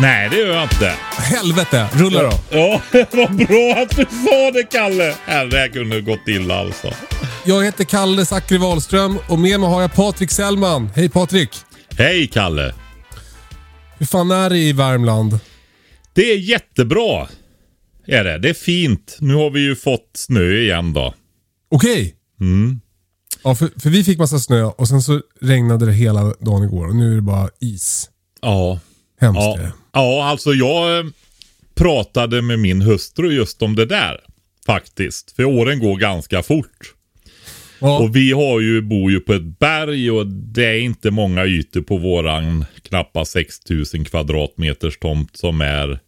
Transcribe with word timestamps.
Nej, 0.00 0.28
det 0.30 0.36
gör 0.36 0.54
jag 0.54 0.62
inte. 0.62 0.94
Helvete, 1.16 1.88
rulla 1.92 2.22
då. 2.22 2.32
Ja, 2.50 2.80
vad 3.12 3.36
bra 3.36 3.74
att 3.82 3.96
du 3.96 4.04
sa 4.04 4.50
det 4.52 4.62
Kalle. 4.70 5.14
Det 5.26 5.58
här 5.58 5.68
kunde 5.68 6.00
gått 6.00 6.28
illa 6.28 6.58
alltså. 6.58 6.92
Jag 7.44 7.64
heter 7.64 7.84
Kalle 7.84 8.26
Zackari 8.26 8.58
Wahlström 8.58 9.18
och 9.28 9.38
med 9.38 9.60
mig 9.60 9.68
har 9.68 9.80
jag 9.80 9.94
Patrik 9.94 10.30
Sellman. 10.30 10.90
Hej 10.96 11.08
Patrik. 11.08 11.50
Hej 11.98 12.26
Kalle. 12.26 12.74
Hur 13.98 14.06
fan 14.06 14.30
är 14.30 14.50
det 14.50 14.58
i 14.58 14.72
Värmland? 14.72 15.38
Det 16.12 16.32
är 16.32 16.36
jättebra. 16.38 17.28
Är 18.06 18.24
det. 18.24 18.38
Det 18.38 18.48
är 18.48 18.54
fint. 18.54 19.16
Nu 19.20 19.34
har 19.34 19.50
vi 19.50 19.60
ju 19.60 19.76
fått 19.76 20.10
snö 20.14 20.50
igen 20.52 20.92
då. 20.92 21.14
Okej. 21.70 22.14
Mm. 22.40 22.80
Ja, 23.44 23.54
för, 23.54 23.70
för 23.80 23.90
vi 23.90 24.04
fick 24.04 24.18
massa 24.18 24.38
snö 24.38 24.62
och 24.62 24.88
sen 24.88 25.02
så 25.02 25.20
regnade 25.40 25.86
det 25.86 25.92
hela 25.92 26.22
dagen 26.22 26.62
igår 26.62 26.88
och 26.88 26.96
nu 26.96 27.12
är 27.12 27.16
det 27.16 27.22
bara 27.22 27.48
is. 27.60 28.10
Ja. 28.42 28.78
Hemskt 29.20 29.40
Ja. 29.40 29.70
Ja 29.92 30.24
alltså 30.24 30.52
jag 30.52 30.98
eh, 30.98 31.04
pratade 31.74 32.42
med 32.42 32.58
min 32.58 32.82
hustru 32.82 33.32
just 33.32 33.62
om 33.62 33.76
det 33.76 33.86
där. 33.86 34.20
Faktiskt. 34.66 35.36
För 35.36 35.44
åren 35.44 35.78
går 35.78 35.96
ganska 35.96 36.42
fort. 36.42 36.94
Ja. 37.80 37.98
Och 37.98 38.16
vi 38.16 38.32
har 38.32 38.60
ju, 38.60 38.82
bor 38.82 39.10
ju 39.10 39.20
på 39.20 39.32
ett 39.32 39.58
berg 39.58 40.10
och 40.10 40.26
det 40.26 40.64
är 40.64 40.78
inte 40.78 41.10
många 41.10 41.44
ytor 41.44 41.80
på 41.80 41.96
våran 41.96 42.64
knappa 42.82 43.24
6000 43.24 44.04
kvadratmeters 44.04 44.98
tomt 44.98 45.36
som 45.36 45.60
är 45.60 45.98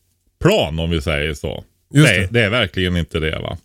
plan 0.40 0.78
om 0.78 0.90
vi 0.90 1.00
säger 1.00 1.34
så. 1.34 1.64
Just 1.94 2.08
Nej, 2.08 2.20
det. 2.20 2.28
det 2.30 2.40
är 2.40 2.50
verkligen 2.50 2.96
inte 2.96 3.20
det 3.20 3.38
va. 3.38 3.58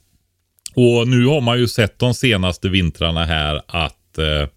Och 0.75 1.07
nu 1.07 1.25
har 1.25 1.41
man 1.41 1.59
ju 1.59 1.67
sett 1.67 1.99
de 1.99 2.13
senaste 2.13 2.69
vintrarna 2.69 3.25
här 3.25 3.61
att 3.67 4.17
eh, 4.17 4.49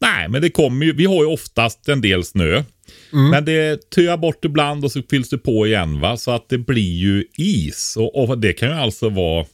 Nej, 0.00 0.28
men 0.28 0.42
det 0.42 0.50
kommer 0.50 0.86
ju. 0.86 0.92
Vi 0.92 1.04
har 1.04 1.24
ju 1.24 1.26
oftast 1.26 1.88
en 1.88 2.00
del 2.00 2.24
snö. 2.24 2.62
Mm. 3.12 3.30
Men 3.30 3.44
det 3.44 3.90
töar 3.90 4.16
bort 4.16 4.44
ibland 4.44 4.84
och 4.84 4.92
så 4.92 5.02
fylls 5.10 5.28
det 5.28 5.38
på 5.38 5.66
igen 5.66 6.00
va. 6.00 6.16
Så 6.16 6.30
att 6.30 6.48
det 6.48 6.58
blir 6.58 6.96
ju 6.96 7.24
is. 7.36 7.96
Och, 7.96 8.28
och 8.28 8.38
det 8.38 8.52
kan 8.52 8.68
ju 8.68 8.74
alltså 8.74 9.08
vara 9.08 9.46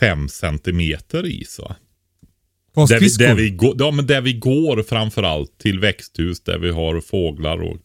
5 0.00 0.28
centimeter 0.28 1.26
is 1.26 1.58
va. 1.58 1.76
Där 2.74 3.00
vi, 3.00 3.08
där, 3.08 3.34
vi 3.34 3.50
går, 3.50 3.74
ja, 3.78 3.90
men 3.90 4.06
där 4.06 4.20
vi 4.20 4.32
går 4.32 4.82
framförallt 4.82 5.58
till 5.58 5.78
växthus 5.78 6.40
där 6.40 6.58
vi 6.58 6.70
har 6.70 7.00
fåglar 7.00 7.62
och 7.62 7.76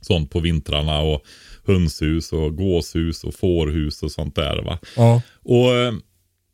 sånt 0.00 0.30
på 0.30 0.40
vintrarna 0.40 1.00
och 1.00 1.22
hönshus 1.66 2.32
och 2.32 2.56
gåshus 2.56 3.24
och 3.24 3.34
fårhus 3.34 4.02
och 4.02 4.12
sånt 4.12 4.34
där 4.34 4.62
va. 4.62 4.78
Ja. 4.96 5.22
Och 5.42 5.76
eh, 5.76 5.92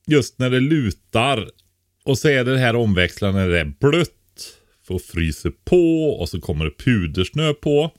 just 0.07 0.39
när 0.39 0.51
det 0.51 0.61
lutar 0.61 1.49
och 2.05 2.19
så 2.19 2.29
är 2.29 2.45
det 2.45 2.59
här 2.59 2.77
omväxlande 2.77 3.41
när 3.41 3.49
det 3.49 3.61
är 3.61 3.75
blött 3.81 4.11
och 4.91 5.03
fryser 5.03 5.53
på 5.65 6.11
och 6.21 6.29
så 6.29 6.41
kommer 6.41 6.65
det 6.65 6.85
pudersnö 6.85 7.53
på. 7.53 7.93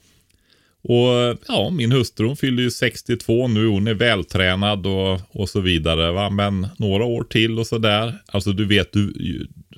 Och 0.82 1.38
ja, 1.48 1.70
min 1.70 1.92
hustru 1.92 2.26
hon 2.26 2.36
fyller 2.36 2.62
ju 2.62 2.70
62 2.70 3.48
nu. 3.48 3.66
Hon 3.66 3.86
är 3.86 3.94
vältränad 3.94 4.86
och, 4.86 5.20
och 5.28 5.48
så 5.48 5.60
vidare. 5.60 6.12
Va? 6.12 6.30
Men 6.30 6.66
några 6.76 7.04
år 7.04 7.24
till 7.24 7.58
och 7.58 7.66
sådär. 7.66 8.14
Alltså 8.26 8.52
du 8.52 8.66
vet, 8.66 8.92
du, 8.92 9.12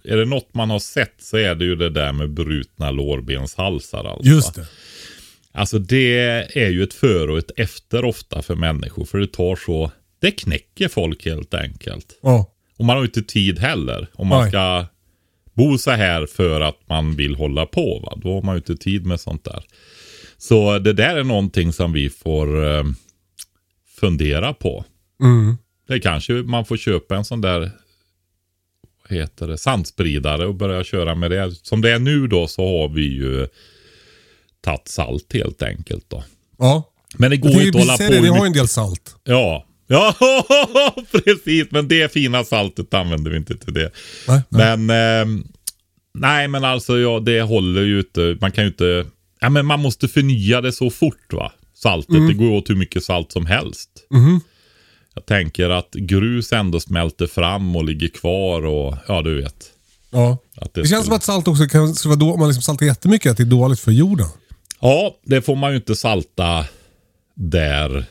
är 0.04 0.16
det 0.16 0.24
något 0.24 0.54
man 0.54 0.70
har 0.70 0.78
sett 0.78 1.14
så 1.18 1.36
är 1.36 1.54
det 1.54 1.64
ju 1.64 1.76
det 1.76 1.90
där 1.90 2.12
med 2.12 2.30
brutna 2.30 2.90
lårbenshalsar. 2.90 4.04
Alltså. 4.04 4.30
Just 4.30 4.54
det. 4.54 4.66
Alltså 5.52 5.78
det 5.78 6.18
är 6.58 6.68
ju 6.68 6.82
ett 6.82 6.94
före 6.94 7.32
och 7.32 7.38
ett 7.38 7.50
efter 7.56 8.04
ofta 8.04 8.42
för 8.42 8.54
människor. 8.54 9.04
För 9.04 9.18
det 9.18 9.32
tar 9.32 9.56
så, 9.56 9.90
det 10.20 10.30
knäcker 10.30 10.88
folk 10.88 11.24
helt 11.24 11.54
enkelt. 11.54 12.18
Ja. 12.22 12.52
Och 12.76 12.84
man 12.84 12.96
har 12.96 13.02
ju 13.02 13.06
inte 13.06 13.22
tid 13.22 13.58
heller. 13.58 14.06
Om 14.14 14.28
man 14.28 14.40
Nej. 14.40 14.50
ska 14.50 14.86
bo 15.54 15.78
så 15.78 15.90
här 15.90 16.26
för 16.26 16.60
att 16.60 16.78
man 16.88 17.16
vill 17.16 17.34
hålla 17.34 17.66
på. 17.66 17.98
Va? 17.98 18.18
Då 18.22 18.34
har 18.34 18.42
man 18.42 18.54
ju 18.54 18.58
inte 18.58 18.76
tid 18.76 19.06
med 19.06 19.20
sånt 19.20 19.44
där. 19.44 19.64
Så 20.38 20.78
det 20.78 20.92
där 20.92 21.16
är 21.16 21.24
någonting 21.24 21.72
som 21.72 21.92
vi 21.92 22.10
får 22.10 22.64
eh, 22.64 22.84
fundera 24.00 24.54
på. 24.54 24.84
Mm. 25.22 25.56
Det 25.88 26.00
kanske 26.00 26.32
man 26.32 26.64
får 26.64 26.76
köpa 26.76 27.16
en 27.16 27.24
sån 27.24 27.40
där 27.40 27.70
vad 29.08 29.18
heter 29.18 29.48
det, 29.48 29.58
sandspridare 29.58 30.46
och 30.46 30.54
börja 30.54 30.84
köra 30.84 31.14
med 31.14 31.30
det. 31.30 31.54
Som 31.66 31.80
det 31.80 31.90
är 31.90 31.98
nu 31.98 32.26
då 32.26 32.46
så 32.46 32.80
har 32.80 32.88
vi 32.88 33.02
ju 33.02 33.48
tagit 34.60 34.88
salt 34.88 35.32
helt 35.32 35.62
enkelt 35.62 36.04
då. 36.08 36.24
Ja. 36.58 36.92
Men 37.18 37.30
det 37.30 37.36
går 37.36 37.52
ju 37.52 37.66
inte 37.66 37.78
att 37.78 37.84
hålla 37.84 37.96
på 37.96 38.22
det, 38.22 38.28
har 38.28 38.46
en 38.46 38.52
del 38.52 38.68
salt. 38.68 39.16
Ja. 39.24 39.66
Ja, 39.92 40.14
precis. 41.12 41.70
Men 41.70 41.88
det 41.88 42.12
fina 42.12 42.44
saltet 42.44 42.94
använder 42.94 43.30
vi 43.30 43.36
inte 43.36 43.56
till 43.56 43.74
det. 43.74 43.90
Nej, 44.28 44.42
nej. 44.48 44.76
Men 44.76 44.90
ehm, 44.90 45.44
nej, 46.14 46.48
men 46.48 46.64
alltså 46.64 46.98
ja, 46.98 47.20
det 47.20 47.42
håller 47.42 47.82
ju 47.82 47.98
inte. 47.98 48.36
Man 48.40 48.52
kan 48.52 48.64
ju 48.64 48.70
inte. 48.70 49.06
Ja, 49.40 49.48
men 49.48 49.66
man 49.66 49.80
måste 49.80 50.08
förnya 50.08 50.60
det 50.60 50.72
så 50.72 50.90
fort 50.90 51.32
va. 51.32 51.52
Saltet. 51.74 52.14
Mm. 52.14 52.28
Det 52.28 52.34
går 52.34 52.50
åt 52.50 52.70
hur 52.70 52.74
mycket 52.74 53.04
salt 53.04 53.32
som 53.32 53.46
helst. 53.46 53.90
Mhm. 54.10 54.40
Jag 55.14 55.26
tänker 55.26 55.70
att 55.70 55.90
grus 55.94 56.52
ändå 56.52 56.80
smälter 56.80 57.26
fram 57.26 57.76
och 57.76 57.84
ligger 57.84 58.08
kvar 58.08 58.66
och 58.66 58.96
ja, 59.08 59.22
du 59.22 59.42
vet. 59.42 59.66
Ja. 60.10 60.38
Att 60.56 60.74
Det 60.74 60.86
känns 60.86 61.04
som 61.04 61.14
att 61.14 61.22
salt 61.22 61.48
också 61.48 61.66
kan 61.66 61.94
vara 62.04 62.16
då, 62.16 62.32
om 62.32 62.38
man 62.38 62.48
liksom 62.48 62.62
saltar 62.62 62.86
jättemycket, 62.86 63.30
att 63.30 63.36
det 63.36 63.42
är 63.42 63.44
dåligt 63.44 63.80
för 63.80 63.92
jorden. 63.92 64.26
Ja, 64.80 65.16
det 65.24 65.42
får 65.42 65.56
man 65.56 65.70
ju 65.70 65.76
inte 65.76 65.96
salta 65.96 66.64
där. 67.34 68.06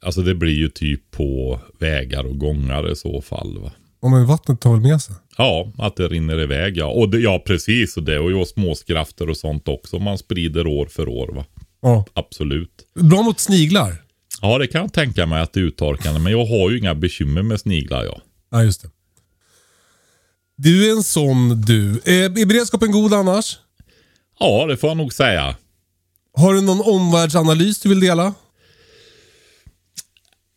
Alltså 0.00 0.22
det 0.22 0.34
blir 0.34 0.54
ju 0.54 0.68
typ 0.68 1.10
på 1.10 1.60
vägar 1.78 2.24
och 2.24 2.38
gångar 2.38 2.92
i 2.92 2.96
så 2.96 3.22
fall 3.22 3.58
va. 3.58 3.72
Om 4.00 4.12
men 4.12 4.26
vattnet 4.26 4.60
tar 4.60 4.72
väl 4.72 4.80
med 4.80 5.02
sig. 5.02 5.14
Ja, 5.36 5.72
att 5.78 5.96
det 5.96 6.08
rinner 6.08 6.40
iväg 6.40 6.76
ja. 6.76 6.86
Och 6.86 7.08
det, 7.08 7.18
ja, 7.18 7.42
precis. 7.46 7.96
Och 7.96 8.02
det 8.02 8.18
och 8.18 8.30
ju 8.30 8.44
småskrafter 8.44 9.30
och 9.30 9.36
sånt 9.36 9.68
också. 9.68 9.98
Man 9.98 10.18
sprider 10.18 10.66
år 10.66 10.86
för 10.86 11.08
år 11.08 11.28
va. 11.28 11.44
Ja. 11.82 12.04
Absolut. 12.14 12.86
Bra 12.94 13.22
mot 13.22 13.40
sniglar. 13.40 14.02
Ja, 14.42 14.58
det 14.58 14.66
kan 14.66 14.80
jag 14.80 14.92
tänka 14.92 15.26
mig 15.26 15.40
att 15.40 15.52
det 15.52 15.60
är 15.60 15.64
uttorkande. 15.64 16.20
Men 16.20 16.32
jag 16.32 16.44
har 16.44 16.70
ju 16.70 16.78
inga 16.78 16.94
bekymmer 16.94 17.42
med 17.42 17.60
sniglar 17.60 18.04
ja. 18.04 18.20
Ja, 18.50 18.64
just 18.64 18.82
det. 18.82 18.90
Du 20.56 20.88
är 20.88 20.96
en 20.96 21.02
sån 21.02 21.60
du. 21.60 22.00
Är, 22.04 22.38
är 22.38 22.46
beredskapen 22.46 22.92
god 22.92 23.14
annars? 23.14 23.58
Ja, 24.40 24.66
det 24.66 24.76
får 24.76 24.90
jag 24.90 24.96
nog 24.96 25.12
säga. 25.12 25.56
Har 26.34 26.54
du 26.54 26.60
någon 26.60 26.80
omvärldsanalys 26.80 27.80
du 27.80 27.88
vill 27.88 28.00
dela? 28.00 28.34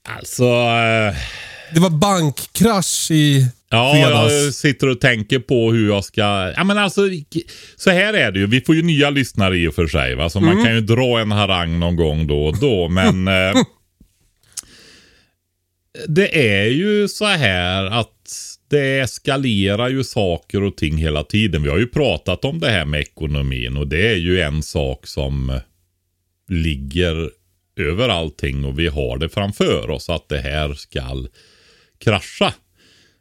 Alltså... 0.09 0.43
Eh, 0.43 1.15
Det 1.73 1.79
var 1.79 1.89
bankkrasch 1.89 3.11
i 3.11 3.47
ja, 3.69 3.93
fredags. 3.93 4.33
jag 4.33 4.53
sitter 4.53 4.89
och 4.89 4.99
tänker 5.01 5.39
på 5.39 5.71
hur 5.71 5.87
jag 5.87 6.05
ska... 6.05 6.53
Ja, 6.55 6.63
men 6.63 6.77
alltså... 6.77 7.01
Så 7.75 7.89
här 7.89 8.13
är 8.13 8.31
det 8.31 8.39
ju. 8.39 8.47
Vi 8.47 8.61
får 8.61 8.75
ju 8.75 8.81
nya 8.81 9.09
lyssnare 9.09 9.57
i 9.57 9.67
och 9.67 9.75
för 9.75 9.87
sig. 9.87 10.15
Va? 10.15 10.29
Så 10.29 10.39
man 10.39 10.65
kan 10.65 10.75
ju 10.75 10.81
dra 10.81 11.19
en 11.19 11.31
harang 11.31 11.79
någon 11.79 11.95
gång 11.95 12.27
då 12.27 12.45
och 12.45 12.59
då. 12.59 12.89
Men... 12.89 13.27
eh, 13.27 13.53
det 16.07 16.59
är 16.61 16.65
ju 16.65 17.07
så 17.07 17.25
här 17.25 17.85
att 17.85 18.17
det 18.69 18.99
eskalerar 18.99 19.89
ju 19.89 20.03
saker 20.03 20.63
och 20.63 20.77
ting 20.77 20.97
hela 20.97 21.23
tiden. 21.23 21.63
Vi 21.63 21.69
har 21.69 21.77
ju 21.77 21.87
pratat 21.87 22.45
om 22.45 22.59
det 22.59 22.69
här 22.69 22.85
med 22.85 23.01
ekonomin 23.01 23.77
och 23.77 23.87
det 23.87 24.07
är 24.11 24.15
ju 24.15 24.41
en 24.41 24.63
sak 24.63 25.07
som 25.07 25.59
ligger 26.49 27.29
över 27.75 28.09
allting 28.09 28.65
och 28.65 28.79
vi 28.79 28.87
har 28.87 29.17
det 29.17 29.29
framför 29.29 29.89
oss 29.89 30.09
att 30.09 30.29
det 30.29 30.39
här 30.39 30.73
ska 30.73 31.01
krascha. 31.97 32.53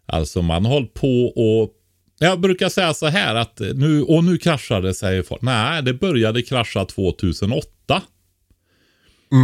Alltså 0.07 0.43
man 0.43 0.65
håller 0.65 0.87
på 0.87 1.25
och 1.27 1.75
jag 2.19 2.41
brukar 2.41 2.69
säga 2.69 2.95
så 2.95 3.07
här 3.07 3.35
att 3.35 3.61
nu, 3.75 4.03
och 4.03 4.25
nu 4.25 4.39
kraschade 4.39 4.95
säger 4.95 5.23
folk. 5.23 5.43
Nej, 5.43 5.83
det 5.83 5.95
började 5.95 6.43
krascha 6.43 6.85
2008. 6.85 8.03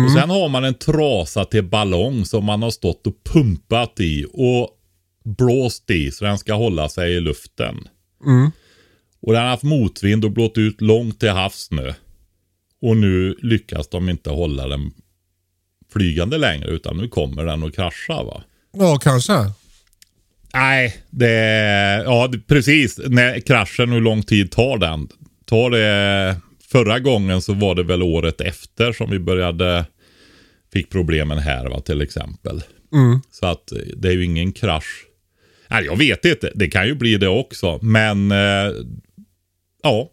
Och 0.05 0.13
sen 0.13 0.31
har 0.31 0.49
man 0.49 0.65
en 0.65 0.75
trasa 0.75 1.45
till 1.45 1.65
ballong 1.65 2.25
som 2.25 2.45
man 2.45 2.63
har 2.63 2.71
stått 2.71 3.07
och 3.07 3.25
pumpat 3.25 4.01
i. 4.01 4.27
Och 4.33 4.71
blåst 5.25 5.91
i 5.91 6.11
så 6.11 6.25
den 6.25 6.39
ska 6.39 6.55
hålla 6.55 6.89
sig 6.89 7.13
i 7.13 7.21
luften. 7.21 7.89
Mm. 8.27 8.51
Och 9.21 9.33
den 9.33 9.43
har 9.43 9.49
haft 9.49 9.63
motvind 9.63 10.25
och 10.25 10.31
blått 10.31 10.59
ut 10.59 10.81
långt 10.81 11.21
till 11.21 11.31
havs 11.31 11.71
nu. 11.71 11.95
Och 12.83 12.97
nu 12.97 13.37
lyckas 13.43 13.89
de 13.89 14.09
inte 14.09 14.31
hålla 14.31 14.69
den 14.69 14.93
flygande 15.93 16.39
längre 16.39 16.71
utan 16.71 16.97
nu 16.97 17.09
kommer 17.09 17.45
den 17.45 17.63
att 17.63 17.75
krascha 17.75 18.23
va. 18.23 18.43
Ja, 18.73 18.99
kanske. 18.99 19.53
Nej, 20.55 20.97
det 21.11 21.33
ja 22.05 22.33
precis. 22.47 23.01
När 23.07 23.41
kraschen, 23.41 23.93
hur 23.93 24.01
lång 24.01 24.23
tid 24.23 24.51
tar 24.51 24.79
den? 24.79 25.09
Tar 25.45 25.71
det, 25.71 26.37
förra 26.69 26.99
gången 26.99 27.43
så 27.43 27.55
var 27.55 27.75
det 27.75 27.83
väl 27.83 28.03
året 28.03 28.41
efter 28.41 28.93
som 28.93 29.11
vi 29.11 29.19
började, 29.19 29.85
fick 30.73 30.91
problemen 30.91 31.39
här 31.39 31.69
va 31.69 31.81
till 31.81 32.01
exempel. 32.01 32.63
Mm. 32.93 33.21
Så 33.31 33.47
att 33.47 33.73
eh, 33.73 33.79
det 33.97 34.09
är 34.09 34.13
ju 34.13 34.25
ingen 34.25 34.53
krasch. 34.53 35.07
Nej, 35.69 35.85
jag 35.85 35.97
vet 35.97 36.25
inte, 36.25 36.53
det 36.55 36.69
kan 36.69 36.87
ju 36.87 36.95
bli 36.95 37.17
det 37.17 37.29
också. 37.29 37.79
Men 37.83 38.33
eh, 38.33 38.73
ja. 39.83 40.11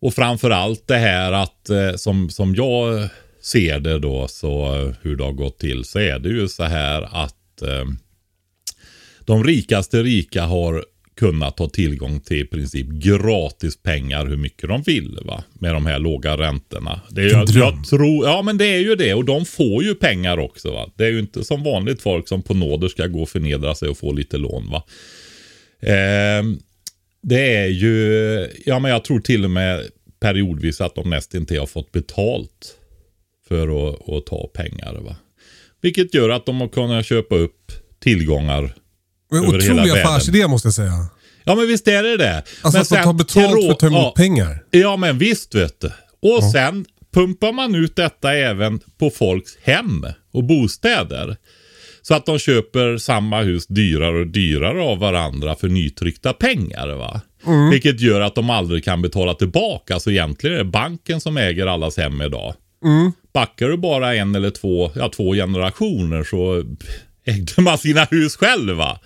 Och 0.00 0.14
framförallt 0.14 0.86
det 0.88 0.96
här 0.96 1.32
att 1.32 1.70
eh, 1.70 1.94
som, 1.96 2.30
som 2.30 2.54
jag 2.54 3.08
ser 3.42 3.80
det 3.80 3.98
då 3.98 4.28
så 4.28 4.74
eh, 4.76 4.94
hur 5.02 5.16
det 5.16 5.24
har 5.24 5.32
gått 5.32 5.58
till 5.58 5.84
så 5.84 5.98
är 5.98 6.18
det 6.18 6.28
ju 6.28 6.48
så 6.48 6.62
här 6.64 7.02
att 7.24 7.62
eh, 7.62 7.84
de 9.24 9.44
rikaste 9.44 10.02
rika 10.02 10.42
har 10.42 10.84
kunnat 11.16 11.58
ha 11.58 11.68
tillgång 11.68 12.20
till 12.20 12.36
i 12.40 12.44
princip 12.44 12.86
gratis 12.86 13.82
pengar 13.82 14.26
hur 14.26 14.36
mycket 14.36 14.68
de 14.68 14.82
vill 14.82 15.18
va. 15.24 15.44
Med 15.52 15.74
de 15.74 15.86
här 15.86 15.98
låga 15.98 16.36
räntorna. 16.36 17.00
Det 17.10 17.20
är, 17.20 17.24
ju- 17.24 17.30
jag, 17.60 17.84
tror, 17.86 18.26
ja 18.26 18.42
men 18.42 18.58
det 18.58 18.66
är 18.66 18.78
ju 18.80 18.94
det 18.94 19.14
och 19.14 19.24
de 19.24 19.44
får 19.44 19.82
ju 19.84 19.94
pengar 19.94 20.38
också 20.38 20.70
va. 20.70 20.90
Det 20.96 21.04
är 21.04 21.10
ju 21.10 21.18
inte 21.18 21.44
som 21.44 21.62
vanligt 21.64 22.02
folk 22.02 22.28
som 22.28 22.42
på 22.42 22.54
nåder 22.54 22.88
ska 22.88 23.06
gå 23.06 23.22
och 23.22 23.28
förnedra 23.28 23.74
sig 23.74 23.88
och 23.88 23.98
få 23.98 24.12
lite 24.12 24.38
lån 24.38 24.70
va. 24.70 24.82
Ehm, 25.82 26.58
det 27.22 27.56
är 27.56 27.66
ju, 27.66 28.48
ja 28.66 28.78
men 28.78 28.90
jag 28.90 29.04
tror 29.04 29.20
till 29.20 29.44
och 29.44 29.50
med 29.50 29.88
periodvis 30.20 30.80
att 30.80 30.94
de 30.94 31.10
nästan 31.10 31.40
inte 31.40 31.58
har 31.58 31.66
fått 31.66 31.92
betalt 31.92 32.76
för 33.48 33.88
att, 33.88 34.08
att 34.08 34.26
ta 34.26 34.46
pengar 34.54 34.94
va. 34.94 35.16
Vilket 35.80 36.14
gör 36.14 36.28
att 36.28 36.46
de 36.46 36.60
har 36.60 36.68
kunnat 36.68 37.06
köpa 37.06 37.34
upp 37.36 37.72
tillgångar 38.02 38.74
Över 39.32 39.60
hela 39.60 39.74
världen. 39.74 40.06
affärsidé 40.06 40.48
måste 40.48 40.66
jag 40.66 40.74
säga. 40.74 41.06
Ja 41.44 41.54
men 41.54 41.66
visst 41.66 41.88
är 41.88 42.02
det 42.02 42.16
det. 42.16 42.42
Alltså 42.62 42.70
men 42.70 42.82
att 42.82 42.88
de 42.88 43.02
tar 43.04 43.12
betalt 43.12 43.64
för 43.64 43.70
att 43.72 43.78
ta 43.78 43.86
emot 43.86 44.02
ja, 44.02 44.12
pengar. 44.16 44.64
Ja 44.70 44.96
men 44.96 45.18
visst 45.18 45.54
vet 45.54 45.80
du. 45.80 45.90
Och 46.22 46.44
sen 46.44 46.86
pumpar 47.12 47.52
man 47.52 47.74
ut 47.74 47.96
detta 47.96 48.34
även 48.34 48.80
på 48.98 49.10
folks 49.10 49.50
hem 49.62 50.06
och 50.32 50.44
bostäder. 50.44 51.36
Så 52.02 52.14
att 52.14 52.26
de 52.26 52.38
köper 52.38 52.96
samma 52.96 53.42
hus 53.42 53.66
dyrare 53.66 54.20
och 54.20 54.26
dyrare 54.26 54.82
av 54.82 54.98
varandra 54.98 55.54
för 55.54 55.68
nytryckta 55.68 56.32
pengar. 56.32 56.88
va. 56.88 57.20
Vilket 57.70 58.00
gör 58.00 58.20
att 58.20 58.34
de 58.34 58.50
aldrig 58.50 58.84
kan 58.84 59.02
betala 59.02 59.34
tillbaka. 59.34 60.00
Så 60.00 60.10
egentligen 60.10 60.54
är 60.54 60.58
det 60.58 60.70
banken 60.70 61.20
som 61.20 61.36
äger 61.36 61.66
allas 61.66 61.96
hem 61.96 62.22
idag. 62.22 62.54
Backar 63.32 63.68
du 63.68 63.76
bara 63.76 64.14
en 64.14 64.34
eller 64.34 64.50
två, 64.50 64.90
ja, 64.94 65.08
två 65.08 65.34
generationer 65.34 66.24
så 66.24 66.64
ägde 67.24 67.62
man 67.62 67.78
sina 67.78 68.04
hus 68.04 68.36
själva. 68.36 68.98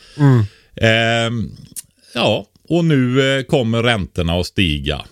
Ehm, 0.77 1.51
ja, 2.15 2.47
och 2.69 2.85
nu 2.85 3.37
eh, 3.39 3.43
kommer 3.43 3.83
räntorna 3.83 4.33
att 4.35 4.47
stiga. 4.47 5.05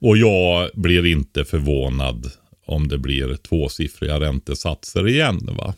Och 0.00 0.16
jag 0.16 0.70
blir 0.74 1.06
inte 1.06 1.44
förvånad 1.44 2.30
om 2.66 2.88
det 2.88 2.98
blir 2.98 3.36
tvåsiffriga 3.36 4.20
räntesatser 4.20 5.08
igen. 5.08 5.48
va. 5.58 5.74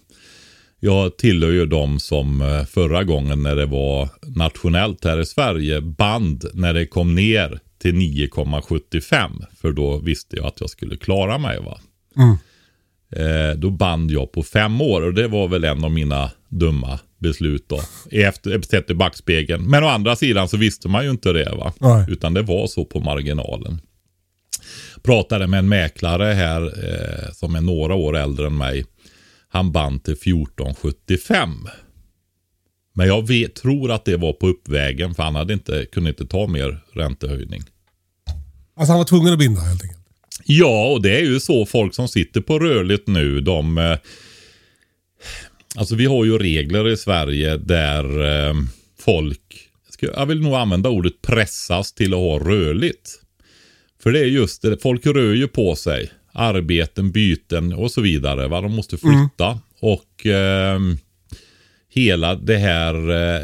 Jag 0.84 1.16
tillhör 1.16 1.50
ju 1.50 1.66
de 1.66 2.00
som 2.00 2.40
eh, 2.40 2.64
förra 2.64 3.04
gången 3.04 3.42
när 3.42 3.56
det 3.56 3.66
var 3.66 4.08
nationellt 4.26 5.04
här 5.04 5.20
i 5.20 5.26
Sverige 5.26 5.80
band 5.80 6.44
när 6.54 6.74
det 6.74 6.86
kom 6.86 7.14
ner 7.14 7.60
till 7.78 7.94
9,75. 7.94 9.44
För 9.60 9.72
då 9.72 9.98
visste 9.98 10.36
jag 10.36 10.46
att 10.46 10.60
jag 10.60 10.70
skulle 10.70 10.96
klara 10.96 11.38
mig. 11.38 11.58
va. 11.60 11.80
Eh, 13.16 13.56
då 13.56 13.70
band 13.70 14.10
jag 14.10 14.32
på 14.32 14.42
fem 14.42 14.80
år 14.80 15.02
och 15.02 15.14
det 15.14 15.28
var 15.28 15.48
väl 15.48 15.64
en 15.64 15.84
av 15.84 15.90
mina 15.90 16.30
dumma 16.48 16.98
beslut 17.18 17.68
då. 17.68 17.80
Efter, 18.10 18.62
sett 18.62 18.90
i 18.90 18.94
backspegeln. 18.94 19.70
Men 19.70 19.84
å 19.84 19.86
andra 19.86 20.16
sidan 20.16 20.48
så 20.48 20.56
visste 20.56 20.88
man 20.88 21.04
ju 21.04 21.10
inte 21.10 21.32
det 21.32 21.50
va. 21.50 21.72
Nej. 21.78 22.06
Utan 22.08 22.34
det 22.34 22.42
var 22.42 22.66
så 22.66 22.84
på 22.84 23.00
marginalen. 23.00 23.80
Pratade 25.02 25.46
med 25.46 25.58
en 25.58 25.68
mäklare 25.68 26.24
här 26.24 26.62
eh, 26.62 27.32
som 27.32 27.54
är 27.54 27.60
några 27.60 27.94
år 27.94 28.16
äldre 28.16 28.46
än 28.46 28.56
mig. 28.56 28.84
Han 29.52 29.72
band 29.72 30.04
till 30.04 30.12
1475. 30.12 31.68
Men 32.92 33.06
jag 33.06 33.28
vet, 33.28 33.54
tror 33.54 33.90
att 33.90 34.04
det 34.04 34.16
var 34.16 34.32
på 34.32 34.48
uppvägen 34.48 35.14
för 35.14 35.22
han 35.22 35.34
hade 35.34 35.52
inte, 35.52 35.86
kunde 35.92 36.10
inte 36.10 36.26
ta 36.26 36.46
mer 36.46 36.80
räntehöjning. 36.92 37.62
Alltså 38.76 38.92
han 38.92 38.98
var 38.98 39.04
tvungen 39.04 39.32
att 39.32 39.38
binda 39.38 39.60
helt 39.60 39.82
enkelt. 39.82 40.00
Ja, 40.44 40.92
och 40.92 41.02
det 41.02 41.16
är 41.16 41.24
ju 41.24 41.40
så 41.40 41.66
folk 41.66 41.94
som 41.94 42.08
sitter 42.08 42.40
på 42.40 42.58
rörligt 42.58 43.06
nu, 43.06 43.40
de... 43.40 43.78
Eh, 43.78 43.98
alltså 45.76 45.94
vi 45.94 46.06
har 46.06 46.24
ju 46.24 46.38
regler 46.38 46.88
i 46.88 46.96
Sverige 46.96 47.56
där 47.56 48.04
eh, 48.48 48.54
folk, 48.98 49.68
jag 50.00 50.26
vill 50.26 50.40
nog 50.40 50.54
använda 50.54 50.88
ordet 50.88 51.22
pressas 51.22 51.92
till 51.92 52.14
att 52.14 52.20
ha 52.20 52.38
rörligt. 52.38 53.10
För 54.02 54.12
det 54.12 54.20
är 54.20 54.24
just 54.24 54.62
det, 54.62 54.82
folk 54.82 55.06
rör 55.06 55.34
ju 55.34 55.48
på 55.48 55.76
sig. 55.76 56.10
Arbeten, 56.32 57.12
byten 57.12 57.72
och 57.72 57.90
så 57.90 58.00
vidare. 58.00 58.48
Va? 58.48 58.60
De 58.60 58.74
måste 58.74 58.96
flytta. 58.96 59.60
Och 59.80 60.26
ehm, 60.26 60.98
hela 61.88 62.34
det 62.34 62.56
här 62.56 63.10
eh, 63.10 63.42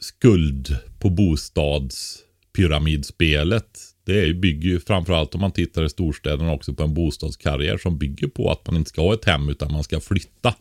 skuld 0.00 0.76
på 0.98 1.10
bostadspyramidspelet. 1.10 3.78
Det 4.06 4.34
bygger 4.34 4.68
ju 4.68 4.80
framförallt 4.80 5.34
om 5.34 5.40
man 5.40 5.52
tittar 5.52 5.84
i 5.84 5.88
storstäderna 5.88 6.52
också 6.52 6.74
på 6.74 6.82
en 6.82 6.94
bostadskarriär 6.94 7.78
som 7.78 7.98
bygger 7.98 8.28
på 8.28 8.50
att 8.50 8.66
man 8.66 8.76
inte 8.76 8.88
ska 8.88 9.02
ha 9.02 9.14
ett 9.14 9.24
hem 9.24 9.48
utan 9.48 9.72
man 9.72 9.84
ska 9.84 10.00
flytta. 10.00 10.54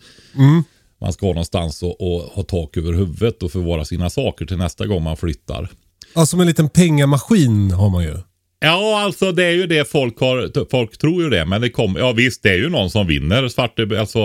Man 1.02 1.14
ska 1.14 1.26
ha 1.26 1.34
någonstans 1.34 1.84
och, 1.84 2.02
och 2.02 2.22
ha 2.22 2.44
tak 2.44 2.78
över 2.78 2.94
huvudet 2.94 3.44
och 3.44 3.52
förvara 3.52 3.86
sina 3.86 4.10
saker 4.10 4.46
till 4.46 4.58
nästa 4.58 4.88
gång 4.88 5.04
man 5.04 5.18
flyttar. 5.18 5.70
Ja, 6.16 6.26
som 6.26 6.40
en 6.40 6.48
liten 6.48 6.70
pengamaskin 6.70 7.72
har 7.72 7.90
man 7.90 8.04
ju. 8.04 8.18
Ja, 8.64 9.02
alltså 9.04 9.32
det 9.32 9.44
är 9.44 9.52
ju 9.52 9.68
det 9.68 9.90
folk 9.90 10.20
har. 10.20 10.70
Folk 10.72 10.98
tror 10.98 11.24
ju 11.24 11.30
det, 11.30 11.46
men 11.46 11.62
det 11.62 11.70
kommer. 11.70 12.00
Ja, 12.00 12.12
visst, 12.12 12.44
det 12.44 12.50
är 12.50 12.58
ju 12.58 12.70
någon 12.70 12.90
som 12.90 13.08
vinner. 13.08 13.48
Svart, 13.48 13.80
alltså 13.80 14.20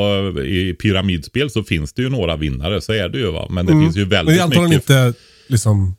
i 0.45 0.75
pyramidspel 0.75 1.51
så 1.51 1.63
finns 1.65 1.93
det 1.93 2.03
ju 2.03 2.09
några 2.09 2.37
vinnare, 2.37 2.81
så 2.81 2.93
är 2.93 3.09
det 3.09 3.19
ju 3.19 3.31
va. 3.31 3.47
Men 3.51 3.67
det 3.67 3.73
finns 3.73 3.97
ju 3.97 4.03
Mm. 4.03 4.09
Men 4.09 4.09
det 4.09 4.17
väldigt 4.17 4.39
är 4.39 4.45
antagligen 4.45 4.71
mycket. 4.71 4.91
inte 4.91 5.19
liksom 5.49 5.97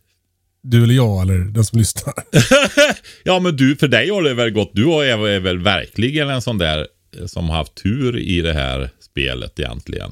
du 0.62 0.84
eller 0.84 0.94
jag 0.94 1.22
eller 1.22 1.38
den 1.38 1.66
som 1.66 1.80
lyssnar. 1.80 2.14
Ja, 3.24 3.40
men 3.40 3.56
du, 3.56 3.76
för 3.76 3.88
dig 3.88 4.10
har 4.10 4.24
det 4.24 4.34
väl 4.34 4.52
gått. 4.52 4.72
Du 4.74 4.94
är, 4.94 5.40
väl 5.40 5.60
verkligen 5.60 6.30
en 6.30 6.42
sån 6.42 6.58
där 6.58 6.88
eh, 7.20 7.26
som 7.26 7.50
har 7.50 7.58
haft 7.58 7.76
tur 7.84 8.18
i 8.18 8.42
det 8.42 8.54
här 8.54 8.90
spelet 9.00 9.60
egentligen. 9.60 10.12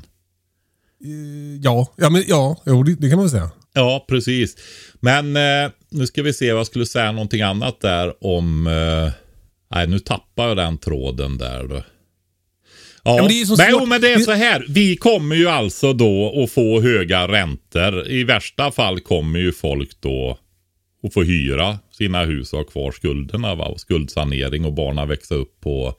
ja, 1.61 1.93
ja, 1.97 2.09
men, 2.09 2.23
ja 2.27 2.61
jo, 2.65 2.83
det, 2.83 2.95
det 2.95 3.09
kan 3.09 3.17
man 3.17 3.25
väl 3.25 3.31
säga. 3.31 3.49
Ja, 3.75 4.05
precis. 4.09 4.55
Men 4.99 5.35
eh, 5.35 5.71
nu 5.89 6.07
ska 6.07 6.23
vi 6.23 6.33
se 6.33 6.51
vad 6.51 6.59
jag 6.59 6.67
skulle 6.67 6.85
säga 6.85 7.11
någonting 7.11 7.41
annat 7.41 7.81
där 7.81 8.25
om... 8.25 8.67
Eh, 8.67 9.11
nej, 9.75 9.87
nu 9.87 9.99
tappar 9.99 10.47
jag 10.47 10.57
den 10.57 10.77
tråden 10.77 11.37
där 11.37 11.63
då. 11.67 11.83
Ja, 13.03 13.15
men 13.15 13.27
det 13.27 13.41
är 13.41 13.45
så 13.45 13.55
men, 13.57 13.67
jo, 13.71 13.85
men 13.85 14.01
det 14.01 14.13
är 14.13 14.19
så 14.19 14.31
här. 14.31 14.65
Vi 14.69 14.95
kommer 14.95 15.35
ju 15.35 15.47
alltså 15.47 15.93
då 15.93 16.43
att 16.43 16.51
få 16.51 16.81
höga 16.81 17.27
räntor. 17.27 18.07
I 18.07 18.23
värsta 18.23 18.71
fall 18.71 18.99
kommer 18.99 19.39
ju 19.39 19.51
folk 19.51 20.01
då 20.01 20.39
att 21.03 21.13
få 21.13 21.23
hyra 21.23 21.79
sina 21.91 22.25
hus 22.25 22.53
och 22.53 22.59
ha 22.59 22.65
kvar 22.65 22.91
skulderna. 22.91 23.55
Va? 23.55 23.65
Och 23.65 23.79
skuldsanering 23.79 24.65
och 24.65 24.73
barnen 24.73 25.07
växa 25.07 25.35
upp 25.35 25.61
på, 25.61 25.95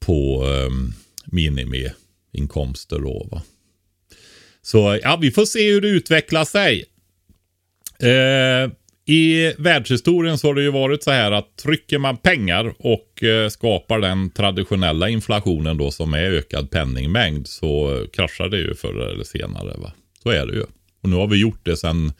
på 0.00 0.44
um, 0.46 0.94
minimiinkomster. 1.24 2.98
Då, 2.98 3.28
va? 3.30 3.42
Så 4.62 4.98
ja, 5.02 5.18
vi 5.20 5.30
får 5.30 5.44
se 5.44 5.72
hur 5.72 5.80
det 5.80 5.88
utvecklar 5.88 6.44
sig. 6.44 6.84
Eh, 8.02 8.70
I 9.14 9.54
världshistorien 9.58 10.38
så 10.38 10.46
har 10.46 10.54
det 10.54 10.62
ju 10.62 10.70
varit 10.70 11.02
så 11.02 11.10
här 11.10 11.32
att 11.32 11.56
trycker 11.56 11.98
man 11.98 12.16
pengar 12.16 12.74
och 12.78 13.22
eh, 13.22 13.48
skapar 13.48 13.98
den 13.98 14.30
traditionella 14.30 15.08
inflationen 15.08 15.78
då 15.78 15.90
som 15.90 16.14
är 16.14 16.30
ökad 16.30 16.70
penningmängd 16.70 17.46
så 17.46 18.04
kraschar 18.12 18.48
det 18.48 18.58
ju 18.58 18.74
förr 18.74 19.08
eller 19.12 19.24
senare. 19.24 19.74
Va? 19.78 19.92
Så 20.22 20.30
är 20.30 20.46
det 20.46 20.52
ju. 20.52 20.62
Och 21.02 21.08
nu 21.08 21.16
har 21.16 21.26
vi 21.26 21.40
gjort 21.40 21.60
det 21.64 21.76
sedan 21.76 22.12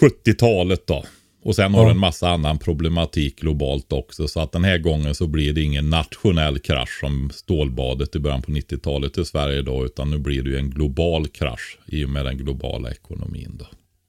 70-talet 0.00 0.86
då. 0.86 1.04
Och 1.44 1.56
sen 1.56 1.74
har 1.74 1.80
Ja. 1.82 1.86
det 1.86 1.90
en 1.90 1.98
massa 1.98 2.28
annan 2.28 2.58
problematik 2.58 3.40
globalt 3.40 3.92
också. 3.92 4.28
Så 4.28 4.40
att 4.40 4.52
den 4.52 4.64
här 4.64 4.78
gången 4.78 5.14
så 5.14 5.26
blir 5.26 5.52
det 5.52 5.62
ingen 5.62 5.90
nationell 5.90 6.58
krasch 6.58 6.98
som 7.00 7.30
stålbadet 7.34 8.16
i 8.16 8.18
början 8.18 8.42
på 8.42 8.52
90-talet 8.52 9.18
i 9.18 9.24
Sverige 9.24 9.62
då. 9.62 9.86
Utan 9.86 10.10
nu 10.10 10.18
blir 10.18 10.42
det 10.42 10.50
ju 10.50 10.56
en 10.58 10.70
global 10.70 11.28
krasch 11.28 11.78
i 11.86 12.04
och 12.04 12.08
med 12.08 12.24
den 12.24 12.38
globala 12.38 12.90
ekonomin 12.90 13.56
då. 13.58 13.66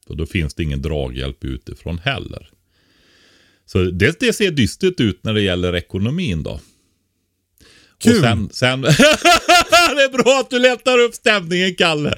Så 0.07 0.13
då 0.13 0.25
finns 0.25 0.53
det 0.53 0.63
ingen 0.63 0.81
draghjälp 0.81 1.43
utifrån 1.43 1.97
heller. 1.97 2.49
Så 3.65 3.83
det, 3.83 4.19
det 4.19 4.33
ser 4.33 4.51
dystert 4.51 4.99
ut 4.99 5.19
när 5.23 5.33
det 5.33 5.41
gäller 5.41 5.75
ekonomin 5.75 6.43
då. 6.43 6.59
Kul. 8.03 8.11
Och 8.15 8.19
sen, 8.21 8.49
sen 8.51 8.81
det 8.81 8.87
är 10.03 10.23
bra 10.23 10.39
att 10.39 10.49
du 10.49 10.59
lättar 10.59 10.99
upp 10.99 11.15
stämningen 11.15 11.75
Kalle. 11.75 12.13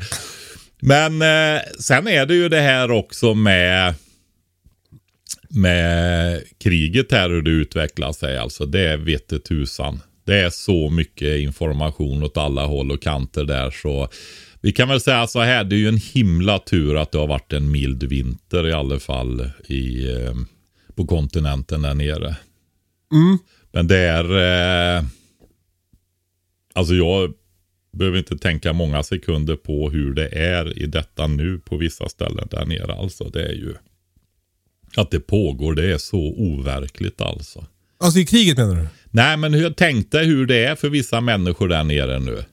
Men 0.79 1.21
eh, 1.21 1.62
sen 1.79 2.07
är 2.07 2.25
det 2.25 2.33
ju 2.36 2.50
det 2.50 2.62
här 2.62 2.91
också 2.91 3.33
med 3.33 3.93
med 5.50 6.44
kriget 6.58 7.12
här 7.12 7.30
hur 7.30 7.42
det 7.42 7.51
utvecklar 7.51 8.12
sig. 8.12 8.38
Alltså 8.38 8.66
det 8.66 8.98
vet 8.98 9.44
tusan. 9.44 10.00
Det 10.25 10.36
är 10.36 10.50
så 10.50 10.89
mycket 10.89 11.39
information 11.39 12.24
åt 12.24 12.38
alla 12.38 12.66
håll 12.66 12.92
och 12.92 13.01
kanter 13.01 13.44
där 13.44 13.72
så 13.72 14.10
vi 14.62 14.72
kan 14.72 14.89
väl 14.89 15.01
säga 15.01 15.27
så 15.27 15.42
här. 15.42 15.63
Det 15.63 15.75
är 15.75 15.77
ju 15.77 15.88
en 15.88 15.98
himla 15.98 16.60
tur 16.60 16.96
att 16.96 17.12
det 17.12 17.18
har 17.18 17.27
varit 17.27 17.54
en 17.54 17.72
mild 17.72 18.04
vinter 18.04 18.68
i 18.68 18.74
alla 18.74 19.00
fall 19.00 19.50
i, 19.68 20.12
eh, 20.12 20.34
på 20.96 21.06
kontinenten 21.06 21.82
där 21.82 21.94
nere. 21.94 22.36
Mm. 23.13 23.38
Men 23.72 23.88
det 23.88 23.98
är... 23.98 24.38
Eh, 24.98 25.04
alltså 26.74 26.94
jag 26.94 27.34
behöver 27.98 28.18
inte 28.18 28.38
tänka 28.38 28.74
många 28.74 29.04
sekunder 29.04 29.56
på 29.56 29.89
hur 29.89 30.13
det 30.13 30.27
är 30.27 30.80
i 30.80 30.86
detta 30.86 31.27
nu 31.27 31.60
på 31.60 31.77
vissa 31.77 32.10
ställen 32.10 32.48
där 32.51 32.66
nere. 32.66 32.94
Alltså 32.94 33.30
det 33.30 33.46
är 33.46 33.54
ju... 33.54 33.74
Att 34.98 35.12
det 35.12 35.20
pågår, 35.20 35.74
det 35.75 35.94
är 35.94 35.98
så 35.98 36.18
overkligt 36.38 37.22
alltså. 37.22 37.66
Alltså 38.00 38.20
i 38.20 38.25
kriget 38.25 38.58
menar 38.58 38.75
du? 38.75 38.88
Nej, 39.12 39.38
men 39.38 39.54
hur, 39.54 39.70
tänk 39.70 40.12
dig 40.12 40.25
hur 40.25 40.46
det 40.46 40.66
är 40.66 40.75
för 40.75 40.89
vissa 40.89 41.22
människor 41.22 41.68
där 41.68 41.84
nere 41.84 42.20
nu. 42.20 42.44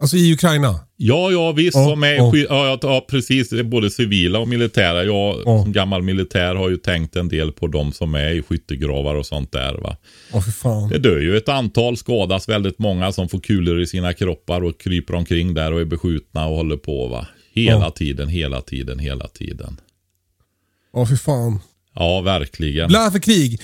Alltså 0.00 0.16
i 0.16 0.32
Ukraina? 0.32 0.80
Ja, 0.96 1.30
ja 1.32 1.52
visst. 1.52 1.76
Ja, 1.76 1.88
som 1.88 2.02
är, 2.02 2.32
sky- 2.32 2.46
ja, 2.48 2.78
ja, 2.82 3.06
precis. 3.10 3.48
Det 3.50 3.58
är 3.58 3.62
Både 3.62 3.90
civila 3.90 4.38
och 4.38 4.48
militära. 4.48 5.04
Jag 5.04 5.42
Ja. 5.44 5.62
som 5.62 5.72
gammal 5.72 6.02
militär 6.02 6.54
har 6.54 6.68
ju 6.68 6.76
tänkt 6.76 7.16
en 7.16 7.28
del 7.28 7.52
på 7.52 7.66
de 7.66 7.92
som 7.92 8.14
är 8.14 8.30
i 8.34 8.42
skyttegravar 8.42 9.14
och 9.14 9.26
sånt 9.26 9.52
där. 9.52 9.74
va. 9.74 9.96
Åh 10.32 10.40
för 10.42 10.50
fan. 10.50 10.88
Det 10.88 10.98
dör 10.98 11.18
ju 11.20 11.36
ett 11.36 11.48
antal, 11.48 11.96
skadas 11.96 12.48
väldigt 12.48 12.78
många 12.78 13.12
som 13.12 13.28
får 13.28 13.40
kulor 13.40 13.80
i 13.80 13.86
sina 13.86 14.12
kroppar 14.12 14.64
och 14.64 14.80
kryper 14.80 15.14
omkring 15.14 15.54
där 15.54 15.72
och 15.72 15.80
är 15.80 15.84
beskjutna 15.84 16.46
och 16.46 16.56
håller 16.56 16.76
på. 16.76 17.06
va. 17.08 17.26
Hela 17.52 17.90
tiden, 17.90 18.28
hela 18.28 18.60
tiden, 18.60 18.98
hela 18.98 19.28
tiden. 19.28 19.80
Åh 20.92 21.06
för 21.06 21.16
fan. 21.16 21.60
Ja, 21.94 22.20
verkligen. 22.20 22.88
Blä 22.88 23.10
för 23.10 23.18
krig. 23.18 23.60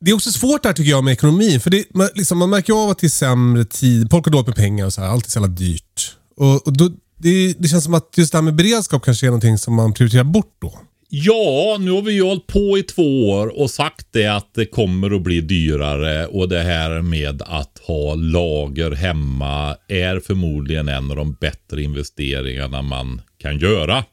Det 0.00 0.10
är 0.10 0.14
också 0.14 0.30
svårt 0.30 0.62
där 0.62 0.72
tycker 0.72 0.90
jag 0.90 1.04
med 1.04 1.12
ekonomin. 1.12 1.60
För 1.60 1.70
det, 1.70 1.84
man, 1.94 2.08
liksom, 2.14 2.38
man 2.38 2.50
märker 2.50 2.72
ju 2.72 2.78
av 2.78 2.90
att 2.90 2.98
det 2.98 3.06
är 3.06 3.08
sämre 3.08 3.64
tid. 3.64 4.08
Folk 4.10 4.24
har 4.24 4.32
dåligt 4.32 4.46
med 4.46 4.56
pengar 4.56 4.86
och 4.86 4.92
så 4.92 5.00
här. 5.00 5.08
Allt 5.08 5.26
är 5.26 5.30
så 5.30 5.38
jävla 5.38 5.54
dyrt. 5.54 6.16
Och, 6.36 6.66
och 6.66 6.76
då, 6.76 6.90
det, 7.18 7.54
det 7.58 7.68
känns 7.68 7.84
som 7.84 7.94
att 7.94 8.12
just 8.16 8.32
det 8.32 8.38
här 8.38 8.42
med 8.42 8.54
beredskap 8.54 9.04
kanske 9.04 9.26
är 9.26 9.30
någonting 9.30 9.58
som 9.58 9.74
man 9.74 9.92
prioriterar 9.92 10.24
bort 10.24 10.56
då. 10.58 10.78
Ja, 11.08 11.76
nu 11.80 11.90
har 11.90 12.02
vi 12.02 12.12
ju 12.12 12.22
hållit 12.22 12.46
på 12.46 12.78
i 12.78 12.82
två 12.82 13.30
år 13.30 13.60
och 13.60 13.70
sagt 13.70 14.06
det 14.10 14.26
att 14.26 14.54
det 14.54 14.66
kommer 14.66 15.16
att 15.16 15.22
bli 15.22 15.40
dyrare 15.40 16.26
och 16.26 16.48
det 16.48 16.62
här 16.62 17.02
med 17.02 17.42
att 17.42 17.80
ha 17.86 18.14
lager 18.14 18.90
hemma 18.90 19.76
är 19.88 20.20
förmodligen 20.20 20.88
en 20.88 21.10
av 21.10 21.16
de 21.16 21.32
bättre 21.32 21.82
investeringarna 21.82 22.82
man 22.82 23.20
kan 23.38 23.58
göra. 23.58 24.04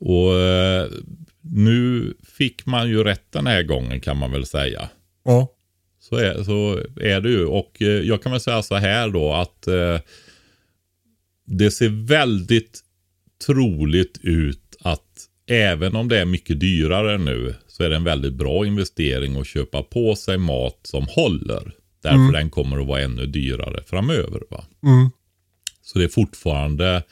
Och 0.00 0.40
eh, 0.40 0.90
nu 1.40 2.14
fick 2.36 2.66
man 2.66 2.88
ju 2.88 3.04
rätt 3.04 3.32
den 3.32 3.46
här 3.46 3.62
gången 3.62 4.00
kan 4.00 4.16
man 4.16 4.32
väl 4.32 4.46
säga. 4.46 4.88
Ja. 5.24 5.52
Så 6.00 6.16
är, 6.16 6.42
så 6.42 6.80
är 7.00 7.20
det 7.20 7.30
ju. 7.30 7.44
Och 7.44 7.82
eh, 7.82 7.88
jag 7.88 8.22
kan 8.22 8.32
väl 8.32 8.40
säga 8.40 8.62
så 8.62 8.74
här 8.74 9.08
då 9.08 9.32
att 9.32 9.66
eh, 9.66 9.98
det 11.46 11.70
ser 11.70 12.06
väldigt 12.06 12.80
troligt 13.46 14.18
ut 14.22 14.76
att 14.80 15.28
även 15.46 15.96
om 15.96 16.08
det 16.08 16.20
är 16.20 16.24
mycket 16.24 16.60
dyrare 16.60 17.18
nu 17.18 17.54
så 17.66 17.82
är 17.82 17.90
det 17.90 17.96
en 17.96 18.04
väldigt 18.04 18.34
bra 18.34 18.66
investering 18.66 19.36
att 19.40 19.46
köpa 19.46 19.82
på 19.82 20.16
sig 20.16 20.38
mat 20.38 20.78
som 20.82 21.06
håller. 21.08 21.72
Därför 22.02 22.32
den 22.32 22.50
kommer 22.50 22.80
att 22.80 22.86
vara 22.86 23.00
ännu 23.00 23.26
dyrare 23.26 23.82
framöver. 23.86 24.42
Va? 24.50 24.64
Mm. 24.82 25.10
Så 25.82 25.98
det 25.98 26.04
är 26.04 26.08
fortfarande 26.08 27.02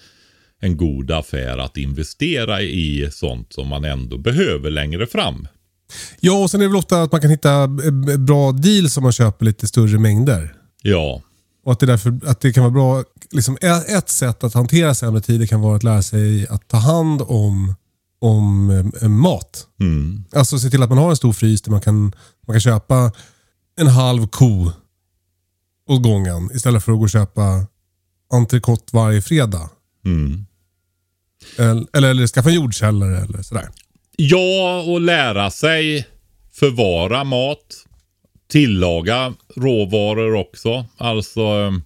en 0.65 0.77
god 0.77 1.11
affär 1.11 1.59
att 1.59 1.77
investera 1.77 2.63
i 2.63 3.09
sånt 3.13 3.53
som 3.53 3.69
man 3.69 3.85
ändå 3.85 4.19
behöver 4.19 4.71
längre 4.71 5.07
fram. 5.07 5.49
Ja, 6.21 6.43
och 6.43 6.51
sen 6.51 6.61
är 6.61 6.65
det 6.65 6.69
väl 6.69 6.77
ofta 6.77 7.03
att 7.03 7.13
man 7.13 7.21
kan 7.21 7.31
hitta 7.31 7.63
eh, 7.63 8.17
bra 8.19 8.53
deals 8.53 8.97
om 8.97 9.03
man 9.03 9.13
köper 9.13 9.45
lite 9.45 9.67
större 9.67 9.99
mängder. 9.99 10.55
Ja, 10.83 11.23
Och 11.65 11.73
att 11.73 11.81
det, 11.81 11.87
därför, 11.87 12.21
att 12.27 12.41
det 12.41 12.53
kan 12.53 12.63
vara 12.63 12.73
bra. 12.73 13.05
Liksom, 13.31 13.57
ett 13.89 14.09
sätt 14.09 14.45
att 14.45 14.55
hantera 14.55 14.95
sämre 14.95 15.21
tider 15.21 15.47
kan 15.47 15.61
vara 15.61 15.77
att 15.77 15.83
lära 15.83 16.03
sig 16.03 16.47
att 16.49 16.69
ta 16.69 16.77
hand 16.77 17.23
om, 17.23 17.75
om 18.21 18.71
eh, 19.03 19.09
mat. 19.09 19.67
mm. 19.81 20.25
Alltså 20.33 20.59
se 20.59 20.71
till 20.71 20.83
att 20.83 20.89
man 20.89 20.99
har 20.99 21.11
en 21.11 21.17
stor 21.17 21.33
frys 21.33 21.63
där 21.63 21.71
man 21.71 21.81
kan, 21.81 22.13
man 22.47 22.55
kan 22.55 22.61
köpa 22.61 23.13
en 23.81 23.87
halv 23.87 24.27
ko 24.27 24.71
åt 25.89 26.03
gången 26.03 26.51
istället 26.55 26.85
för 26.85 26.93
att 26.93 26.99
gå 26.99 27.03
och 27.05 27.11
köpa 27.11 27.67
entrecote 28.33 28.85
varje 28.93 29.23
fredag. 29.23 29.71
Mm. 30.05 30.47
Eller, 31.59 31.87
eller, 31.93 32.11
eller 32.11 32.27
skaffa 32.27 32.49
en 32.49 32.55
jordkällare 32.55 33.17
eller 33.17 33.43
sådär. 33.43 33.69
Ja, 34.17 34.83
och 34.83 35.01
lära 35.01 35.51
sig 35.51 36.07
förvara 36.53 37.25
mat. 37.25 37.87
Tillaga 38.51 39.35
råvaror 39.57 40.35
också. 40.35 40.87
Alltså 40.97 41.41
ehm, 41.41 41.83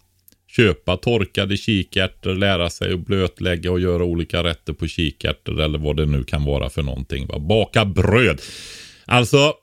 köpa 0.57 0.97
torkade 0.97 1.57
kikärtor, 1.57 2.35
lära 2.35 2.71
sig 2.71 2.93
att 2.93 3.07
blötlägga 3.07 3.73
och 3.73 3.81
göra 3.81 4.05
olika 4.05 4.45
rätter 4.45 4.73
på 4.73 4.87
kikärtor 4.87 5.61
eller 5.61 5.79
vad 5.79 5.97
det 5.97 6.07
nu 6.07 6.25
kan 6.25 6.45
vara 6.45 6.71
för 6.71 6.83
någonting. 6.83 7.27
Va? 7.27 7.39
Baka 7.39 7.85
bröd. 7.85 8.41
Alltså, 9.05 9.55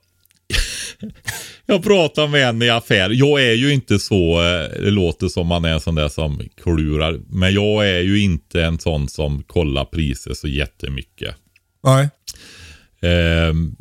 jag 1.66 1.82
pratar 1.82 2.28
med 2.28 2.48
en 2.48 2.62
i 2.62 2.70
affär. 2.70 3.10
Jag 3.10 3.42
är 3.42 3.52
ju 3.52 3.72
inte 3.72 3.98
så, 3.98 4.42
eh, 4.42 4.82
det 4.82 4.90
låter 4.90 5.28
som 5.28 5.46
man 5.46 5.64
är 5.64 5.72
en 5.72 5.80
sån 5.80 5.94
där 5.94 6.08
som 6.08 6.40
klurar. 6.62 7.20
Men 7.28 7.54
jag 7.54 7.88
är 7.88 8.00
ju 8.00 8.20
inte 8.20 8.62
en 8.62 8.78
sån 8.78 9.08
som 9.08 9.42
kollar 9.42 9.84
priser 9.84 10.34
så 10.34 10.48
jättemycket. 10.48 11.34
Nej. 11.84 12.08
Ehm, 13.02 13.76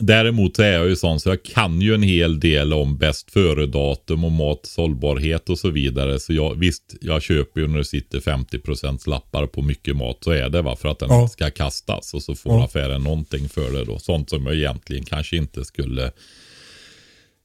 däremot 0.00 0.56
så 0.56 0.62
är 0.62 0.72
jag 0.72 0.88
ju 0.88 0.96
sån 0.96 1.20
så 1.20 1.28
jag 1.28 1.42
kan 1.42 1.80
ju 1.80 1.94
en 1.94 2.02
hel 2.02 2.40
del 2.40 2.72
om 2.72 2.98
bäst 2.98 3.30
före-datum 3.30 4.24
och 4.24 4.32
mats 4.32 4.76
hållbarhet 4.76 5.48
och 5.50 5.58
så 5.58 5.70
vidare. 5.70 6.20
Så 6.20 6.32
jag, 6.32 6.54
visst, 6.54 6.94
jag 7.00 7.22
köper 7.22 7.60
ju 7.60 7.68
när 7.68 7.78
det 7.78 7.84
sitter 7.84 8.20
50% 8.20 9.08
lappar 9.08 9.46
på 9.46 9.62
mycket 9.62 9.96
mat 9.96 10.18
så 10.24 10.30
är 10.30 10.48
det 10.48 10.62
va 10.62 10.76
för 10.76 10.88
att 10.88 10.98
den 10.98 11.08
Ja. 11.10 11.28
ska 11.28 11.50
kastas 11.50 12.14
och 12.14 12.22
så 12.22 12.34
får 12.34 12.52
Ja. 12.52 12.64
affären 12.64 13.02
någonting 13.02 13.48
för 13.48 13.72
det 13.72 13.84
då. 13.84 13.98
Sånt 13.98 14.30
som 14.30 14.46
jag 14.46 14.54
egentligen 14.54 15.04
kanske 15.04 15.36
inte 15.36 15.64
skulle 15.64 16.12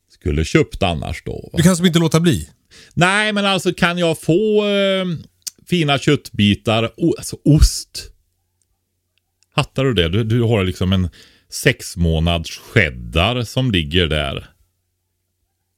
skulle 0.09 0.45
köpt 0.45 0.83
annars 0.83 1.23
då. 1.25 1.49
Va? 1.53 1.57
Du 1.57 1.63
kan 1.63 1.75
som 1.77 1.85
inte 1.85 1.99
låta 1.99 2.19
bli. 2.19 2.49
Nej, 2.93 3.33
men 3.33 3.45
alltså 3.45 3.73
kan 3.73 3.97
jag 3.97 4.19
få 4.21 4.65
eh, 4.67 5.05
fina 5.67 5.99
köttbitar, 5.99 6.91
o, 6.97 7.13
alltså 7.17 7.37
ost. 7.45 8.09
Hattar 9.55 9.83
du 9.83 9.93
det? 9.93 10.09
Du, 10.09 10.23
du 10.23 10.41
har 10.41 10.63
liksom 10.63 10.93
en 10.93 11.09
sex 11.53 11.97
månads 11.97 12.49
cheddar 12.49 13.43
som 13.43 13.71
ligger 13.71 14.07
där. 14.07 14.49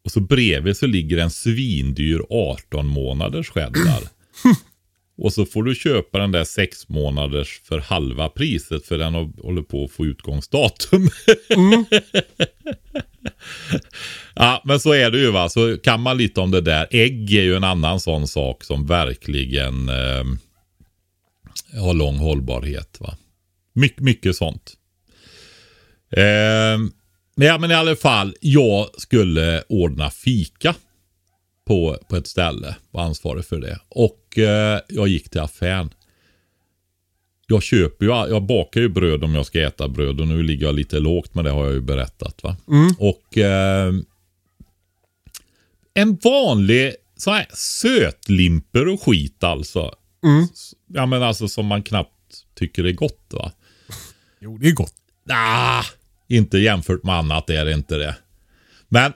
Och 0.03 0.11
så 0.11 0.19
bredvid 0.19 0.77
så 0.77 0.87
ligger 0.87 1.17
en 1.17 1.31
svindyr 1.31 2.21
18 2.29 2.87
månaders 2.87 3.49
cheddar. 3.49 4.03
Och 5.17 5.33
så 5.33 5.45
får 5.45 5.63
du 5.63 5.75
köpa 5.75 6.17
den 6.19 6.31
där 6.31 6.43
sex 6.43 6.89
månaders 6.89 7.61
för 7.63 7.79
halva 7.79 8.29
priset 8.29 8.85
för 8.85 8.97
den 8.97 9.13
håller 9.13 9.61
på 9.61 9.83
att 9.83 9.91
få 9.91 10.05
utgångsdatum. 10.05 11.09
Ja, 14.35 14.61
men 14.65 14.79
så 14.79 14.93
är 14.93 15.11
det 15.11 15.19
ju 15.19 15.31
va. 15.31 15.49
Så 15.49 15.77
kan 15.77 16.01
man 16.01 16.17
lite 16.17 16.41
om 16.41 16.51
det 16.51 16.61
där. 16.61 16.87
Ägg 16.91 17.33
är 17.33 17.41
ju 17.41 17.55
en 17.55 17.63
annan 17.63 17.99
sån 17.99 18.27
sak 18.27 18.63
som 18.63 18.85
verkligen 18.85 19.89
eh, 19.89 20.23
har 21.81 21.93
lång 21.93 22.17
hållbarhet 22.17 22.97
va. 22.99 23.17
My 23.73 23.89
mycket 23.97 24.35
sånt. 24.35 24.73
Eh, 26.17 26.77
men 27.35 27.47
ja, 27.47 27.57
men 27.57 27.71
i 27.71 27.73
alla 27.73 27.95
fall. 27.95 28.35
Jag 28.41 28.89
skulle 28.97 29.63
ordna 29.69 30.09
fika 30.09 30.75
på, 31.67 31.97
på 32.09 32.15
ett 32.15 32.27
ställe. 32.27 32.75
Var 32.91 33.03
ansvarig 33.03 33.45
för 33.45 33.59
det. 33.59 33.79
Och 33.89 34.37
eh, 34.37 34.79
jag 34.87 35.07
gick 35.07 35.29
till 35.29 35.41
affären. 35.41 35.93
Jag 37.47 37.63
köper 37.63 38.05
ju, 38.05 38.11
jag 38.11 38.43
bakar 38.43 38.81
ju 38.81 38.89
bröd 38.89 39.23
om 39.23 39.35
jag 39.35 39.45
ska 39.45 39.61
äta 39.61 39.87
bröd 39.87 40.21
och 40.21 40.27
nu 40.27 40.43
ligger 40.43 40.65
jag 40.65 40.75
lite 40.75 40.99
lågt 40.99 41.35
men 41.35 41.45
det 41.45 41.51
har 41.51 41.65
jag 41.65 41.73
ju 41.73 41.81
berättat 41.81 42.43
va. 42.43 42.57
Och 42.99 43.37
eh, 43.37 43.93
en 45.93 46.17
vanlig 46.23 46.95
så 47.17 47.31
här 47.31 47.47
sötlimper 47.53 48.87
och 48.87 49.01
skit 49.01 49.43
alltså. 49.43 49.95
Ja 50.87 51.05
men 51.05 51.23
alltså 51.23 51.47
som 51.47 51.65
man 51.65 51.83
knappt 51.83 52.11
tycker 52.55 52.83
är 52.83 52.91
gott 52.91 53.27
va. 53.29 53.51
Jo, 54.39 54.57
det 54.57 54.67
är 54.67 54.71
gott. 54.73 54.93
Ah, 55.29 55.83
inte 56.27 56.57
jämfört 56.57 57.03
med 57.03 57.15
annat 57.15 57.49
är 57.49 57.65
det 57.65 57.73
inte 57.73 57.95
det. 57.95 58.15
Men 58.89 59.13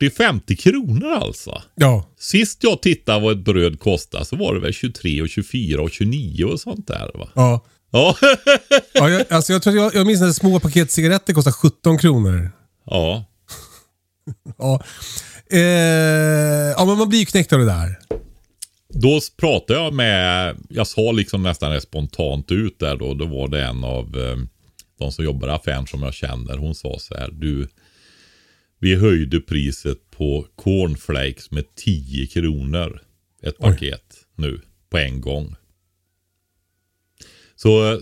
40-50 0.00 0.56
kronor 0.56 1.12
alltså. 1.12 1.62
Ja. 1.74 2.08
Sist 2.18 2.58
jag 2.64 2.82
tittade 2.82 3.20
vad 3.20 3.38
ett 3.38 3.44
bröd 3.44 3.80
kostade 3.80 4.24
så 4.24 4.36
var 4.36 4.54
det 4.54 4.60
väl 4.60 4.72
23 4.72 5.22
och 5.22 5.28
24 5.28 5.82
och 5.82 5.90
29 5.90 6.44
och 6.44 6.60
sånt 6.60 6.86
där 6.86 7.10
va. 7.14 7.28
Ja. 7.34 7.64
Ja. 7.92 8.16
ja 8.94 9.10
jag, 9.10 9.32
alltså 9.32 9.52
jag, 9.52 9.62
tror 9.62 9.76
jag, 9.76 9.94
jag 9.94 10.06
minns 10.06 10.20
när 10.20 10.32
små 10.32 10.60
paket 10.60 10.90
cigaretter 10.90 11.32
kostar 11.34 11.52
17 11.52 11.98
kronor. 11.98 12.50
ja. 12.86 13.24
Ja. 14.58 14.82
Eh, 15.50 15.60
ja, 16.76 16.84
men 16.84 16.98
man 16.98 17.08
blir 17.08 17.18
ju 17.18 17.26
knäckt 17.26 17.52
av 17.52 17.58
det 17.58 17.64
där. 17.64 17.98
då 18.88 19.20
pratade 19.36 19.80
jag 19.80 19.94
med, 19.94 20.56
jag 20.68 20.86
sa 20.86 21.12
liksom 21.12 21.42
nästan 21.42 21.80
spontant 21.80 22.52
ut 22.52 22.78
där 22.78 22.96
då. 22.96 23.14
Då 23.14 23.26
var 23.26 23.48
det 23.48 23.64
en 23.64 23.84
av 23.84 24.04
eh, 24.04 24.36
de 25.04 25.12
som 25.12 25.24
jobbar 25.24 25.48
affären 25.48 25.86
som 25.86 26.02
jag 26.02 26.14
känner. 26.14 26.56
Hon 26.56 26.74
sa 26.74 26.98
så 26.98 27.14
här, 27.14 27.30
du, 27.32 27.68
vi 28.78 28.94
höjde 28.94 29.40
priset 29.40 30.10
på 30.10 30.46
cornflakes 30.56 31.50
med 31.50 31.74
10 31.74 32.26
kronor. 32.26 33.00
Ett 33.42 33.56
Oj. 33.58 33.70
paket 33.70 34.26
nu 34.34 34.60
på 34.90 34.98
en 34.98 35.20
gång. 35.20 35.54
Så, 37.56 38.00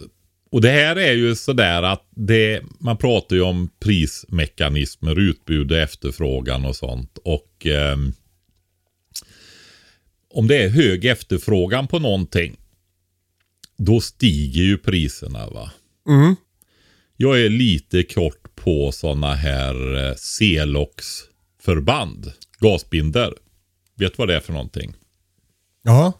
och 0.50 0.60
det 0.60 0.70
här 0.70 0.96
är 0.96 1.12
ju 1.12 1.34
sådär 1.34 1.82
att 1.82 2.06
det, 2.10 2.62
man 2.78 2.96
pratar 2.96 3.36
ju 3.36 3.42
om 3.42 3.70
prismekanismer, 3.78 5.18
utbud 5.18 5.72
och 5.72 5.78
efterfrågan 5.78 6.64
och 6.64 6.76
sånt. 6.76 7.18
Och 7.24 7.66
ehm, 7.66 8.12
om 10.30 10.48
det 10.48 10.64
är 10.64 10.68
hög 10.68 11.04
efterfrågan 11.04 11.88
på 11.88 11.98
någonting, 11.98 12.56
då 13.76 14.00
stiger 14.00 14.62
ju 14.62 14.78
priserna 14.78 15.50
va. 15.50 15.70
Mm. 16.08 16.36
Jag 17.22 17.40
är 17.40 17.48
lite 17.48 18.02
kort 18.02 18.54
på 18.54 18.92
sådana 18.92 19.34
här 19.34 20.08
eh, 20.08 20.14
Celox-förband, 20.14 22.32
gasbinder. 22.60 23.34
Vet 23.96 24.12
du 24.12 24.16
vad 24.16 24.28
det 24.28 24.36
är 24.36 24.40
för 24.40 24.52
någonting? 24.52 24.94
Ja. 25.82 26.12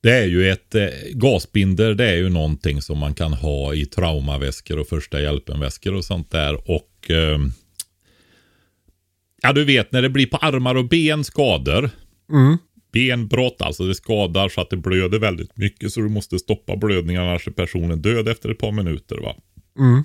Det 0.00 0.10
är 0.10 0.26
ju 0.26 0.50
ett 0.50 0.74
eh, 0.74 0.88
gasbinder, 1.12 1.94
det 1.94 2.06
är 2.06 2.16
ju 2.16 2.28
någonting 2.28 2.82
som 2.82 2.98
man 2.98 3.14
kan 3.14 3.32
ha 3.32 3.74
i 3.74 3.86
traumaväskor 3.86 4.78
och 4.78 4.88
första 4.88 5.20
hjälpen-väskor 5.20 5.94
och 5.94 6.04
sånt 6.04 6.30
där. 6.30 6.70
Och 6.70 7.10
eh, 7.10 7.38
ja, 9.42 9.52
du 9.52 9.64
vet 9.64 9.92
när 9.92 10.02
det 10.02 10.10
blir 10.10 10.26
på 10.26 10.36
armar 10.36 10.74
och 10.74 10.88
ben 10.88 11.24
skador. 11.24 11.90
Mm. 12.32 12.58
Benbrott, 12.92 13.62
alltså 13.62 13.84
det 13.84 13.94
skadar 13.94 14.48
så 14.48 14.60
att 14.60 14.70
det 14.70 14.76
blöder 14.76 15.18
väldigt 15.18 15.56
mycket 15.56 15.92
så 15.92 16.00
du 16.00 16.08
måste 16.08 16.38
stoppa 16.38 16.76
blödningen 16.76 17.22
annars 17.22 17.48
är 17.48 17.52
personen 17.52 18.02
död 18.02 18.28
efter 18.28 18.48
ett 18.48 18.58
par 18.58 18.72
minuter 18.72 19.16
va. 19.16 19.36
Mm. 19.78 20.04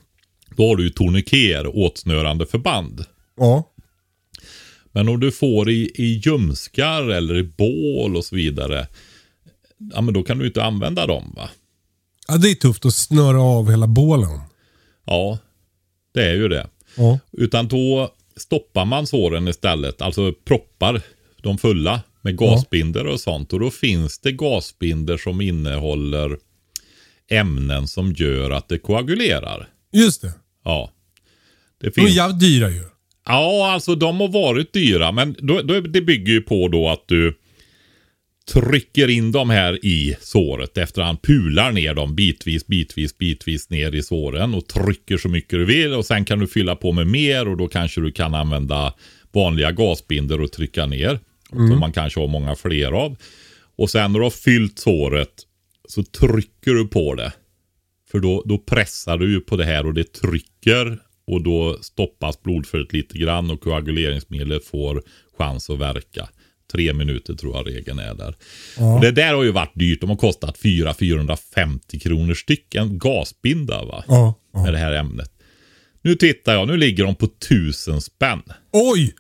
Då 0.55 0.67
har 0.67 0.75
du 0.75 0.83
ju 0.83 0.89
tourniqueter, 0.89 1.77
åtsnörande 1.77 2.45
förband. 2.45 3.05
Ja. 3.38 3.74
Men 4.91 5.09
om 5.09 5.19
du 5.19 5.31
får 5.31 5.69
i, 5.69 5.91
i 5.95 6.21
ljumskar 6.25 7.03
eller 7.09 7.38
i 7.38 7.43
bål 7.43 8.15
och 8.15 8.25
så 8.25 8.36
vidare. 8.36 8.88
Ja 9.93 10.01
men 10.01 10.13
då 10.13 10.24
kan 10.24 10.38
du 10.39 10.47
inte 10.47 10.63
använda 10.63 11.05
dem 11.07 11.33
va. 11.36 11.50
ja. 12.27 12.38
Det 12.38 12.51
är 12.51 12.55
tufft 12.55 12.86
att 12.86 12.93
snöra 12.93 13.41
av 13.41 13.71
hela 13.71 13.88
bålen. 13.88 14.39
Ja, 15.05 15.38
det 16.13 16.24
är 16.24 16.36
ju 16.36 16.47
det. 16.47 16.67
Ja. 16.97 17.19
Utan 17.31 17.67
då 17.67 18.13
stoppar 18.36 18.86
man 18.86 19.07
såren 19.07 19.47
istället. 19.47 20.01
Alltså 20.01 20.33
proppar 20.45 21.01
de 21.41 21.57
fulla 21.57 22.01
med 22.21 22.38
gasbinder 22.38 23.07
och 23.07 23.19
sånt. 23.19 23.53
Och 23.53 23.59
då 23.59 23.69
finns 23.69 24.19
det 24.19 24.31
gasbinder 24.31 25.17
som 25.17 25.41
innehåller 25.41 26.38
ämnen 27.29 27.88
som 27.88 28.13
gör 28.13 28.51
att 28.51 28.69
det 28.69 28.77
koagulerar. 28.77 29.67
Just 29.93 30.22
det. 30.22 30.31
Ja. 30.63 30.91
Det 31.81 31.89
De 31.96 32.01
är 32.01 32.05
finns... 32.05 32.15
jävligt 32.15 32.39
dyra 32.39 32.69
ju. 32.69 32.84
Ja, 33.25 33.72
alltså 33.72 33.96
de 33.96 34.19
har 34.19 34.27
varit 34.27 34.74
dyra. 34.74 35.12
Men 35.12 35.36
då, 35.39 35.62
då, 35.62 35.81
det 35.81 36.01
bygger 36.01 36.34
ju 36.34 36.41
på 36.41 36.67
då 36.67 36.89
att 36.89 37.03
du 37.07 37.38
trycker 38.53 39.07
in 39.07 39.31
dem 39.31 39.50
här 39.50 39.86
i 39.86 40.17
såret 40.22 40.77
efter 40.77 41.01
han 41.01 41.17
pular 41.17 41.72
ner 41.72 41.93
dem 41.93 42.15
bitvis, 42.15 42.67
bitvis, 42.67 43.17
bitvis 43.17 43.69
ner 43.69 43.96
i 43.96 44.03
såren 44.03 44.53
och 44.53 44.67
trycker 44.67 45.17
så 45.17 45.29
mycket 45.29 45.50
du 45.50 45.65
vill 45.65 45.93
och 45.93 46.05
sen 46.05 46.25
kan 46.25 46.39
du 46.39 46.48
fylla 46.48 46.75
på 46.75 46.91
med 46.91 47.07
mer 47.07 47.48
och 47.48 47.57
då 47.57 47.67
kanske 47.67 48.01
du 48.01 48.12
kan 48.12 48.36
använda 48.36 48.93
vanliga 49.31 49.72
gasbinder 49.72 50.41
och 50.41 50.51
trycka 50.51 50.86
ner. 50.86 51.19
Som 51.50 51.79
man 51.79 51.91
kanske 51.91 52.19
har 52.19 52.27
många 52.27 52.55
fler 52.55 52.91
av. 52.91 53.15
Och 53.77 53.89
sen 53.89 54.12
när 54.12 54.19
du 54.19 54.25
har 54.25 54.29
fyllt 54.29 54.79
såret 54.79 55.34
så 55.88 56.03
trycker 56.03 56.74
du 56.74 56.88
på 56.88 57.15
det. 57.15 57.34
För 58.12 58.20
då, 58.20 58.44
då 58.46 58.58
pressar 58.58 59.17
du 59.17 59.32
ju 59.32 59.39
på 59.39 59.56
det 59.56 59.65
här 59.65 59.86
och 59.86 59.94
det 59.94 60.13
trycker 60.13 61.00
och 61.27 61.42
då 61.44 61.77
stoppas 61.81 62.44
blodflödet 62.44 62.94
lite 62.94 63.18
grann 63.18 63.51
och 63.51 63.61
koaguleringsmedlet 63.61 64.66
får 64.66 65.03
chans 65.38 65.70
att 65.70 65.79
verka. 65.79 66.29
Tre 66.72 66.94
minuter 66.94 67.33
tror 67.33 67.55
jag 67.55 67.68
regeln 67.68 68.00
är 68.00 68.16
där. 68.16 68.35
Och 68.96 69.01
det 69.01 69.11
där 69.11 69.33
har 69.33 69.44
ju 69.44 69.51
varit 69.51 69.75
dyrt. 69.75 70.01
De 70.01 70.09
har 70.09 70.18
kostat 70.18 70.59
400-450 70.59 72.00
kronor 72.00 72.33
stycken 72.33 73.00
gasbinda 73.00 73.85
va. 73.85 74.03
Ja. 74.07 74.33
ja. 74.53 74.64
Med 74.64 74.74
det 74.74 74.79
här 74.79 74.92
ämnet. 74.92 75.31
Nu 76.01 76.16
tittar 76.16 76.53
jag, 76.53 76.68
nu 76.68 76.77
ligger 76.77 77.03
de 77.03 77.16
på 77.16 77.25
1000 77.25 78.01
spänn. 78.01 78.44
Oj! 78.72 79.16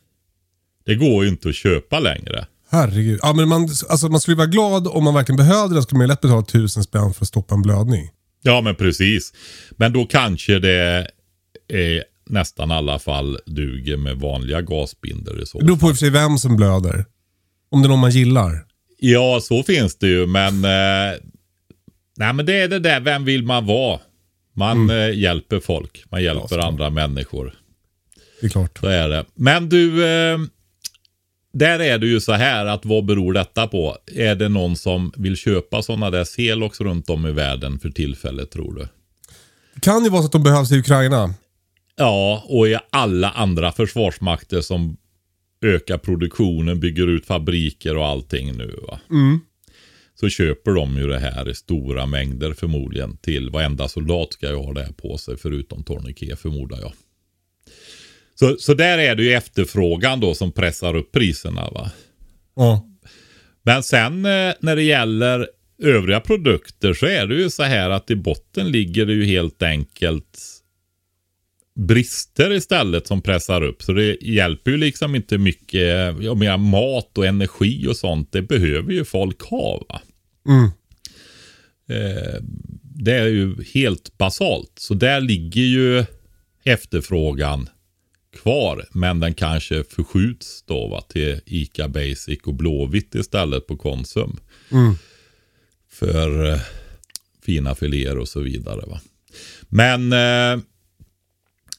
Det 0.85 0.95
går 0.95 1.23
ju 1.23 1.29
inte 1.29 1.49
att 1.49 1.55
köpa 1.55 1.99
längre. 1.99 2.45
Herregud. 2.69 3.19
Ja, 3.21 3.33
men 3.33 3.47
man, 3.47 3.69
alltså, 3.89 4.09
man 4.09 4.21
skulle 4.21 4.37
vara 4.37 4.47
glad 4.47 4.87
om 4.87 5.03
man 5.03 5.13
verkligen 5.13 5.37
behövde 5.37 5.75
det. 5.75 5.81
skulle 5.81 5.97
man 5.97 6.07
lätt 6.07 6.21
betala 6.21 6.41
tusen 6.41 6.83
spänn 6.83 7.13
för 7.13 7.23
att 7.23 7.27
stoppa 7.27 7.55
en 7.55 7.61
blödning. 7.61 8.09
Ja 8.41 8.61
men 8.61 8.75
precis. 8.75 9.33
Men 9.71 9.93
då 9.93 10.05
kanske 10.05 10.59
det 10.59 11.07
är 11.67 12.03
nästan 12.29 12.71
alla 12.71 12.99
fall 12.99 13.39
duger 13.45 13.97
med 13.97 14.17
vanliga 14.17 14.59
i 14.59 15.45
så 15.45 15.59
Det 15.59 15.65
beror 15.65 15.77
på 15.77 15.89
i 15.89 15.91
och 15.91 15.95
för 15.95 15.99
sig 15.99 16.09
vem 16.09 16.37
som 16.37 16.55
blöder. 16.55 17.05
Om 17.69 17.81
det 17.81 17.85
är 17.85 17.89
någon 17.89 17.99
man 17.99 18.11
gillar. 18.11 18.65
Ja, 18.99 19.39
så 19.41 19.63
finns 19.63 19.97
det 19.97 20.07
ju, 20.07 20.27
men... 20.27 20.65
Eh, 20.65 21.17
nej, 22.17 22.33
men 22.33 22.45
det 22.45 22.53
är 22.61 22.67
det 22.67 22.79
där, 22.79 22.99
vem 22.99 23.25
vill 23.25 23.43
man 23.43 23.65
vara? 23.65 23.99
Man 24.53 24.89
eh, 24.89 25.19
hjälper 25.19 25.59
folk, 25.59 26.03
man 26.09 26.23
hjälper 26.23 26.47
såklart. 26.47 26.65
andra 26.65 26.89
människor. 26.89 27.53
Det 28.41 28.47
är 28.47 28.49
klart. 28.49 28.77
Så 28.77 28.87
är 28.87 29.09
det. 29.09 29.25
Men 29.35 29.69
du, 29.69 30.05
eh, 30.05 30.37
där 31.57 31.79
är 31.79 31.97
det 31.97 32.07
ju 32.07 32.19
så 32.19 32.33
här 32.33 32.65
att 32.65 32.85
vad 32.85 33.05
beror 33.05 33.33
detta 33.33 33.67
på? 33.67 33.97
Är 34.05 34.35
det 34.35 34.49
någon 34.49 34.75
som 34.75 35.11
vill 35.17 35.35
köpa 35.35 35.81
sådana 35.81 36.09
där 36.09 36.23
Celox 36.23 36.81
runt 36.81 37.09
om 37.09 37.25
i 37.27 37.31
världen 37.31 37.79
för 37.79 37.89
tillfället 37.89 38.51
tror 38.51 38.73
du? 38.73 38.87
Det 39.73 39.81
kan 39.81 40.03
ju 40.03 40.09
vara 40.09 40.21
så 40.21 40.25
att 40.25 40.31
de 40.31 40.43
behövs 40.43 40.71
i 40.71 40.79
Ukraina. 40.79 41.33
Ja, 41.95 42.43
och 42.47 42.67
i 42.67 42.77
alla 42.89 43.29
andra 43.29 43.71
försvarsmakter 43.71 44.61
som 44.61 44.97
ökar 45.61 45.97
produktionen, 45.97 46.79
bygger 46.79 47.07
ut 47.07 47.25
fabriker 47.25 47.97
och 47.97 48.05
allting 48.05 48.57
nu 48.57 48.75
va. 48.87 48.99
Så 50.19 50.29
köper 50.29 50.71
de 50.71 50.97
ju 50.97 51.07
det 51.07 51.19
här 51.19 51.49
i 51.49 51.55
stora 51.55 52.05
mängder 52.05 52.53
förmodligen 52.53 53.17
till 53.17 53.49
varenda 53.49 53.87
soldat 53.87 54.33
ska 54.33 54.49
ju 54.49 54.55
ha 54.55 54.73
det 54.73 54.83
här 54.83 54.91
på 54.91 55.17
sig 55.17 55.37
förutom 55.37 55.83
tourniquet 55.83 56.39
förmodar 56.39 56.79
jag. 56.79 56.93
Så, 58.39 58.55
så 58.59 58.73
där 58.73 58.97
är 58.97 59.15
det 59.15 59.23
ju 59.23 59.33
efterfrågan 59.33 60.19
då 60.19 60.35
som 60.35 60.51
pressar 60.51 60.95
upp 60.95 61.11
priserna 61.11 61.69
va. 61.69 61.91
Ja. 62.55 62.87
Men 63.63 63.83
sen 63.83 64.25
eh, 64.25 64.53
när 64.59 64.75
det 64.75 64.83
gäller 64.83 65.47
övriga 65.83 66.19
produkter 66.19 66.93
så 66.93 67.05
är 67.05 67.27
det 67.27 67.35
ju 67.35 67.49
så 67.49 67.63
här 67.63 67.89
att 67.89 68.11
i 68.11 68.15
botten 68.15 68.71
ligger 68.71 69.05
det 69.05 69.13
ju 69.13 69.25
helt 69.25 69.63
enkelt 69.63 70.39
brister 71.77 72.53
istället 72.53 73.07
som 73.07 73.21
pressar 73.21 73.61
upp. 73.61 73.83
Så 73.83 73.93
det 73.93 74.17
hjälper 74.21 74.71
ju 74.71 74.77
liksom 74.77 75.15
inte 75.15 75.37
mycket. 75.37 76.15
Ja, 76.21 76.33
mera 76.33 76.57
mat 76.57 77.17
och 77.17 77.25
energi 77.25 77.87
och 77.87 77.97
sånt. 77.97 78.31
Det 78.31 78.41
behöver 78.41 78.93
ju 78.93 79.05
folk 79.05 79.41
ha. 79.41 79.85
Va? 79.89 80.01
Mm. 80.47 80.65
Eh, 81.89 82.41
det 82.81 83.13
är 83.13 83.27
ju 83.27 83.63
helt 83.73 84.17
basalt. 84.17 84.71
Så 84.75 84.93
där 84.93 85.21
ligger 85.21 85.61
ju 85.61 86.05
efterfrågan 86.63 87.69
kvar. 88.37 88.85
Men 88.91 89.19
den 89.19 89.33
kanske 89.33 89.83
förskjuts 89.83 90.63
då 90.67 90.87
va, 90.87 91.01
till 91.01 91.39
ICA 91.45 91.87
Basic 91.87 92.39
och 92.43 92.53
Blåvitt 92.53 93.15
istället 93.15 93.67
på 93.67 93.77
Konsum. 93.77 94.39
För 95.89 96.53
eh, 96.53 96.59
fina 97.45 97.75
filéer 97.75 98.17
och 98.17 98.27
så 98.27 98.39
vidare. 98.39 98.81
Va? 98.87 98.99
Men 99.69 100.13
eh, 100.13 100.63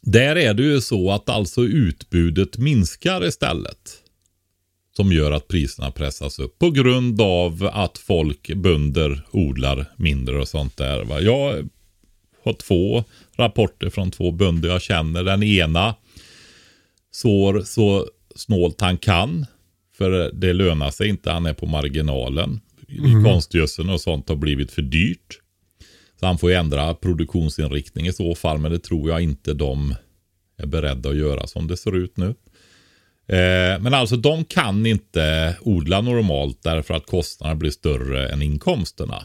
där 0.01 0.37
är 0.37 0.55
det 0.55 0.63
ju 0.63 0.81
så 0.81 1.11
att 1.11 1.29
alltså 1.29 1.63
utbudet 1.63 2.59
minskar 2.59 3.27
istället. 3.27 4.03
Som 4.97 5.13
gör 5.13 5.33
att 5.33 5.49
priserna 5.49 5.91
pressas 5.91 6.39
upp 6.39 6.59
på 6.59 6.71
grund 6.71 7.21
av 7.21 7.71
att 7.73 7.99
folk, 7.99 8.55
bönder, 8.55 9.27
odlar 9.31 9.87
mindre 9.97 10.39
och 10.39 10.49
sånt 10.49 10.77
där. 10.77 11.05
Va? 11.05 11.21
Jag 11.21 11.69
har 12.45 12.53
två 12.53 13.05
rapporter 13.37 13.91
från 13.91 14.11
två 14.11 14.31
bönder 14.31 14.69
jag 14.69 14.83
känner. 14.83 15.25
Den 15.25 15.43
ena 15.43 15.95
sår 17.11 17.61
så 17.61 18.07
snålt 18.35 18.81
han 18.81 18.99
kan. 18.99 19.47
För 19.97 20.33
det 20.33 20.53
lönar 20.53 20.91
sig 20.91 21.09
inte, 21.09 21.31
han 21.31 21.47
är 21.47 21.55
på 21.55 21.67
marginalen. 21.67 22.61
Konstgödseln 23.25 23.91
och 23.91 24.01
sånt 24.01 24.29
har 24.29 24.37
blivit 24.37 24.71
för 24.71 24.83
dyrt. 24.83 25.41
Så 26.21 26.27
han 26.27 26.39
får 26.39 26.51
ju 26.51 26.57
ändra 26.57 26.95
produktionsinriktning 26.95 28.07
i 28.07 28.13
så 28.13 28.35
fall, 28.35 28.59
men 28.59 28.73
det 28.73 28.79
tror 28.79 29.11
jag 29.11 29.21
inte 29.21 29.55
de 29.55 29.95
är 30.57 30.67
beredda 30.67 31.09
att 31.09 31.17
göra 31.17 31.47
som 31.47 31.67
det 31.67 31.77
ser 31.77 31.97
ut 31.97 32.17
nu. 32.17 32.35
Eh, 33.29 33.81
men 33.81 33.95
alltså 33.95 34.17
de 34.17 34.45
kan 34.45 34.87
inte 34.87 35.57
odla 35.61 36.01
normalt 36.01 36.63
därför 36.63 36.95
att 36.95 37.07
kostnaderna 37.07 37.57
blir 37.57 37.71
större 37.71 38.29
än 38.29 38.43
inkomsterna. 38.43 39.25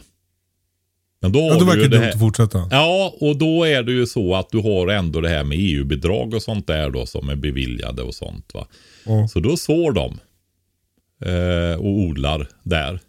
Men 1.24 1.32
då, 1.32 1.40
Ja, 1.40 1.58
då 1.58 1.64
verkar 1.64 1.88
det 1.88 1.88
dumt 1.88 2.10
att 2.14 2.18
fortsätta. 2.18 2.68
Ja, 2.70 3.14
och 3.20 3.36
då 3.36 3.64
är 3.64 3.82
det 3.82 3.92
ju 3.92 4.06
så 4.06 4.34
att 4.34 4.50
du 4.50 4.58
har 4.58 4.88
ändå 4.88 5.20
det 5.20 5.28
här 5.28 5.44
med 5.44 5.58
EU-bidrag 5.60 6.34
och 6.34 6.42
sånt 6.42 6.66
där 6.66 6.90
då 6.90 7.06
som 7.06 7.28
är 7.28 7.36
beviljade 7.36 8.02
och 8.02 8.14
sånt 8.14 8.50
va. 8.54 8.66
Ja. 9.06 9.28
Så 9.28 9.40
då 9.40 9.56
sår 9.56 9.92
de 9.92 10.18
eh, 11.30 11.80
och 11.80 11.98
odlar 11.98 12.48
där. 12.62 13.00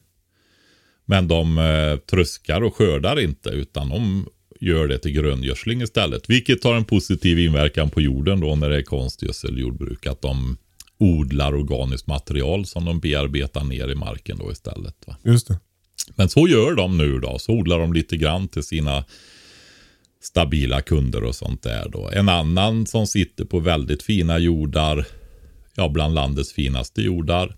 Men 1.06 1.28
de 1.28 1.58
eh, 1.58 1.97
tröskar 1.97 2.62
och 2.62 2.75
skördar 2.75 3.19
inte 3.19 3.49
utan 3.49 3.89
de 3.89 4.28
gör 4.60 4.88
det 4.88 4.97
till 4.97 5.12
gröngödsling 5.12 5.82
istället. 5.82 6.30
Vilket 6.30 6.63
har 6.63 6.75
en 6.75 6.86
positiv 6.86 7.39
inverkan 7.39 7.89
på 7.89 8.01
jorden 8.01 8.39
då 8.39 8.56
när 8.56 8.69
det 8.69 8.78
är 8.78 8.84
konstgödseljordbruk. 8.84 10.06
Att 10.08 10.21
de 10.21 10.58
odlar 10.97 11.56
organiskt 11.56 12.08
material 12.08 12.65
som 12.65 12.86
de 12.86 12.99
bearbetar 12.99 13.63
ner 13.63 13.89
i 13.89 13.95
marken 13.95 14.38
då 14.38 14.51
istället. 14.51 14.95
Va? 15.08 15.17
Just 15.23 15.47
det. 15.47 15.60
Men 16.15 16.30
så 16.30 16.47
gör 16.47 16.75
de 16.75 16.97
nu 16.97 17.19
då. 17.19 17.39
Så 17.39 17.51
odlar 17.51 17.80
de 17.80 17.93
lite 17.93 18.17
grann 18.17 18.47
till 18.47 18.63
sina 18.63 19.06
stabila 20.21 20.82
kunder 20.82 21.23
och 21.23 21.36
sånt 21.36 21.63
där 21.63 21.89
då. 21.89 22.10
En 22.13 22.30
annan 22.30 22.86
som 22.86 23.08
sitter 23.08 23.45
på 23.45 23.60
väldigt 23.60 24.04
fina 24.04 24.39
jordar, 24.39 25.08
ja 25.75 25.89
bland 25.89 26.13
landets 26.13 26.54
finaste 26.54 27.01
jordar. 27.01 27.56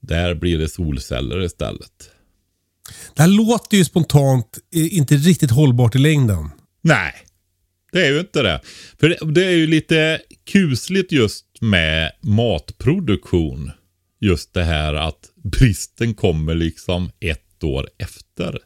Där 0.00 0.34
blir 0.34 0.58
det 0.58 0.68
solceller 0.68 1.44
istället. 1.44 2.10
Det 3.14 3.22
här 3.22 3.28
låter 3.28 3.76
ju 3.76 3.84
spontant 3.84 4.58
eh, 4.74 4.96
inte 4.96 5.14
riktigt 5.16 5.50
hållbart 5.50 5.94
i 5.94 5.98
längden. 5.98 6.50
Nej, 6.82 7.12
det 7.92 8.06
är 8.06 8.12
ju 8.12 8.20
inte 8.20 8.42
det. 8.42 8.60
För 9.00 9.08
det, 9.08 9.32
det 9.32 9.46
är 9.46 9.56
ju 9.56 9.66
lite 9.66 10.20
kusligt 10.52 11.12
just 11.12 11.46
med 11.60 12.12
matproduktion. 12.20 13.70
Just 14.20 14.54
det 14.54 14.64
här 14.64 14.94
att 14.94 15.30
bristen 15.50 16.14
kommer 16.14 16.54
liksom 16.54 17.10
ett 17.20 17.64
år 17.64 17.88
efter. 17.98 18.58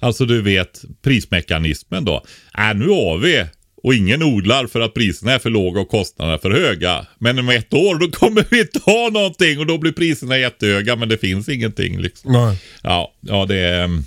Alltså 0.00 0.26
du 0.26 0.42
vet 0.42 0.84
prismekanismen 1.02 2.04
då. 2.04 2.24
Äh, 2.58 2.74
nu 2.74 2.88
har 2.88 3.18
vi 3.18 3.44
och 3.82 3.94
ingen 3.94 4.22
odlar 4.22 4.66
för 4.66 4.80
att 4.80 4.94
priserna 4.94 5.32
är 5.32 5.38
för 5.38 5.50
låga 5.50 5.80
och 5.80 5.88
kostnaderna 5.88 6.38
för 6.38 6.50
höga. 6.50 7.06
Men 7.18 7.38
om 7.38 7.48
ett 7.48 7.74
år 7.74 7.98
då 7.98 8.10
kommer 8.10 8.46
vi 8.50 8.60
inte 8.60 8.78
ha 8.78 9.10
någonting 9.12 9.58
och 9.58 9.66
då 9.66 9.78
blir 9.78 9.92
priserna 9.92 10.38
jättehöga 10.38 10.96
men 10.96 11.08
det 11.08 11.18
finns 11.18 11.48
ingenting. 11.48 11.98
Liksom. 11.98 12.32
Nej. 12.32 12.62
Ja, 12.82 13.12
ja 13.20 13.46
det 13.46 13.58
är... 13.58 14.02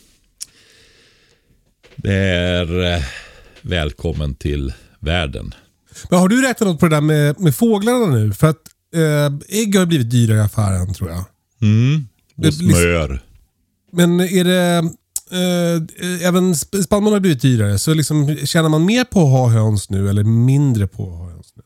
Det 1.96 2.14
är 2.14 2.94
eh, 2.94 3.04
välkommen 3.62 4.36
till 4.36 4.74
världen. 5.00 5.56
Men 6.10 6.20
har 6.20 6.28
du 6.28 6.42
räknat 6.42 6.70
något 6.70 6.80
på 6.80 6.88
det 6.88 6.96
där 6.96 7.02
med, 7.02 7.40
med 7.40 7.56
fåglarna 7.56 8.06
nu? 8.06 8.34
För 8.34 8.48
att 8.48 8.62
eh, 8.96 9.60
ägg 9.60 9.76
har 9.76 9.86
blivit 9.86 10.12
dyrare 10.12 10.38
i 10.38 10.42
affären 10.42 10.94
tror 10.94 11.10
jag. 11.10 11.26
Mm. 11.62 12.08
Och 12.36 12.54
smör. 12.54 13.22
Men 13.92 14.20
är 14.20 14.44
det... 14.44 14.90
Eh, 15.32 16.28
även 16.28 16.54
sp- 16.54 16.82
spannmål 16.82 17.14
har 17.14 17.20
blivit 17.20 17.42
dyrare. 17.42 17.80
Så 17.80 17.94
liksom, 17.94 18.36
tjänar 18.36 18.70
man 18.70 18.86
mer 18.86 19.04
på 19.04 19.20
att 19.20 19.32
ha 19.32 19.50
höns 19.50 19.90
nu 19.90 20.10
eller 20.10 20.24
mindre 20.24 20.88
på 20.88 21.04
att 21.04 21.18
ha 21.18 21.30
höns 21.30 21.54
nu? 21.56 21.64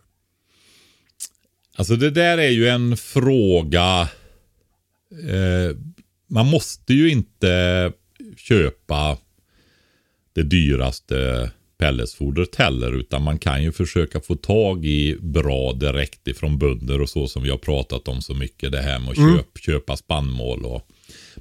Alltså 1.75 1.95
det 1.95 2.09
där 2.09 2.37
är 2.37 2.49
ju 2.49 2.67
en 2.67 2.97
fråga. 2.97 4.01
Eh, 5.11 5.77
man 6.27 6.45
måste 6.45 6.93
ju 6.93 7.09
inte 7.09 7.91
köpa 8.37 9.17
det 10.33 10.43
dyraste 10.43 11.51
pelletsfodret 11.83 12.55
heller. 12.55 12.91
Utan 12.91 13.23
man 13.23 13.39
kan 13.39 13.63
ju 13.63 13.71
försöka 13.71 14.19
få 14.19 14.35
tag 14.35 14.85
i 14.85 15.17
bra 15.21 15.73
direkt 15.73 16.27
ifrån 16.27 16.57
bönder 16.57 17.01
och 17.01 17.09
så 17.09 17.27
som 17.27 17.43
vi 17.43 17.49
har 17.49 17.57
pratat 17.57 18.07
om 18.07 18.21
så 18.21 18.33
mycket. 18.33 18.71
Det 18.71 18.81
här 18.81 18.99
med 18.99 19.09
att 19.09 19.15
köp, 19.15 19.57
köpa 19.57 19.97
spannmål 19.97 20.65
och 20.65 20.87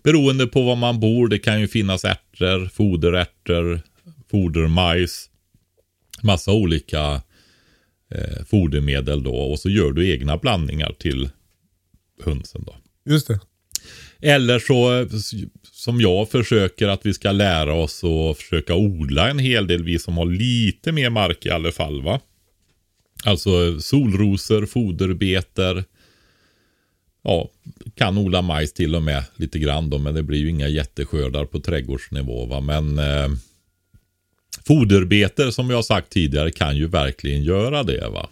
beroende 0.02 0.46
på 0.46 0.62
var 0.62 0.76
man 0.76 1.00
bor. 1.00 1.28
Det 1.28 1.38
kan 1.38 1.60
ju 1.60 1.68
finnas 1.68 2.04
ärtor, 2.04 2.68
foderärtor, 2.74 3.80
fodermajs. 4.30 5.28
Massa 6.22 6.52
olika 6.52 7.22
eh, 8.14 8.44
fodermedel 8.46 9.22
då 9.22 9.34
och 9.34 9.58
så 9.58 9.70
gör 9.70 9.92
du 9.92 10.10
egna 10.10 10.36
blandningar 10.36 10.94
till 10.98 11.30
hönsen 12.24 12.64
då. 12.66 12.76
Just 13.04 13.28
det. 13.28 13.40
Eller 14.20 14.58
så 14.58 15.00
eh, 15.00 15.06
som 15.82 16.00
jag 16.00 16.30
försöker 16.30 16.88
att 16.88 17.06
vi 17.06 17.14
ska 17.14 17.32
lära 17.32 17.74
oss 17.74 18.04
att 18.04 18.38
försöka 18.38 18.74
odla 18.74 19.30
en 19.30 19.38
hel 19.38 19.66
del, 19.66 19.82
vi 19.82 19.98
som 19.98 20.16
har 20.16 20.26
lite 20.26 20.92
mer 20.92 21.10
mark 21.10 21.46
i 21.46 21.50
alla 21.50 21.72
fall 21.72 22.02
va. 22.02 22.20
Alltså 23.24 23.80
solrosor, 23.80 24.66
foderbeter. 24.66 25.84
Ja, 27.22 27.50
kan 27.94 28.18
odla 28.18 28.42
majs 28.42 28.72
till 28.72 28.94
och 28.94 29.02
med 29.02 29.24
lite 29.36 29.58
grann 29.58 29.90
då, 29.90 29.98
men 29.98 30.14
det 30.14 30.22
blir 30.22 30.38
ju 30.38 30.48
inga 30.48 30.68
jätteskördar 30.68 31.44
på 31.44 31.60
trädgårdsnivå 31.60 32.46
va. 32.46 32.60
Men 32.60 32.98
eh, 32.98 33.28
foderbeter 34.66 35.50
som 35.50 35.70
jag 35.70 35.84
sagt 35.84 36.10
tidigare 36.10 36.50
kan 36.50 36.76
ju 36.76 36.86
verkligen 36.86 37.42
göra 37.42 37.82
det 37.82 38.08
va. 38.08 38.28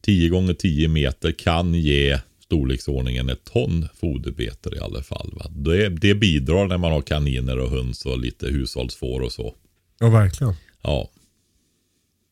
10 0.00 0.28
gånger 0.28 0.54
10 0.54 0.88
meter 0.88 1.32
kan 1.32 1.74
ge 1.74 2.18
storleksordningen 2.44 3.28
ett 3.28 3.44
ton 3.44 3.88
foderbeter 4.00 4.76
i 4.76 4.78
alla 4.78 5.02
fall. 5.02 5.32
Va? 5.36 5.50
Det, 5.50 5.88
det 5.88 6.14
bidrar 6.14 6.66
när 6.66 6.78
man 6.78 6.92
har 6.92 7.02
kaniner 7.02 7.58
och 7.58 7.70
höns 7.70 8.06
och 8.06 8.18
lite 8.18 8.46
hushållsfår 8.46 9.20
och 9.20 9.32
så. 9.32 9.54
Ja, 9.98 10.08
verkligen. 10.08 10.54
Ja, 10.82 11.10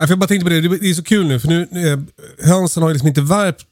Ja, 0.03 0.07
för 0.07 0.13
Jag 0.13 0.19
bara 0.19 0.27
tänkte 0.27 0.45
på 0.45 0.51
det, 0.51 0.61
det 0.61 0.91
är 0.91 0.95
så 0.95 1.03
kul 1.03 1.27
nu 1.27 1.41
för 1.41 1.49
nu, 1.49 1.63
eh, 1.63 2.01
hönsen 2.49 2.83
har 2.83 2.91
ju 2.91 2.95
liksom 2.95 3.09
inte 3.09 3.21
värpt 3.21 3.67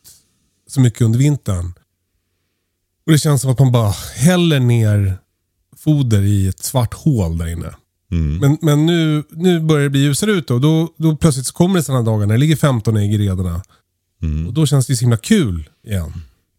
så 0.66 0.80
mycket 0.80 1.00
under 1.00 1.18
vintern. 1.18 1.72
Och 3.06 3.12
det 3.12 3.18
känns 3.18 3.42
som 3.42 3.50
att 3.50 3.58
man 3.58 3.72
bara 3.72 3.94
häller 4.16 4.60
ner 4.60 5.18
foder 5.76 6.22
i 6.22 6.48
ett 6.48 6.62
svart 6.62 6.94
hål 6.94 7.38
där 7.38 7.46
inne. 7.46 7.74
Men, 8.40 8.58
men 8.62 8.86
nu, 8.86 9.22
nu 9.30 9.60
börjar 9.60 9.82
det 9.82 9.90
bli 9.90 10.00
ljusare 10.00 10.30
ute 10.30 10.54
och 10.54 10.60
då, 10.60 10.94
då 10.96 11.16
plötsligt 11.16 11.46
så 11.46 11.52
kommer 11.52 11.76
det 11.76 11.82
sådana 11.82 12.02
dagar 12.02 12.26
när 12.26 12.34
det 12.34 12.40
ligger 12.40 12.56
15 12.56 12.96
ägg 12.96 13.14
i 13.14 13.18
rederna. 13.18 13.62
Och 14.46 14.54
då 14.54 14.66
känns 14.66 14.86
det 14.86 14.96
så 14.96 15.00
himla 15.00 15.16
kul 15.16 15.68
igen. 15.86 16.12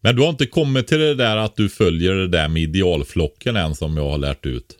Men 0.04 0.16
du 0.16 0.22
har 0.22 0.30
inte 0.30 0.46
kommit 0.46 0.86
till 0.86 0.98
det 0.98 1.14
där 1.14 1.36
att 1.36 1.56
du 1.56 1.68
följer 1.68 2.14
det 2.14 2.28
där 2.28 2.48
med 2.48 2.62
idealflocken 2.62 3.56
än 3.56 3.74
som 3.74 3.96
jag 3.96 4.10
har 4.10 4.18
lärt 4.18 4.46
ut. 4.46 4.76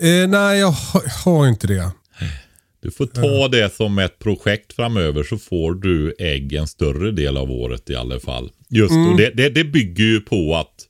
Eh, 0.00 0.28
nej, 0.28 0.58
jag 0.58 0.70
har, 0.70 1.02
jag 1.04 1.32
har 1.32 1.48
inte 1.48 1.66
det. 1.66 1.90
Du 2.80 2.90
får 2.90 3.06
ta 3.06 3.48
det 3.48 3.74
som 3.74 3.98
ett 3.98 4.18
projekt 4.18 4.72
framöver 4.72 5.22
så 5.22 5.38
får 5.38 5.74
du 5.74 6.14
ägg 6.18 6.52
en 6.52 6.66
större 6.66 7.10
del 7.10 7.36
av 7.36 7.50
året 7.50 7.90
i 7.90 7.94
alla 7.94 8.20
fall. 8.20 8.50
Just 8.68 8.92
och 8.92 9.16
det, 9.16 9.30
det, 9.30 9.48
det 9.48 9.64
bygger 9.64 10.04
ju 10.04 10.20
på 10.20 10.56
att 10.56 10.88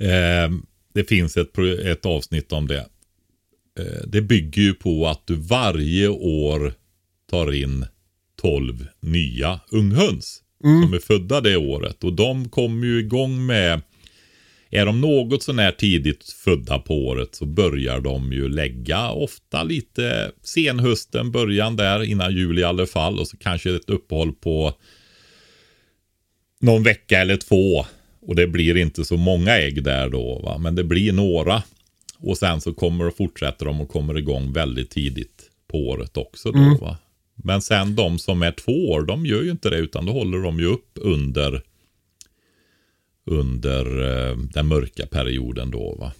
eh, 0.00 0.52
det 0.94 1.04
finns 1.04 1.36
ett, 1.36 1.58
ett 1.84 2.06
avsnitt 2.06 2.52
om 2.52 2.66
det. 2.66 2.86
Eh, 3.78 4.06
det 4.06 4.20
bygger 4.20 4.62
ju 4.62 4.74
på 4.74 5.08
att 5.08 5.26
du 5.26 5.34
varje 5.34 6.08
år 6.08 6.72
tar 7.30 7.52
in 7.52 7.86
12 8.40 8.86
nya 9.00 9.60
unghöns 9.70 10.42
som 10.60 10.94
är 10.94 10.98
födda 10.98 11.40
det 11.40 11.56
året. 11.56 12.04
Och 12.04 12.12
de 12.12 12.48
kommer 12.48 12.86
ju 12.86 12.98
igång 12.98 13.46
med 13.46 13.80
är 14.70 14.86
de 14.86 15.00
något 15.00 15.42
sånär 15.42 15.72
tidigt 15.72 16.32
födda 16.32 16.78
på 16.78 17.06
året 17.06 17.34
så 17.34 17.46
börjar 17.46 18.00
de 18.00 18.32
ju 18.32 18.48
lägga 18.48 19.10
ofta 19.10 19.62
lite 19.62 20.32
senhösten, 20.42 21.30
början 21.30 21.76
där 21.76 22.02
innan 22.02 22.34
jul 22.34 22.58
i 22.58 22.64
alla 22.64 22.86
fall 22.86 23.18
och 23.18 23.28
så 23.28 23.36
kanske 23.36 23.76
ett 23.76 23.90
uppehåll 23.90 24.32
på 24.32 24.74
någon 26.60 26.82
vecka 26.82 27.20
eller 27.20 27.36
två. 27.36 27.86
Och 28.20 28.34
det 28.34 28.46
blir 28.46 28.76
inte 28.76 29.04
så 29.04 29.16
många 29.16 29.58
ägg 29.58 29.84
där 29.84 30.08
då 30.08 30.38
va, 30.38 30.58
men 30.58 30.74
det 30.74 30.84
blir 30.84 31.12
några. 31.12 31.62
Och 32.18 32.38
sen 32.38 32.60
så 32.60 32.74
kommer 32.74 33.06
och 33.06 33.16
fortsätter 33.16 33.66
de 33.66 33.80
och 33.80 33.88
kommer 33.88 34.18
igång 34.18 34.52
väldigt 34.52 34.90
tidigt 34.90 35.42
på 35.68 35.78
året 35.78 36.16
också 36.16 36.52
då 36.52 36.76
va. 36.80 36.96
Men 37.44 37.62
sen 37.62 37.94
de 37.94 38.18
som 38.18 38.42
är 38.42 38.52
två 38.52 38.90
år, 38.90 39.02
de 39.02 39.26
gör 39.26 39.42
ju 39.42 39.50
inte 39.50 39.70
det 39.70 39.76
utan 39.76 40.06
då 40.06 40.12
håller 40.12 40.38
de 40.38 40.58
ju 40.58 40.66
upp 40.66 40.90
under 40.94 41.62
under 43.26 43.84
eh, 44.30 44.36
den 44.36 44.66
mörka 44.66 45.06
perioden 45.06 45.70
då 45.70 45.96
va. 46.00 46.12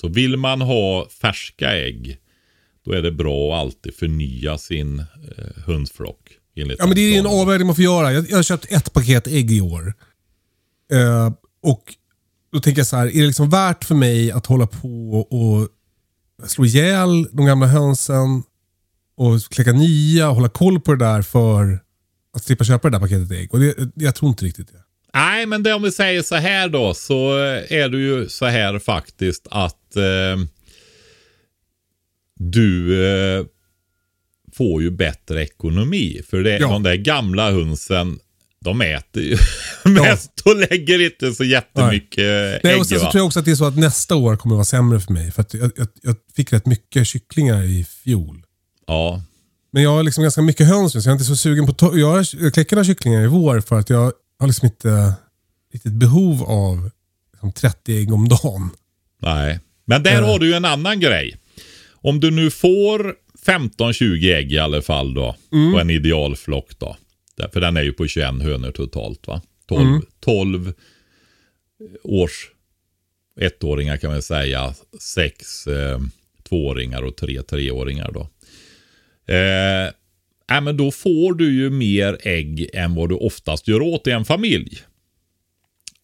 Så 0.00 0.08
vill 0.08 0.36
man 0.36 0.60
ha 0.60 1.08
färska 1.08 1.72
ägg 1.76 2.18
då 2.84 2.92
är 2.92 3.02
det 3.02 3.12
bra 3.12 3.54
att 3.54 3.60
alltid 3.60 3.94
förnya 3.94 4.58
sin 4.58 4.98
eh, 4.98 5.06
enligt 6.56 6.78
Ja, 6.78 6.86
men 6.86 6.94
det 6.94 7.00
är 7.00 7.18
en 7.18 7.26
avvägning 7.26 7.66
man 7.66 7.76
får 7.76 7.84
göra. 7.84 8.12
Jag, 8.12 8.30
jag 8.30 8.36
har 8.36 8.42
köpt 8.42 8.72
ett 8.72 8.92
paket 8.92 9.26
ägg 9.26 9.52
i 9.52 9.60
år. 9.60 9.94
Eh, 10.92 11.32
och 11.62 11.94
då 12.52 12.60
tänker 12.60 12.80
jag 12.80 12.86
så 12.86 12.96
här, 12.96 13.06
är 13.06 13.20
det 13.20 13.26
liksom 13.26 13.50
värt 13.50 13.84
för 13.84 13.94
mig 13.94 14.30
att 14.30 14.46
hålla 14.46 14.66
på 14.66 15.14
och 15.30 15.68
slå 16.48 16.64
ihjäl 16.64 17.28
de 17.32 17.46
gamla 17.46 17.66
hönsen 17.66 18.42
och 19.16 19.40
kläcka 19.50 19.72
nya 19.72 20.28
och 20.28 20.34
hålla 20.34 20.48
koll 20.48 20.80
på 20.80 20.94
det 20.94 21.04
där 21.04 21.22
för 21.22 21.78
att 22.36 22.44
slippa 22.44 22.64
köpa 22.64 22.90
det 22.90 22.94
där 22.96 23.00
paketet 23.00 23.30
ägg? 23.30 23.54
Och 23.54 23.60
det, 23.60 23.74
jag 23.94 24.14
tror 24.14 24.28
inte 24.28 24.44
riktigt 24.44 24.68
det. 24.72 24.78
Nej, 25.14 25.46
men 25.46 25.62
det, 25.62 25.72
om 25.74 25.82
vi 25.82 25.92
säger 25.92 26.22
så 26.22 26.34
här 26.36 26.68
då 26.68 26.94
så 26.94 27.34
är 27.68 27.88
det 27.88 27.98
ju 27.98 28.28
så 28.28 28.46
här 28.46 28.78
faktiskt 28.78 29.46
att 29.50 29.96
eh, 29.96 30.44
du 32.38 33.04
eh, 33.06 33.44
får 34.56 34.82
ju 34.82 34.90
bättre 34.90 35.42
ekonomi. 35.42 36.22
För 36.30 36.42
det, 36.42 36.58
Ja. 36.58 36.68
de 36.68 36.82
där 36.82 36.94
gamla 36.94 37.50
hönsen, 37.50 38.18
de 38.64 38.80
äter 38.80 39.22
ju 39.22 39.36
mest 39.84 40.40
och 40.44 40.56
lägger 40.56 41.00
inte 41.04 41.32
så 41.32 41.44
jättemycket 41.44 42.24
Nej, 42.64 42.72
ägg. 42.74 42.78
och 42.80 42.86
sen 42.86 42.98
så 43.00 43.10
tror 43.10 43.18
jag 43.20 43.26
också 43.26 43.38
att 43.38 43.44
det 43.44 43.50
är 43.50 43.54
så 43.54 43.64
att 43.64 43.78
nästa 43.78 44.16
år 44.16 44.36
kommer 44.36 44.54
vara 44.54 44.64
sämre 44.64 45.00
för 45.00 45.12
mig. 45.12 45.30
För 45.32 45.40
att 45.42 45.54
jag, 45.54 45.70
jag, 45.76 45.88
jag 46.02 46.16
fick 46.36 46.52
rätt 46.52 46.66
mycket 46.66 47.06
kycklingar 47.06 47.62
i 47.62 47.84
fjol. 47.84 48.42
Ja, 48.86 49.22
Men 49.72 49.82
jag 49.82 49.90
har 49.90 50.02
liksom 50.02 50.22
ganska 50.22 50.42
mycket 50.42 50.66
höns 50.68 50.94
nu 50.94 51.00
så 51.02 51.08
jag 51.08 51.12
är 51.12 51.14
inte 51.16 51.24
så 51.24 51.36
sugen 51.36 51.66
på 51.66 51.86
att 51.86 51.98
göra 51.98 52.50
kläcka 52.50 52.76
några 52.76 52.84
kycklingar 52.84 53.22
i 53.24 53.26
vår 53.26 53.60
för 53.60 53.78
att 53.78 53.90
jag 53.90 54.12
har 54.38 54.46
liksom 54.46 54.66
inte 54.66 55.14
riktigt 55.72 55.92
behov 55.92 56.42
av 56.42 56.90
liksom 57.32 57.52
30 57.52 57.98
ägg 57.98 58.12
om 58.12 58.28
dagen. 58.28 58.70
Nej, 59.22 59.60
men 59.84 60.02
där 60.02 60.22
Eh. 60.22 60.26
har 60.28 60.38
du 60.38 60.46
ju 60.46 60.54
en 60.54 60.64
annan 60.64 61.00
grej. 61.00 61.36
Om 61.92 62.20
du 62.20 62.30
nu 62.30 62.50
får 62.50 63.14
15-20 63.46 64.34
ägg 64.36 64.52
i 64.52 64.58
alla 64.58 64.82
fall 64.82 65.14
då. 65.14 65.36
På 65.72 65.80
en 65.80 65.90
idealflock 65.90 66.78
då. 66.78 66.96
För 67.52 67.60
den 67.60 67.76
är 67.76 67.82
ju 67.82 67.92
på 67.92 68.06
21 68.06 68.42
hönor 68.42 68.70
totalt 68.70 69.26
va. 69.26 69.42
12, 69.68 70.00
12 70.20 70.72
års 72.04 72.50
ettåringar 73.40 73.96
kan 73.96 74.10
man 74.12 74.22
säga. 74.22 74.74
Sex 75.00 75.66
eh, 75.66 75.98
tvååringar 76.48 77.02
och 77.02 77.16
tre 77.16 77.42
treåringar 77.42 78.10
då. 78.12 78.28
Eh, 79.26 79.92
ja, 80.48 80.60
men 80.60 80.76
då 80.76 80.90
får 80.90 81.34
du 81.34 81.54
ju 81.54 81.70
mer 81.70 82.18
ägg 82.22 82.70
än 82.74 82.94
vad 82.94 83.08
du 83.08 83.14
oftast 83.14 83.68
gör 83.68 83.82
åt 83.82 84.06
i 84.06 84.10
en 84.10 84.24
familj. 84.24 84.78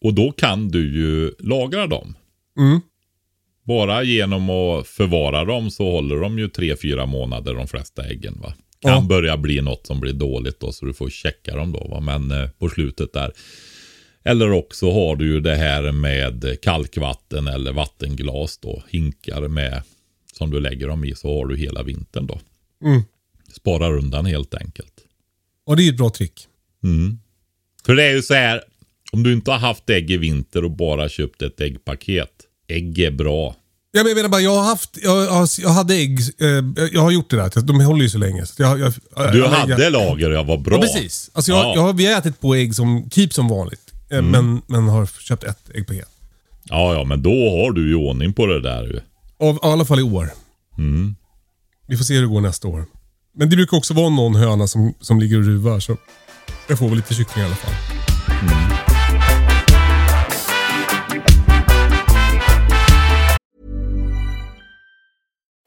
Och 0.01 0.13
då 0.13 0.31
kan 0.31 0.67
du 0.69 0.93
ju 0.97 1.31
lagra 1.39 1.87
dem. 1.87 2.15
Mm. 2.57 2.79
Bara 3.63 4.03
genom 4.03 4.49
att 4.49 4.87
förvara 4.87 5.45
dem 5.45 5.71
så 5.71 5.91
håller 5.91 6.15
de 6.15 6.39
ju 6.39 6.47
3-4 6.47 7.05
månader 7.05 7.53
de 7.53 7.67
flesta 7.67 8.07
äggen. 8.07 8.37
va. 8.41 8.53
Kan 8.81 8.91
Ja. 8.91 9.01
börja 9.09 9.37
bli 9.37 9.61
något 9.61 9.87
som 9.87 9.99
blir 9.99 10.13
dåligt 10.13 10.59
då 10.59 10.71
så 10.71 10.85
du 10.85 10.93
får 10.93 11.09
checka 11.09 11.55
dem 11.55 11.71
då. 11.71 11.87
Va? 11.87 11.99
Men 11.99 12.31
eh, 12.31 12.49
på 12.49 12.69
slutet 12.69 13.13
där. 13.13 13.31
Eller 14.23 14.51
också 14.51 14.91
har 14.91 15.15
du 15.15 15.25
ju 15.25 15.39
det 15.39 15.55
här 15.55 15.91
med 15.91 16.57
kalkvatten 16.61 17.47
eller 17.47 17.71
vattenglas 17.73 18.57
då. 18.57 18.83
Hinkar 18.89 19.47
med 19.47 19.83
som 20.33 20.51
du 20.51 20.59
lägger 20.59 20.87
dem 20.87 21.05
i 21.05 21.15
så 21.15 21.39
har 21.39 21.45
du 21.45 21.57
hela 21.57 21.83
vintern 21.83 22.27
då. 22.27 22.39
Mm. 22.85 23.01
Sparar 23.55 23.97
undan 23.97 24.25
helt 24.25 24.53
enkelt. 24.53 24.93
Och 25.65 25.75
det 25.75 25.81
är 25.81 25.83
ju 25.83 25.89
ett 25.89 25.97
bra 25.97 26.09
trick. 26.09 26.47
Mm. 26.83 27.19
För 27.85 27.95
det 27.95 28.03
är 28.03 28.11
ju 28.13 28.21
så 28.21 28.33
här. 28.33 28.61
Om 29.11 29.23
du 29.23 29.33
inte 29.33 29.51
har 29.51 29.57
haft 29.57 29.89
ägg 29.89 30.11
i 30.11 30.17
vinter 30.17 30.63
och 30.63 30.71
bara 30.71 31.09
köpt 31.09 31.41
ett 31.41 31.61
äggpaket. 31.61 32.31
Ägg 32.67 32.99
är 32.99 33.11
bra. 33.11 33.55
Ja, 33.91 34.03
men 34.03 34.07
jag 34.07 34.15
menar 34.15 34.29
bara, 34.29 34.41
jag 34.41 34.55
har 34.55 34.63
haft, 34.63 34.97
jag, 35.03 35.17
jag, 35.25 35.47
jag 35.59 35.69
hade 35.69 35.93
ägg, 35.95 36.19
eh, 36.19 36.87
jag 36.93 37.01
har 37.01 37.11
gjort 37.11 37.29
det 37.29 37.35
där. 37.37 37.61
De 37.61 37.81
håller 37.81 38.01
ju 38.03 38.09
så 38.09 38.17
länge. 38.17 38.45
Så 38.45 38.61
jag, 38.61 38.79
jag, 38.79 38.93
Du 39.33 39.45
hade 39.47 39.83
jag, 39.83 39.91
lager, 39.93 40.29
jag 40.31 40.43
var 40.43 40.57
bra. 40.57 40.75
Ja, 40.75 40.81
precis. 40.81 41.29
Alltså 41.33 41.51
jag, 41.51 41.77
Ja. 41.77 41.91
vi 41.91 42.05
har 42.05 42.19
ätit 42.19 42.39
på 42.41 42.55
ägg 42.55 42.75
som 42.75 43.09
keep 43.09 43.27
som 43.31 43.47
vanligt. 43.47 43.93
eh, 44.09 44.21
Men, 44.21 44.61
men 44.67 44.83
har 44.89 45.05
köpt 45.05 45.43
ett 45.43 45.69
äggpaket. 45.75 46.07
Ja, 46.63 46.93
ja, 46.93 47.03
men 47.03 47.21
då 47.21 47.29
har 47.49 47.71
du 47.71 47.87
ju 47.89 47.95
ordning 47.95 48.33
på 48.33 48.45
det 48.45 48.61
där 48.61 48.83
ju. 48.83 48.99
Av, 49.47 49.55
I 49.55 49.59
alla 49.61 49.85
fall 49.85 49.99
i 49.99 50.03
år. 50.03 50.29
Mm. 50.77 51.15
Vi 51.89 51.97
får 51.97 52.03
se 52.03 52.13
hur 52.13 52.21
det 52.21 52.27
går 52.27 52.41
nästa 52.41 52.67
år. 52.67 52.85
Men 53.35 53.49
det 53.49 53.55
brukar 53.55 53.77
också 53.77 53.93
vara 53.93 54.09
någon 54.09 54.35
höna 54.35 54.67
som, 54.67 54.93
som 55.01 55.19
ligger 55.19 55.37
och 55.37 55.45
ruvar. 55.45 55.79
Så 55.79 55.97
jag 56.67 56.79
får 56.79 56.87
väl 56.87 56.95
lite 56.95 57.13
kyckling 57.13 57.43
i 57.43 57.45
alla 57.45 57.55
fall. 57.55 57.73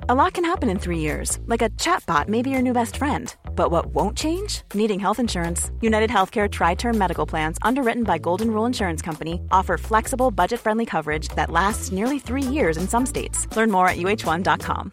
A 0.08 0.14
lot 0.14 0.34
can 0.34 0.44
happen 0.44 0.70
in 0.70 0.78
three 0.78 0.98
years, 0.98 1.38
like 1.46 1.62
a 1.62 1.70
chatbot 1.70 2.28
may 2.28 2.42
be 2.42 2.50
your 2.50 2.62
new 2.62 2.74
best 2.74 2.96
friend. 2.96 3.34
But 3.56 3.70
what 3.70 3.86
won't 3.86 4.18
change? 4.18 4.62
Needing 4.74 5.00
health 5.00 5.20
insurance. 5.20 5.70
United 5.80 6.10
Healthcare 6.10 6.48
Tri 6.48 6.74
Term 6.74 6.98
Medical 6.98 7.26
Plans, 7.26 7.58
underwritten 7.62 8.04
by 8.04 8.18
Golden 8.18 8.50
Rule 8.50 8.66
Insurance 8.66 9.02
Company, 9.06 9.40
offer 9.50 9.78
flexible, 9.78 10.30
budget 10.30 10.60
friendly 10.60 10.86
coverage 10.86 11.28
that 11.36 11.50
lasts 11.50 11.92
nearly 11.92 12.18
three 12.18 12.54
years 12.54 12.76
in 12.76 12.86
some 12.88 13.06
states. 13.06 13.48
Learn 13.56 13.70
more 13.70 13.88
at 13.88 13.96
uh1.com. 13.96 14.92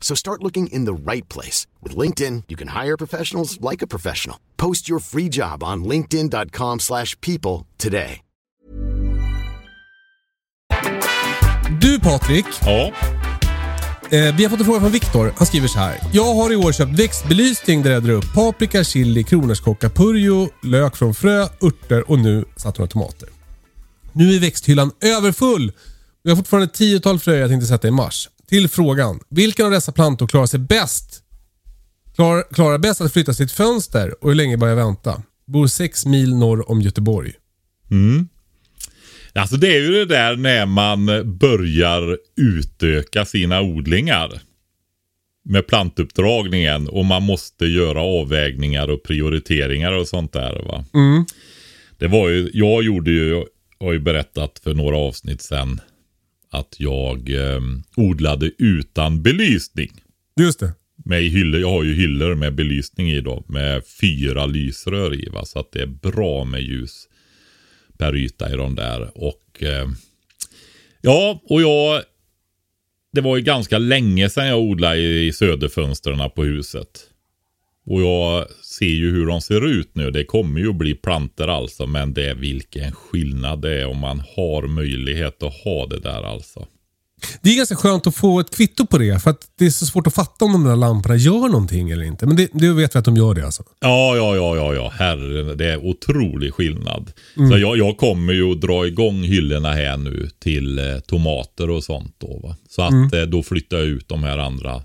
So 0.00 0.16
start 0.16 0.42
looking 0.42 0.66
in 0.72 0.86
the 0.86 1.12
right 1.12 1.28
place. 1.28 1.66
With 1.82 1.98
LinkedIn, 1.98 2.42
you 2.48 2.56
can 2.56 2.68
hire 2.68 2.96
professionals 2.96 3.60
like 3.70 3.84
a 3.84 3.86
professional. 3.86 4.36
Post 4.56 4.90
your 4.90 5.00
free 5.00 5.28
job 5.28 5.62
on 5.62 5.84
linkedin.com/people 5.84 6.78
slash 6.80 7.16
people 7.20 7.66
today. 7.78 8.20
Du 11.80 12.00
Patrik, 12.00 12.46
Ja, 12.66 12.92
eh, 14.10 14.36
vi 14.36 14.42
har 14.42 14.50
fått 14.50 14.60
en 14.60 14.64
fråga 14.66 14.80
från 14.80 14.92
Viktor. 14.92 15.32
Han 15.36 15.46
skriver 15.46 15.68
så 15.68 15.78
här. 15.78 16.00
Jag 16.12 16.34
har 16.34 16.52
i 16.52 16.56
år 16.56 16.72
köpt 16.72 16.98
växtbelysning 16.98 17.82
där 17.82 17.90
jag 17.90 18.04
drar 18.04 18.14
upp 18.14 18.34
paprika, 18.34 18.84
chili, 18.84 19.24
kronärtskocka, 19.24 19.90
purjo, 19.90 20.48
lök 20.62 20.96
från 20.96 21.14
frö, 21.14 21.42
örter 21.42 22.10
och 22.10 22.18
nu 22.18 22.44
satt 22.56 22.78
några 22.78 22.90
tomater. 22.90 23.28
Nu 24.12 24.34
är 24.34 24.40
växthyllan 24.40 24.90
överfull. 25.00 25.72
Vi 26.22 26.30
har 26.30 26.36
fortfarande 26.36 26.64
ett 26.64 26.74
tiotal 26.74 27.18
fröer 27.18 27.40
jag 27.40 27.50
tänkte 27.50 27.66
sätta 27.66 27.88
i 27.88 27.90
mars. 27.90 28.28
Till 28.50 28.68
frågan. 28.68 29.20
Vilken 29.28 29.66
av 29.66 29.72
dessa 29.72 29.92
plantor 29.92 30.26
klarar 30.26 30.46
sig 30.46 30.60
bäst? 30.60 31.22
Klarar, 32.14 32.42
klarar 32.52 32.78
bäst 32.78 33.00
att 33.00 33.12
flytta 33.12 33.34
sitt 33.34 33.52
fönster 33.52 34.24
och 34.24 34.28
hur 34.28 34.34
länge 34.34 34.56
bör 34.56 34.68
jag 34.68 34.76
vänta? 34.76 35.22
Bor 35.46 35.66
sex 35.66 36.06
mil 36.06 36.34
norr 36.34 36.70
om 36.70 36.80
Göteborg. 36.80 37.32
alltså 39.32 39.56
det 39.56 39.76
är 39.76 39.80
ju 39.80 39.90
det 39.90 40.04
där 40.04 40.36
när 40.36 40.66
man 40.66 41.06
börjar 41.38 42.18
utöka 42.36 43.24
sina 43.24 43.60
odlingar. 43.60 44.40
Med 45.44 45.66
plantuppdragningen 45.66 46.88
och 46.88 47.04
man 47.04 47.22
måste 47.22 47.66
göra 47.66 48.00
avvägningar 48.00 48.88
och 48.90 49.02
prioriteringar 49.02 49.92
och 49.92 50.08
sånt 50.08 50.32
där 50.32 50.62
va. 50.66 50.84
Det 51.98 52.06
var 52.06 52.28
ju, 52.28 52.50
jag 52.52 52.82
gjorde 52.82 53.10
ju, 53.10 53.44
jag 53.78 53.86
har 53.86 53.92
ju 53.92 54.00
berättat 54.00 54.60
för 54.64 54.74
några 54.74 54.96
avsnitt 54.96 55.42
sedan 55.42 55.80
att 56.50 56.76
jag 56.78 57.30
eh, 57.30 57.60
odlade 57.96 58.50
utan 58.58 59.22
belysning. 59.22 59.90
Just 60.40 60.60
det. 60.60 60.72
med 61.04 61.22
hyllor. 61.22 61.60
Jag 61.60 61.70
har 61.70 61.84
ju 61.84 61.94
hyllor 61.94 62.34
med 62.34 62.54
belysning 62.54 63.10
i 63.10 63.20
då. 63.20 63.44
Med 63.48 63.82
fyra 64.00 64.46
lysrör 64.46 65.14
i 65.14 65.28
va. 65.28 65.44
Så 65.44 65.58
att 65.58 65.72
det 65.72 65.82
är 65.82 65.86
bra 65.86 66.44
med 66.44 66.62
ljus 66.62 67.08
per 67.98 68.16
yta 68.16 68.52
i 68.52 68.56
de 68.56 68.74
där. 68.74 69.10
Och 69.14 69.62
eh, 69.62 69.88
ja, 71.00 71.40
och 71.44 71.62
jag. 71.62 72.02
Det 73.12 73.20
var 73.20 73.36
ju 73.36 73.42
ganska 73.42 73.78
länge 73.78 74.30
sedan 74.30 74.46
jag 74.46 74.60
odlade 74.60 74.98
i 75.00 75.32
söderfönstren 75.32 76.30
på 76.30 76.44
huset. 76.44 77.09
Och 77.90 78.02
jag 78.02 78.46
ser 78.62 78.86
ju 78.86 79.10
hur 79.10 79.26
de 79.26 79.40
ser 79.40 79.66
ut 79.66 79.90
nu. 79.92 80.10
Det 80.10 80.24
kommer 80.24 80.60
ju 80.60 80.68
att 80.68 80.76
bli 80.76 80.94
planter 80.94 81.48
alltså. 81.48 81.86
Men 81.86 82.14
det 82.14 82.26
är 82.30 82.34
vilken 82.34 82.92
skillnad 82.92 83.62
det 83.62 83.80
är 83.80 83.86
om 83.86 83.98
man 83.98 84.22
har 84.36 84.66
möjlighet 84.66 85.42
att 85.42 85.54
ha 85.64 85.86
det 85.86 85.98
där 85.98 86.22
alltså. 86.22 86.66
Det 87.42 87.50
är 87.50 87.56
ganska 87.56 87.76
skönt 87.76 88.06
att 88.06 88.16
få 88.16 88.40
ett 88.40 88.56
kvitto 88.56 88.86
på 88.86 88.98
det. 88.98 89.22
För 89.22 89.30
att 89.30 89.40
det 89.58 89.66
är 89.66 89.70
så 89.70 89.86
svårt 89.86 90.06
att 90.06 90.14
fatta 90.14 90.44
om 90.44 90.52
de 90.52 90.64
där 90.64 90.76
lamporna 90.76 91.16
gör 91.16 91.48
någonting 91.48 91.90
eller 91.90 92.04
inte. 92.04 92.26
Men 92.26 92.36
det, 92.36 92.48
det 92.52 92.72
vet 92.72 92.94
vi 92.94 92.98
att 92.98 93.04
de 93.04 93.16
gör 93.16 93.34
det 93.34 93.44
alltså. 93.44 93.62
Ja, 93.80 94.16
ja, 94.16 94.36
ja, 94.36 94.56
ja, 94.56 94.74
ja. 94.74 94.92
Herre, 94.94 95.54
det 95.54 95.66
är 95.66 95.86
otrolig 95.86 96.54
skillnad. 96.54 97.12
Så 97.34 97.58
jag, 97.58 97.78
jag 97.78 97.96
kommer 97.96 98.32
ju 98.32 98.52
att 98.52 98.60
dra 98.60 98.86
igång 98.86 99.22
hyllorna 99.22 99.72
här 99.72 99.96
nu 99.96 100.28
till 100.38 100.78
eh, 100.78 100.98
tomater 101.06 101.70
och 101.70 101.84
sånt 101.84 102.14
då. 102.18 102.40
Va? 102.42 102.56
Så 102.68 102.82
att 102.82 103.14
eh, 103.14 103.22
då 103.22 103.42
flyttar 103.42 103.76
jag 103.76 103.86
ut 103.86 104.08
de 104.08 104.22
här 104.22 104.38
andra. 104.38 104.82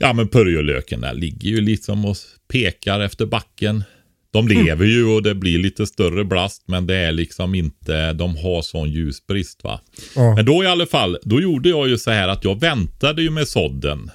Ja, 0.00 0.12
men 0.12 0.28
purjolöken 0.28 1.00
där 1.00 1.14
ligger 1.14 1.48
ju 1.48 1.60
liksom 1.60 2.04
och 2.04 2.16
pekar 2.52 3.00
efter 3.00 3.26
backen. 3.26 3.84
De 4.32 4.48
lever 4.48 4.86
ju 4.86 5.04
och 5.04 5.22
det 5.22 5.34
blir 5.34 5.58
lite 5.58 5.86
större 5.86 6.24
blast, 6.24 6.62
men 6.66 6.86
det 6.86 6.96
är 6.96 7.12
liksom 7.12 7.54
inte, 7.54 8.12
de 8.12 8.36
har 8.36 8.62
sån 8.62 8.90
ljusbrist 8.90 9.64
va. 9.64 9.80
Ja. 10.16 10.34
Men 10.34 10.44
då 10.44 10.64
i 10.64 10.66
alla 10.66 10.86
fall, 10.86 11.18
då 11.22 11.40
gjorde 11.40 11.68
jag 11.68 11.88
ju 11.88 11.98
så 11.98 12.10
här 12.10 12.28
att 12.28 12.44
jag 12.44 12.60
väntade 12.60 13.22
ju 13.22 13.30
med 13.30 13.48
sådden. 13.48 14.10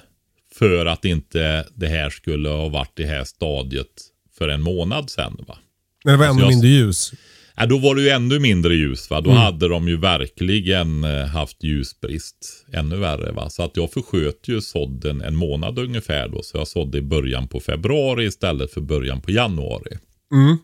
För 0.54 0.86
att 0.86 1.04
inte 1.04 1.66
det 1.74 1.86
här 1.88 2.10
skulle 2.10 2.48
ha 2.48 2.68
varit 2.68 3.00
i 3.00 3.02
det 3.02 3.08
här 3.08 3.24
stadiet 3.24 3.86
för 4.38 4.48
en 4.48 4.62
månad 4.62 5.10
sedan 5.10 5.44
va. 5.48 5.58
När 6.04 6.12
det 6.12 6.18
var 6.18 6.26
ännu 6.26 6.40
jag- 6.40 6.48
mindre 6.48 6.68
ljus. 6.68 7.12
Ja, 7.56 7.66
då 7.66 7.78
var 7.78 7.94
det 7.94 8.02
ju 8.02 8.08
ännu 8.08 8.38
mindre 8.38 8.74
ljus 8.74 9.10
va. 9.10 9.20
Då 9.20 9.30
hade 9.30 9.68
de 9.68 9.88
ju 9.88 9.96
verkligen 9.96 11.04
eh, 11.04 11.26
haft 11.26 11.62
ljusbrist. 11.62 12.66
Ännu 12.72 12.96
värre 12.96 13.32
va. 13.32 13.50
Så 13.50 13.62
att 13.62 13.76
jag 13.76 13.92
försköt 13.92 14.48
ju 14.48 14.60
sådden 14.60 15.22
en 15.22 15.36
månad 15.36 15.78
ungefär 15.78 16.28
då. 16.28 16.42
Så 16.42 16.56
jag 16.56 16.68
sådde 16.68 16.98
i 16.98 17.02
början 17.02 17.48
på 17.48 17.60
februari 17.60 18.24
istället 18.24 18.72
för 18.72 18.80
början 18.80 19.20
på 19.20 19.30
januari. 19.30 19.98
Mm. 20.32 20.58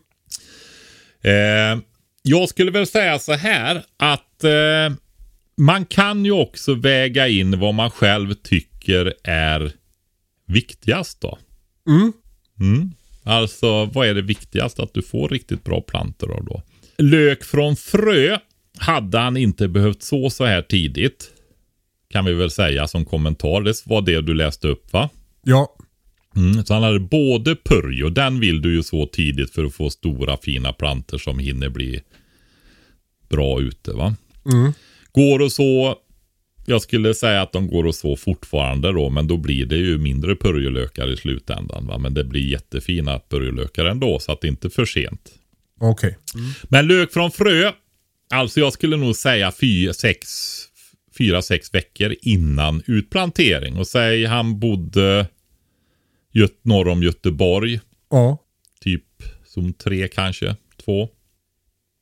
Eh, 1.21 1.83
jag 2.23 2.49
skulle 2.49 2.71
väl 2.71 2.87
säga 2.87 3.19
så 3.19 3.33
här 3.33 3.83
att 3.97 4.43
eh, 4.43 4.97
man 5.57 5.85
kan 5.85 6.25
ju 6.25 6.31
också 6.31 6.73
väga 6.73 7.27
in 7.27 7.59
vad 7.59 7.73
man 7.73 7.91
själv 7.91 8.33
tycker 8.33 9.13
är 9.23 9.71
viktigast 10.47 11.21
då. 11.21 11.37
Mm. 11.87 12.13
Mm. 12.59 12.91
Alltså 13.23 13.85
vad 13.85 14.07
är 14.07 14.13
det 14.13 14.21
viktigaste 14.21 14.83
att 14.83 14.93
du 14.93 15.01
får 15.01 15.29
riktigt 15.29 15.63
bra 15.63 15.81
plantor 15.81 16.33
av 16.33 16.45
då? 16.45 16.61
Lök 16.97 17.43
från 17.43 17.75
frö 17.75 18.37
hade 18.77 19.17
han 19.17 19.37
inte 19.37 19.67
behövt 19.67 20.03
så 20.03 20.29
så 20.29 20.45
här 20.45 20.61
tidigt. 20.61 21.29
Kan 22.09 22.25
vi 22.25 22.33
väl 22.33 22.51
säga 22.51 22.87
som 22.87 23.05
kommentar. 23.05 23.61
Det 23.61 23.85
var 23.85 24.01
det 24.01 24.21
du 24.21 24.33
läste 24.33 24.67
upp 24.67 24.93
va? 24.93 25.09
Ja. 25.43 25.75
Mm, 26.35 26.65
så 26.65 26.73
han 26.73 26.83
hade 26.83 26.99
både 26.99 27.55
purjo, 27.55 28.09
den 28.09 28.39
vill 28.39 28.61
du 28.61 28.75
ju 28.75 28.83
så 28.83 29.05
tidigt 29.05 29.53
för 29.53 29.63
att 29.63 29.73
få 29.73 29.89
stora 29.89 30.37
fina 30.37 30.73
plantor 30.73 31.17
som 31.17 31.39
hinner 31.39 31.69
bli 31.69 32.01
bra 33.29 33.61
ute 33.61 33.91
va. 33.91 34.15
Mm. 34.45 34.73
Går 35.11 35.41
och 35.41 35.51
så, 35.51 35.95
jag 36.65 36.81
skulle 36.81 37.13
säga 37.13 37.41
att 37.41 37.51
de 37.51 37.67
går 37.67 37.85
och 37.85 37.95
så 37.95 38.15
fortfarande 38.15 38.91
då, 38.91 39.09
men 39.09 39.27
då 39.27 39.37
blir 39.37 39.65
det 39.65 39.77
ju 39.77 39.97
mindre 39.97 40.35
purjolökar 40.35 41.07
i 41.13 41.17
slutändan 41.17 41.87
va. 41.87 41.97
Men 41.97 42.13
det 42.13 42.23
blir 42.23 42.41
jättefina 42.41 43.19
purjolökar 43.19 43.85
ändå, 43.85 44.19
så 44.19 44.31
att 44.31 44.41
det 44.41 44.47
inte 44.47 44.67
är 44.67 44.69
för 44.69 44.85
sent. 44.85 45.39
Okej. 45.83 46.17
Men 46.63 46.87
lök 46.87 47.13
från 47.13 47.31
frö, 47.31 47.71
alltså 48.33 48.59
jag 48.59 48.73
skulle 48.73 48.97
nog 48.97 49.15
säga 49.15 49.51
fyra, 49.51 49.93
sex, 49.93 50.27
fyra, 51.17 51.41
sex 51.41 51.73
veckor 51.73 52.15
innan 52.21 52.83
utplantering. 52.87 53.77
Och 53.77 53.87
säg 53.87 54.25
han 54.25 54.59
bodde 54.59 55.27
norr 56.61 56.87
om 56.87 57.03
Göteborg, 57.03 57.79
Ja. 58.09 58.37
typ 58.81 59.03
zon 59.45 59.73
3 59.73 60.07
kanske, 60.07 60.55
två. 60.85 61.09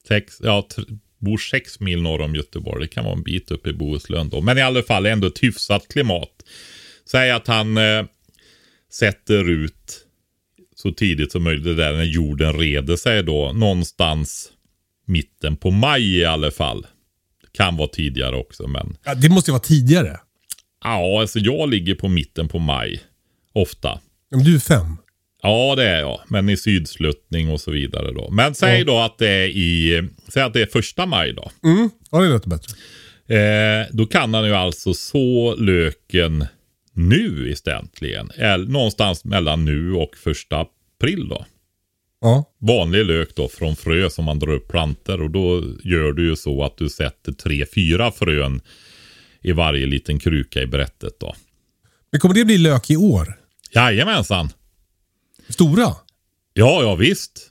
Sex, 0.07 0.37
ja, 0.41 0.67
bor 1.19 1.37
sex 1.37 1.79
mil 1.79 2.01
norr 2.01 2.21
om 2.21 2.35
Göteborg. 2.35 2.81
Det 2.81 2.87
kan 2.87 3.03
vara 3.03 3.13
en 3.15 3.23
bit 3.23 3.51
upp 3.51 3.67
i 3.67 3.73
Bohuslän 3.73 4.29
då. 4.29 4.41
Men 4.41 4.57
i 4.57 4.61
alla 4.61 4.83
fall 4.83 5.05
ändå 5.05 5.27
ett 5.27 5.43
hyfsat 5.43 5.87
klimat. 5.87 6.43
Säg 7.11 7.31
att 7.31 7.47
han 7.47 7.77
eh, 7.77 8.05
sätter 8.91 9.49
ut 9.49 10.05
så 10.81 10.91
tidigt 10.91 11.31
som 11.31 11.43
möjligt 11.43 11.63
det 11.65 11.75
där 11.75 11.93
när 11.93 12.03
jorden 12.03 12.53
reder 12.53 12.95
sig 12.95 13.23
då. 13.23 13.51
Någonstans 13.53 14.51
mitten 15.07 15.57
på 15.57 15.71
maj 15.71 16.17
i 16.17 16.25
alla 16.25 16.51
fall. 16.51 16.85
Kan 17.53 17.77
vara 17.77 17.87
tidigare 17.87 18.35
också 18.35 18.67
men. 18.67 18.97
ja. 19.05 19.15
Det 19.15 19.29
måste 19.29 19.51
ju 19.51 19.53
vara 19.53 19.61
tidigare. 19.63 20.19
Ja, 20.83 21.21
alltså 21.21 21.39
jag 21.39 21.69
ligger 21.69 21.95
på 21.95 22.07
mitten 22.07 22.47
på 22.47 22.59
maj. 22.59 22.99
Ofta. 23.53 23.99
Men 24.31 24.43
du 24.43 24.55
är 24.55 24.59
fem. 24.59 24.97
Ja, 25.43 25.73
det 25.75 25.83
är 25.87 25.99
jag. 25.99 26.19
Men 26.27 26.49
i 26.49 26.57
sydsluttning 26.57 27.49
och 27.49 27.61
så 27.61 27.71
vidare 27.71 28.11
då. 28.11 28.29
Men 28.31 28.55
säg 28.55 28.79
Ja. 28.79 28.85
då 28.85 28.99
att 28.99 29.17
det 29.17 29.29
är 29.29 29.47
i, 29.47 30.03
säg 30.27 30.43
att 30.43 30.53
det 30.53 30.61
är 30.61 30.65
första 30.65 31.05
maj 31.05 31.33
då. 31.33 31.51
Mm. 31.63 31.89
Ja, 32.11 32.19
det 32.21 32.29
låter 32.29 32.49
bättre. 32.49 32.75
Eh, 33.37 33.87
då 33.91 34.05
kan 34.05 34.33
han 34.33 34.45
ju 34.45 34.53
alltså 34.55 34.93
så 34.93 35.55
löken 35.55 36.45
nu 36.93 37.49
istället. 37.49 38.01
Eller 38.36 38.65
någonstans 38.65 39.25
mellan 39.25 39.65
nu 39.65 39.93
och 39.93 40.17
första 40.17 40.60
april 40.60 41.27
då. 41.30 41.45
Ja. 42.21 42.45
Vanlig 42.60 43.06
lök 43.06 43.36
då 43.36 43.47
från 43.47 43.75
frö 43.75 44.10
som 44.10 44.25
man 44.25 44.39
drar 44.39 44.54
upp 44.54 44.67
planter 44.67 45.21
och 45.21 45.32
då 45.32 45.63
gör 45.84 46.12
du 46.12 46.30
ju 46.30 46.36
så 46.36 46.63
att 46.63 46.77
du 46.77 46.89
sätter 46.89 47.32
tre, 47.32 47.65
fyra 47.75 48.12
frön 48.12 48.62
i 49.41 49.51
varje 49.51 49.86
liten 49.86 50.19
kruka 50.19 50.62
i 50.62 50.67
brättet 50.67 51.19
då. 51.19 51.36
Men 52.12 52.21
kommer 52.21 52.36
det 52.36 52.45
bli 52.45 52.58
lök 52.58 52.89
i 52.89 52.97
år? 52.97 53.38
Jajamensan. 53.71 54.49
Stora? 55.49 55.95
Ja, 56.54 56.82
ja 56.84 56.95
visst. 56.95 57.47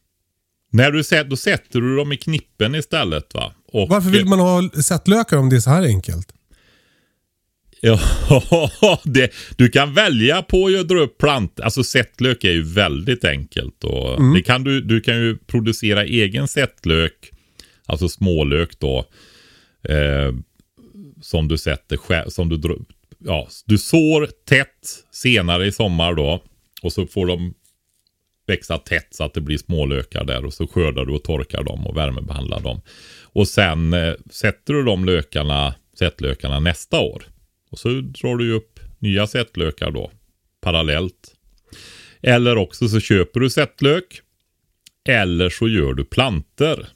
När 0.72 0.90
du 0.90 1.04
sätter, 1.04 1.30
då 1.30 1.36
sätter 1.36 1.80
du 1.80 1.96
dem 1.96 2.12
i 2.12 2.16
knippen 2.16 2.74
istället 2.74 3.34
va. 3.34 3.52
Och, 3.72 3.88
Varför 3.88 4.10
vill 4.10 4.26
man 4.26 4.38
ha 4.38 4.70
sättlökar 4.82 5.36
om 5.36 5.48
det 5.48 5.56
är 5.56 5.60
så 5.60 5.70
här 5.70 5.82
enkelt? 5.82 6.32
Ja, 7.80 8.00
det, 9.04 9.32
du 9.56 9.68
kan 9.68 9.94
välja 9.94 10.42
på 10.42 10.66
att 10.80 10.88
dra 10.88 11.00
upp 11.00 11.18
plant. 11.18 11.60
Alltså 11.60 11.84
sättlök 11.84 12.44
är 12.44 12.52
ju 12.52 12.62
väldigt 12.62 13.24
enkelt. 13.24 13.84
Och 13.84 14.34
det 14.34 14.42
kan 14.42 14.64
du, 14.64 14.80
du 14.80 15.00
kan 15.00 15.16
ju 15.16 15.38
producera 15.38 16.04
egen 16.04 16.48
sättlök. 16.48 17.30
Alltså 17.86 18.08
smålök 18.08 18.78
då. 18.78 19.04
Eh, 19.88 20.32
som 21.22 21.48
du 21.48 21.58
sätter 21.58 21.96
själv. 21.96 22.30
Som 22.30 22.48
du, 22.48 22.78
ja, 23.18 23.48
du 23.66 23.78
sår 23.78 24.28
tätt 24.48 25.04
senare 25.12 25.66
i 25.66 25.72
sommar 25.72 26.14
då. 26.14 26.42
Och 26.82 26.92
så 26.92 27.06
får 27.06 27.26
de 27.26 27.54
växa 28.46 28.78
tätt 28.78 29.08
så 29.10 29.24
att 29.24 29.34
det 29.34 29.40
blir 29.40 29.58
smålökar 29.58 30.24
där. 30.24 30.44
Och 30.44 30.52
så 30.52 30.66
skördar 30.66 31.04
du 31.04 31.12
och 31.12 31.24
torkar 31.24 31.62
dem 31.62 31.86
och 31.86 31.96
värmebehandlar 31.96 32.60
dem. 32.60 32.80
Och 33.22 33.48
sen 33.48 33.92
eh, 33.92 34.14
sätter 34.30 34.74
du 34.74 34.82
de 34.84 35.04
lökarna, 35.04 35.74
sättlökarna 35.98 36.60
nästa 36.60 37.00
år. 37.00 37.22
Och 37.70 37.78
så 37.78 37.88
drar 37.88 38.36
du 38.36 38.44
ju 38.44 38.52
upp 38.52 38.80
nya 38.98 39.26
sättlökar 39.26 39.90
då. 39.90 40.10
Parallellt. 40.60 41.34
Eller 42.22 42.56
också 42.56 42.88
så 42.88 43.00
köper 43.00 43.40
du 43.40 43.50
sättlök. 43.50 44.20
Eller 45.08 45.50
så 45.50 45.68
gör 45.68 45.94
du 45.94 46.04
planter. 46.04 46.88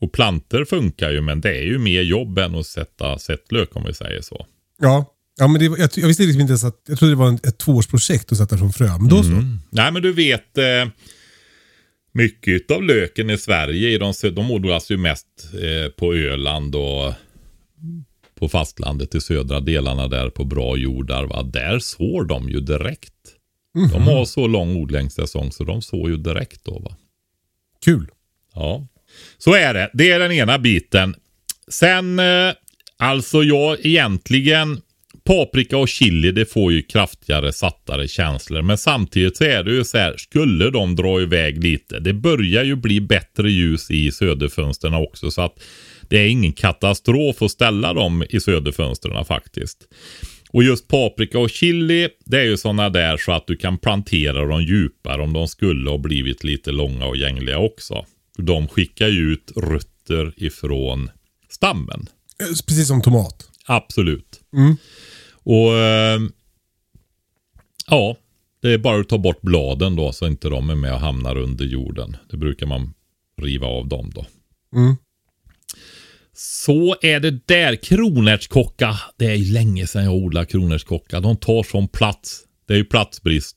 Och 0.00 0.12
planter 0.12 0.64
funkar 0.64 1.10
ju 1.10 1.20
men 1.20 1.40
det 1.40 1.58
är 1.58 1.62
ju 1.62 1.78
mer 1.78 2.02
jobb 2.02 2.38
än 2.38 2.54
att 2.54 2.66
sätta 2.66 3.18
sättlök 3.18 3.76
om 3.76 3.84
vi 3.84 3.94
säger 3.94 4.20
så. 4.20 4.46
Ja. 4.78 5.12
Ja, 5.38 5.48
men 5.48 5.58
det, 5.58 5.64
jag, 5.64 5.90
jag 5.94 6.08
visste 6.08 6.22
liksom 6.22 6.40
inte 6.40 6.50
ens 6.50 6.64
att... 6.64 6.82
Jag 6.88 6.98
trodde 6.98 7.12
det 7.12 7.18
var 7.18 7.28
en, 7.28 7.34
ett 7.34 7.58
tvåårsprojekt 7.58 8.32
att 8.32 8.38
sätta 8.38 8.58
från 8.58 8.72
frö. 8.72 8.88
Men 8.98 9.08
då 9.08 9.22
så. 9.22 9.42
Nej 9.70 9.92
men 9.92 10.02
du 10.02 10.12
vet. 10.12 10.58
Eh, 10.58 10.88
mycket 12.12 12.70
av 12.70 12.82
löken 12.82 13.30
i 13.30 13.38
Sverige, 13.38 13.88
i 13.88 13.98
de, 13.98 14.12
de 14.22 14.50
odlas 14.50 14.90
ju 14.90 14.96
mest 14.96 15.26
eh, 15.54 15.90
på 15.90 16.14
Öland 16.14 16.74
och 16.74 17.12
på 18.40 18.48
fastlandet 18.48 19.14
i 19.14 19.20
södra 19.20 19.60
delarna 19.60 20.08
där 20.08 20.30
på 20.30 20.44
bra 20.44 20.76
jordar. 20.76 21.24
Va? 21.24 21.42
Där 21.42 21.78
sår 21.78 22.24
de 22.24 22.48
ju 22.48 22.60
direkt. 22.60 23.12
De 23.92 24.02
har 24.02 24.24
så 24.24 24.46
lång 24.46 24.76
odlingssäsong 24.76 25.52
så 25.52 25.64
de 25.64 25.82
sår 25.82 26.10
ju 26.10 26.16
direkt 26.16 26.64
då. 26.64 26.78
Va? 26.78 26.96
Kul. 27.84 28.06
Ja, 28.54 28.86
så 29.38 29.54
är 29.54 29.74
det. 29.74 29.90
Det 29.94 30.10
är 30.10 30.18
den 30.18 30.32
ena 30.32 30.58
biten. 30.58 31.14
Sen, 31.68 32.18
eh, 32.18 32.52
alltså 32.96 33.42
jag 33.42 33.86
egentligen, 33.86 34.80
paprika 35.24 35.78
och 35.78 35.88
chili 35.88 36.32
det 36.32 36.46
får 36.46 36.72
ju 36.72 36.82
kraftigare, 36.82 37.52
sattare 37.52 38.08
känslor. 38.08 38.62
Men 38.62 38.78
samtidigt 38.78 39.36
så 39.36 39.44
är 39.44 39.64
det 39.64 39.72
ju 39.72 39.84
så 39.84 39.98
här, 39.98 40.16
skulle 40.16 40.70
de 40.70 40.96
dra 40.96 41.20
iväg 41.20 41.64
lite, 41.64 41.98
det 41.98 42.12
börjar 42.12 42.64
ju 42.64 42.76
bli 42.76 43.00
bättre 43.00 43.50
ljus 43.50 43.90
i 43.90 44.12
söderfönstren 44.12 44.94
också. 44.94 45.30
Så 45.30 45.42
att 45.42 45.58
det 46.08 46.18
är 46.18 46.28
ingen 46.28 46.52
katastrof 46.52 47.42
att 47.42 47.50
ställa 47.50 47.94
dem 47.94 48.24
i 48.30 48.40
söderfönstren 48.40 49.24
faktiskt. 49.24 49.88
Och 50.50 50.64
just 50.64 50.88
paprika 50.88 51.38
och 51.38 51.50
chili, 51.50 52.08
det 52.24 52.38
är 52.38 52.44
ju 52.44 52.56
sådana 52.56 52.90
där 52.90 53.16
så 53.16 53.32
att 53.32 53.46
du 53.46 53.56
kan 53.56 53.78
plantera 53.78 54.46
dem 54.46 54.62
djupare 54.62 55.22
om 55.22 55.32
de 55.32 55.48
skulle 55.48 55.90
ha 55.90 55.98
blivit 55.98 56.44
lite 56.44 56.72
långa 56.72 57.06
och 57.06 57.16
gängliga 57.16 57.58
också. 57.58 58.06
De 58.38 58.68
skickar 58.68 59.08
ju 59.08 59.32
ut 59.32 59.52
rötter 59.56 60.32
ifrån 60.36 61.10
stammen. 61.48 62.08
Eh, 62.40 62.46
Precis 62.46 62.88
som 62.88 63.02
tomat. 63.02 63.50
Absolut. 63.66 64.40
Mm. 64.56 64.76
Och 65.32 65.76
eh, 65.76 66.20
ja, 67.86 68.16
det 68.62 68.72
är 68.72 68.78
bara 68.78 69.00
att 69.00 69.08
ta 69.08 69.18
bort 69.18 69.42
bladen 69.42 69.96
då 69.96 70.12
så 70.12 70.26
inte 70.26 70.48
de 70.48 70.70
är 70.70 70.74
med 70.74 70.92
och 70.92 71.00
hamnar 71.00 71.36
under 71.36 71.64
jorden. 71.64 72.16
Det 72.30 72.36
brukar 72.36 72.66
man 72.66 72.94
riva 73.42 73.66
av 73.66 73.88
dem 73.88 74.12
då. 74.14 74.26
Mm. 74.76 74.96
Så 76.38 76.96
är 77.02 77.20
det 77.20 77.46
där. 77.46 77.76
Kronärtskocka. 77.76 79.00
Det 79.18 79.26
är 79.26 79.34
ju 79.34 79.52
länge 79.52 79.86
sedan 79.86 80.04
jag 80.04 80.14
odlade 80.14 80.46
kronärtskocka. 80.46 81.20
De 81.20 81.36
tar 81.36 81.62
som 81.62 81.88
plats. 81.88 82.40
Det 82.68 82.74
är 82.74 82.78
ju 82.78 82.84
platsbrist. 82.84 83.56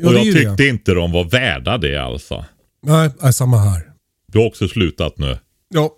Ja, 0.00 0.08
och 0.08 0.14
jag 0.14 0.22
tyckte 0.22 0.54
det. 0.56 0.68
inte 0.68 0.92
de 0.94 1.12
var 1.12 1.24
värda 1.24 1.78
det 1.78 1.96
alltså. 1.96 2.44
Nej, 2.82 3.10
nej, 3.22 3.32
samma 3.32 3.58
här. 3.58 3.82
Du 4.32 4.38
har 4.38 4.46
också 4.46 4.68
slutat 4.68 5.18
nu. 5.18 5.38
Ja. 5.68 5.90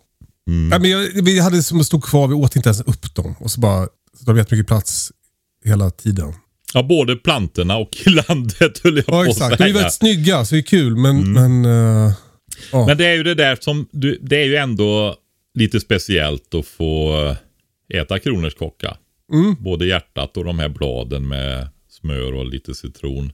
Nej, 0.47 0.81
men 0.81 0.91
jag, 0.91 1.23
vi 1.23 1.41
hade 1.41 1.63
som 1.63 1.85
stod 1.85 2.05
kvar, 2.05 2.29
vi 2.29 2.35
åt 2.35 2.57
inte 2.57 2.69
ens 2.69 2.81
upp 2.81 3.15
dem. 3.15 3.35
Och 3.41 3.51
så 3.51 3.61
bara, 3.61 3.87
så 3.87 4.25
de 4.25 4.31
har 4.31 4.39
jättemycket 4.39 4.67
plats 4.67 5.13
hela 5.65 5.91
tiden. 5.91 6.35
Ja, 6.75 6.83
både 6.83 7.17
plantorna 7.17 7.77
och 7.77 7.97
landet 8.29 8.79
höll 8.85 8.97
jag 8.97 9.07
på 9.07 9.15
Ja, 9.15 9.23
att 9.23 9.29
exakt. 9.29 9.59
De 9.59 9.65
är 9.65 9.67
säga. 9.67 9.75
väldigt 9.75 9.93
snygga, 9.93 10.45
så 10.45 10.55
det 10.55 10.61
är 10.61 10.63
kul. 10.63 10.97
Men, 10.97 11.33
men 11.33 11.65
eh, 11.65 12.13
ja. 12.73 12.87
Men 12.87 12.97
det 12.99 13.07
är 13.07 13.15
ju 13.15 13.23
det 13.23 13.35
där 13.35 13.59
som, 13.61 13.89
du, 13.93 14.19
det 14.23 14.37
är 14.37 14.45
ju 14.45 14.57
ändå 14.57 15.17
lite 15.59 15.81
speciellt 15.81 16.55
att 16.55 16.67
få 16.67 17.21
eh, 17.91 18.01
äta 18.01 18.19
kronärtskocka. 18.19 18.97
Mm. 19.33 19.57
Både 19.61 19.87
hjärtat 19.87 20.37
och 20.37 20.45
de 20.45 20.59
här 20.59 20.69
bladen 20.69 21.29
med 21.29 21.69
smör 21.91 22.35
och 22.35 22.47
lite 22.47 22.75
citron. 22.75 23.33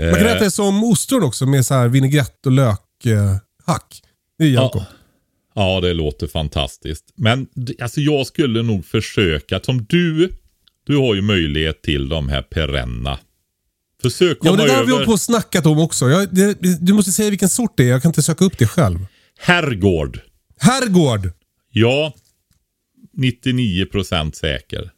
Man 0.00 0.14
kan 0.14 0.26
äta 0.26 0.44
det 0.44 0.50
som 0.50 0.84
ostron 0.84 1.22
också 1.22 1.46
med 1.46 1.66
så 1.66 1.74
här 1.74 1.88
vinägrett 1.88 2.46
och 2.46 2.52
lök. 2.52 3.06
eh, 3.06 3.36
hack. 3.66 4.02
Det 4.38 4.44
är 4.44 4.48
Jakob. 4.48 4.82
Ja, 5.54 5.80
det 5.80 5.94
låter 5.94 6.26
fantastiskt. 6.26 7.04
Men 7.14 7.46
alltså 7.80 8.00
jag 8.00 8.26
skulle 8.26 8.62
nog 8.62 8.84
försöka, 8.84 9.60
som 9.60 9.86
du, 9.88 10.30
du 10.86 10.96
har 10.96 11.14
ju 11.14 11.22
möjlighet 11.22 11.82
till 11.82 12.08
de 12.08 12.28
här 12.28 12.42
perenna. 12.42 13.18
Försök 14.02 14.38
Ja, 14.42 14.50
komma 14.50 14.62
det 14.62 14.68
där 14.68 14.74
har 14.76 14.76
vi 14.76 14.82
över 14.82 14.92
hållit 14.92 15.06
på 15.06 15.12
och 15.12 15.20
snackat 15.20 15.66
om 15.66 15.78
också. 15.78 16.08
Jag, 16.10 16.34
det, 16.34 16.56
du 16.86 16.92
måste 16.92 17.12
säga 17.12 17.30
vilken 17.30 17.48
sort 17.48 17.72
det 17.76 17.82
är. 17.84 17.88
Jag 17.88 18.02
kan 18.02 18.08
inte 18.08 18.22
söka 18.22 18.44
upp 18.44 18.58
det 18.58 18.66
själv. 18.66 18.98
herrgård. 19.38 20.20
Herrgård. 20.62 21.32
Ja, 21.70 22.14
99% 23.16 24.32
säker. 24.32 24.90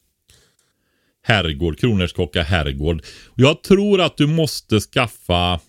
Herrgård, 1.22 1.78
Kronärtskocka 1.78 2.42
herrgård. 2.42 3.04
Jag 3.34 3.62
tror 3.62 4.00
att 4.00 4.16
du 4.16 4.26
måste 4.26 4.80
skaffa, 4.80 5.60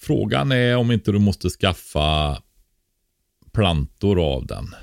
frågan 0.00 0.52
är 0.52 0.76
om 0.76 0.90
inte 0.90 1.12
du 1.12 1.18
måste 1.18 1.50
skaffa 1.50 2.42
plantor 3.52 4.34
av 4.34 4.46
den. 4.46 4.74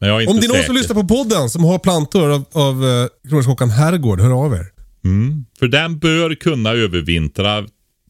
Men 0.00 0.08
jag 0.08 0.16
är 0.16 0.20
inte 0.20 0.32
Om 0.32 0.40
det 0.40 0.46
är 0.46 0.48
någon 0.48 0.62
som 0.62 0.74
lyssnar 0.74 1.02
på 1.02 1.08
podden 1.08 1.50
som 1.50 1.64
har 1.64 1.78
plantor 1.78 2.30
av, 2.30 2.44
av 2.52 2.84
uh, 2.84 3.08
Kronärtskockan 3.28 3.70
Herrgård, 3.70 4.20
hör 4.20 4.44
av 4.44 4.54
er. 4.54 4.66
Mm. 5.04 5.44
För 5.58 5.68
den 5.68 5.98
bör 5.98 6.34
kunna 6.34 6.70
övervintra 6.70 7.66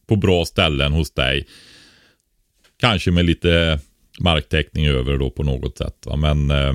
på 0.07 0.15
bra 0.15 0.45
ställen 0.45 0.93
hos 0.93 1.11
dig. 1.11 1.47
Kanske 2.79 3.11
med 3.11 3.25
lite 3.25 3.79
marktäckning 4.19 4.87
över 4.87 5.17
då 5.17 5.29
på 5.29 5.43
något 5.43 5.77
sätt. 5.77 5.97
Va? 6.05 6.15
Men 6.15 6.51
eh, 6.51 6.73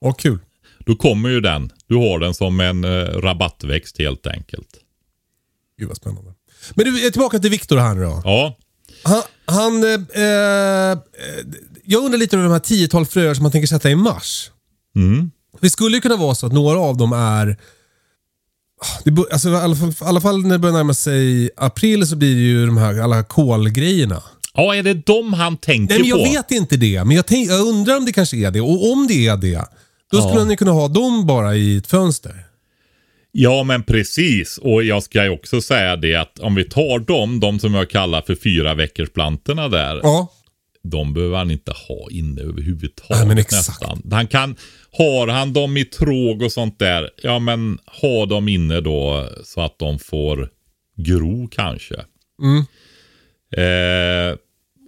Ja, 0.00 0.12
kul. 0.12 0.38
då 0.78 0.96
kommer 0.96 1.28
ju 1.28 1.40
den. 1.40 1.70
Du 1.86 1.94
har 1.96 2.18
den 2.18 2.34
som 2.34 2.60
en 2.60 2.84
eh, 2.84 3.04
rabattväxt 3.04 3.98
helt 3.98 4.26
enkelt. 4.26 4.68
Gud 5.78 5.88
vad 5.88 5.96
spännande. 5.96 6.34
Men 6.74 6.84
du, 6.84 7.10
tillbaka 7.10 7.38
till 7.38 7.50
Viktor 7.50 7.76
här 7.76 7.94
nu 7.94 8.02
då. 8.02 8.20
Ja, 8.24 8.58
Han, 9.04 9.22
han 9.44 9.84
eh, 9.84 10.22
eh, 10.24 10.98
jag 11.84 12.04
undrar 12.04 12.18
lite 12.18 12.36
över 12.36 12.44
de 12.44 12.52
här 12.52 12.60
tiotal 12.60 13.06
fröer 13.06 13.34
som 13.34 13.42
man 13.42 13.52
tänker 13.52 13.66
sätta 13.66 13.90
i 13.90 13.94
mars. 13.96 14.50
mm. 14.96 15.30
Det 15.60 15.70
skulle 15.70 15.96
ju 15.96 16.00
kunna 16.00 16.16
vara 16.16 16.34
så 16.34 16.46
att 16.46 16.52
några 16.52 16.78
av 16.78 16.96
dem 16.96 17.12
är... 17.12 17.56
Det, 19.04 19.10
bör- 19.10 19.32
alltså, 19.32 19.48
i, 19.48 19.54
alla 19.56 19.76
fall, 19.76 19.90
I 19.90 19.94
alla 20.00 20.20
fall 20.20 20.42
när 20.42 20.50
det 20.50 20.58
börjar 20.58 20.72
närma 20.76 20.94
sig 20.94 21.50
april 21.56 22.06
så 22.06 22.16
blir 22.16 22.34
det 22.34 22.40
ju 22.42 22.66
de 22.66 22.76
här 22.76 22.98
alla 23.00 23.24
kolgrejerna. 23.24 24.22
Ja 24.54 24.74
är 24.74 24.82
det 24.82 24.94
de 24.94 25.32
han 25.32 25.56
tänker 25.56 25.94
Nej, 25.94 26.00
men 26.00 26.08
jag 26.08 26.18
på? 26.18 26.24
vet 26.32 26.50
inte 26.50 26.76
det, 26.76 27.04
men 27.04 27.16
jag, 27.16 27.26
tänk, 27.26 27.48
jag 27.50 27.60
undrar 27.68 27.96
om 27.96 28.04
det 28.04 28.12
kanske 28.12 28.36
är 28.36 28.50
det. 28.50 28.60
Och 28.60 28.92
om 28.92 29.06
det 29.06 29.26
är 29.26 29.36
det, 29.36 29.64
då 30.12 30.20
skulle 30.20 30.40
Ja. 30.40 30.44
ni 30.44 30.56
kunna 30.56 30.70
ha 30.72 30.88
dem 30.88 31.26
bara 31.26 31.56
i 31.56 31.76
ett 31.76 31.86
fönster. 31.86 32.34
Ja, 33.32 33.62
men 33.62 33.82
precis. 33.82 34.58
Och 34.58 34.82
jag 34.84 35.02
ska 35.02 35.24
ju 35.24 35.30
också 35.30 35.60
säga 35.60 35.96
det 35.96 36.14
att 36.14 36.38
om 36.38 36.54
vi 36.54 36.64
tar 36.64 36.98
dem, 36.98 37.40
de 37.40 37.58
som 37.60 37.74
jag 37.74 37.90
kallar 37.90 38.22
för 38.22 38.34
fyra 38.34 38.74
veckors 38.74 39.10
plantorna 39.12 39.68
där. 39.68 40.00
Ja. 40.02 40.28
De 40.84 41.14
behöver 41.14 41.36
han 41.36 41.50
inte 41.50 41.70
ha 41.88 42.10
inne 42.10 42.40
överhuvudtaget 42.40 43.18
Nej, 43.18 43.26
men 43.28 43.38
exakt. 43.38 43.68
nästan. 43.68 44.02
Han 44.10 44.26
kan, 44.26 44.56
har 44.98 45.28
han 45.28 45.52
dem 45.52 45.76
i 45.76 45.84
tråg 45.84 46.42
och 46.42 46.52
sånt 46.52 46.78
där, 46.78 47.10
ja 47.22 47.38
men 47.38 47.78
ha 48.02 48.26
dem 48.26 48.48
inne 48.48 48.80
då 48.80 49.28
så 49.44 49.60
att 49.60 49.78
de 49.78 49.98
får 49.98 50.48
gro 50.96 51.48
kanske. 51.48 51.94
Mm. 52.42 52.64
Eh, 53.56 54.21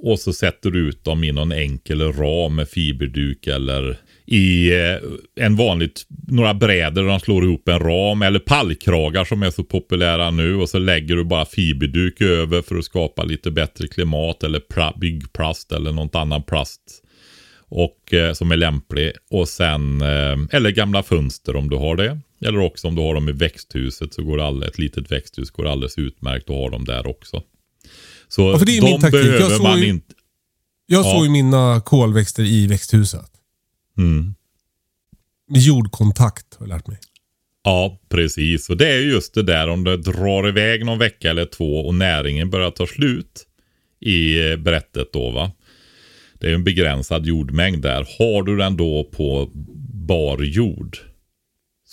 och 0.05 0.21
så 0.21 0.33
sätter 0.33 0.71
du 0.71 0.89
ut 0.89 1.05
dem 1.05 1.25
i 1.25 1.33
någon 1.33 1.53
enkel 1.53 2.13
ram 2.13 2.55
med 2.55 2.69
fiberduk 2.69 3.47
eller 3.47 3.99
i 4.27 4.73
eh, 4.73 5.45
en 5.45 5.57
vanligt, 5.57 6.07
några 6.29 6.55
brädor 6.55 7.03
där 7.03 7.09
de 7.09 7.21
slår 7.21 7.45
ihop 7.45 7.69
en 7.69 7.79
ram 7.79 8.23
eller 8.23 8.39
pallkragar 8.39 9.25
som 9.25 9.43
är 9.43 9.51
så 9.51 9.65
populära 9.65 10.31
nu 10.31 10.57
och 10.57 10.69
så 10.69 10.79
lägger 10.79 11.17
du 11.17 11.25
bara 11.25 11.45
fiberduk 11.45 12.21
över 12.21 12.63
för 12.63 12.77
att 12.77 12.85
skapa 12.85 13.25
lite 13.25 13.51
bättre 13.51 13.89
klimat 13.89 14.43
eller 14.43 14.61
pra- 14.61 14.99
byggplast 14.99 15.73
eller 15.73 15.93
något 15.93 16.15
annan 16.15 16.43
plast. 16.43 16.81
Och 17.69 18.15
eh, 18.15 18.33
som 18.33 18.53
är 18.53 18.57
lämplig. 18.57 19.13
Och 19.31 19.49
sen, 19.49 20.03
eh, 20.03 20.37
eller 20.51 20.71
gamla 20.71 21.03
fönster 21.03 21.57
om 21.57 21.71
du 21.71 21.77
har 21.77 21.97
det. 21.97 22.19
Eller 22.47 22.59
också 22.59 22.89
om 22.89 22.95
du 22.95 23.03
har 23.03 23.15
dem 23.15 23.29
i 23.29 23.33
växthuset 23.33 24.15
så 24.15 24.23
går 24.23 24.37
det 24.37 24.45
alldeles, 24.45 24.73
ett 24.73 24.79
litet 24.79 25.13
växthus 25.13 25.51
går 25.51 25.67
alldeles 25.67 25.99
utmärkt 25.99 26.51
att 26.51 26.57
ha 26.57 26.71
dem 26.71 26.85
där 26.85 27.07
också. 27.07 27.43
Så 28.35 28.43
Ja, 28.53 28.59
för 28.59 28.67
det 28.67 28.77
är 28.77 28.81
de 28.81 28.91
min 28.91 29.01
taktik. 29.01 29.21
Jag 29.21 29.33
behöver 29.33 29.55
såg 29.57 29.63
man 29.63 29.81
ju- 29.81 29.87
inte. 29.89 30.15
Jag 30.87 31.05
Ja. 31.07 31.13
såg 31.13 31.25
ju 31.25 31.31
mina 31.31 31.81
kolväxter 31.85 32.43
i 32.43 32.67
växthuset. 32.67 33.31
Mm. 33.99 34.35
Jordkontakt 35.51 36.47
har 36.59 36.67
jag 36.67 36.75
lärt 36.77 36.87
mig. 36.87 36.99
Ja, 37.65 37.99
precis. 38.09 38.71
Och 38.71 38.77
det 38.77 38.89
är 38.89 38.99
ju 39.01 39.11
just 39.11 39.35
det 39.35 39.43
där 39.43 39.69
om 39.69 39.85
det 39.85 39.97
drar 39.97 40.49
iväg 40.49 40.85
någon 40.87 40.99
vecka 40.99 41.31
eller 41.31 41.45
två 41.47 41.87
och 41.87 41.95
näringen 41.95 42.51
börjar 42.51 42.71
ta 42.71 42.87
slut 42.87 43.47
i 44.01 44.51
eh, 44.51 44.57
brättet 44.57 45.13
då 45.13 45.31
va. 45.31 45.53
Det 46.41 46.47
är 46.51 46.55
en 46.55 46.65
begränsad 46.65 47.27
jordmängd 47.27 47.83
där. 47.83 48.07
Har 48.19 48.43
du 48.43 48.57
den 48.57 48.77
då 48.77 49.05
på 49.05 49.51
bar 50.07 50.39
jord 50.43 50.99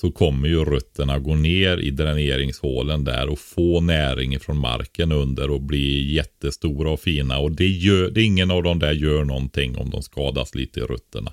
så 0.01 0.11
kommer 0.11 0.47
ju 0.47 0.65
rötterna 0.65 1.19
gå 1.19 1.35
ner 1.35 1.77
i 1.77 1.91
dräneringshålen 1.91 3.03
där 3.03 3.29
och 3.29 3.39
få 3.39 3.81
näring 3.81 4.39
från 4.39 4.57
marken 4.57 5.11
under 5.11 5.49
och 5.49 5.61
bli 5.61 6.13
jättestora 6.13 6.91
och 6.91 6.99
fina. 6.99 7.37
Och 7.37 7.51
det 7.51 7.67
gör, 7.67 8.09
det, 8.09 8.21
ingen 8.21 8.51
av 8.51 8.63
dem 8.63 8.79
där 8.79 8.91
gör 8.91 9.23
någonting 9.23 9.77
om 9.77 9.89
de 9.89 10.03
skadas 10.03 10.55
lite 10.55 10.79
i 10.79 10.83
rötterna 10.83 11.31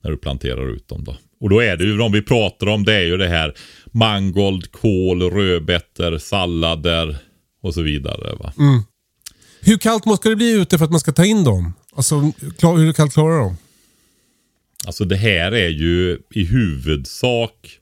när 0.00 0.10
du 0.10 0.16
planterar 0.16 0.70
ut 0.70 0.88
dem 0.88 1.04
då. 1.04 1.16
Och 1.40 1.50
då 1.50 1.60
är 1.60 1.76
det 1.76 1.84
ju, 1.84 1.96
de 1.96 2.12
vi 2.12 2.22
pratar 2.22 2.66
om, 2.66 2.84
det 2.84 2.94
är 2.94 3.04
ju 3.04 3.16
det 3.16 3.28
här 3.28 3.54
mangold, 3.92 4.72
kål, 4.72 5.22
rödbetor, 5.22 6.18
sallader 6.18 7.16
och 7.62 7.74
så 7.74 7.82
vidare. 7.82 8.34
Va? 8.34 8.52
Mm. 8.58 8.82
Hur 9.60 9.78
kallt 9.78 10.04
måste 10.04 10.28
det 10.28 10.36
bli 10.36 10.52
ute 10.52 10.78
för 10.78 10.84
att 10.84 10.90
man 10.90 11.00
ska 11.00 11.12
ta 11.12 11.24
in 11.24 11.44
dem? 11.44 11.72
Alltså, 11.96 12.32
hur 12.60 12.92
kallt 12.92 13.12
klarar 13.12 13.38
de? 13.38 13.56
Alltså 14.86 15.04
det 15.04 15.16
här 15.16 15.52
är 15.52 15.68
ju 15.68 16.18
i 16.30 16.44
huvudsak, 16.44 17.78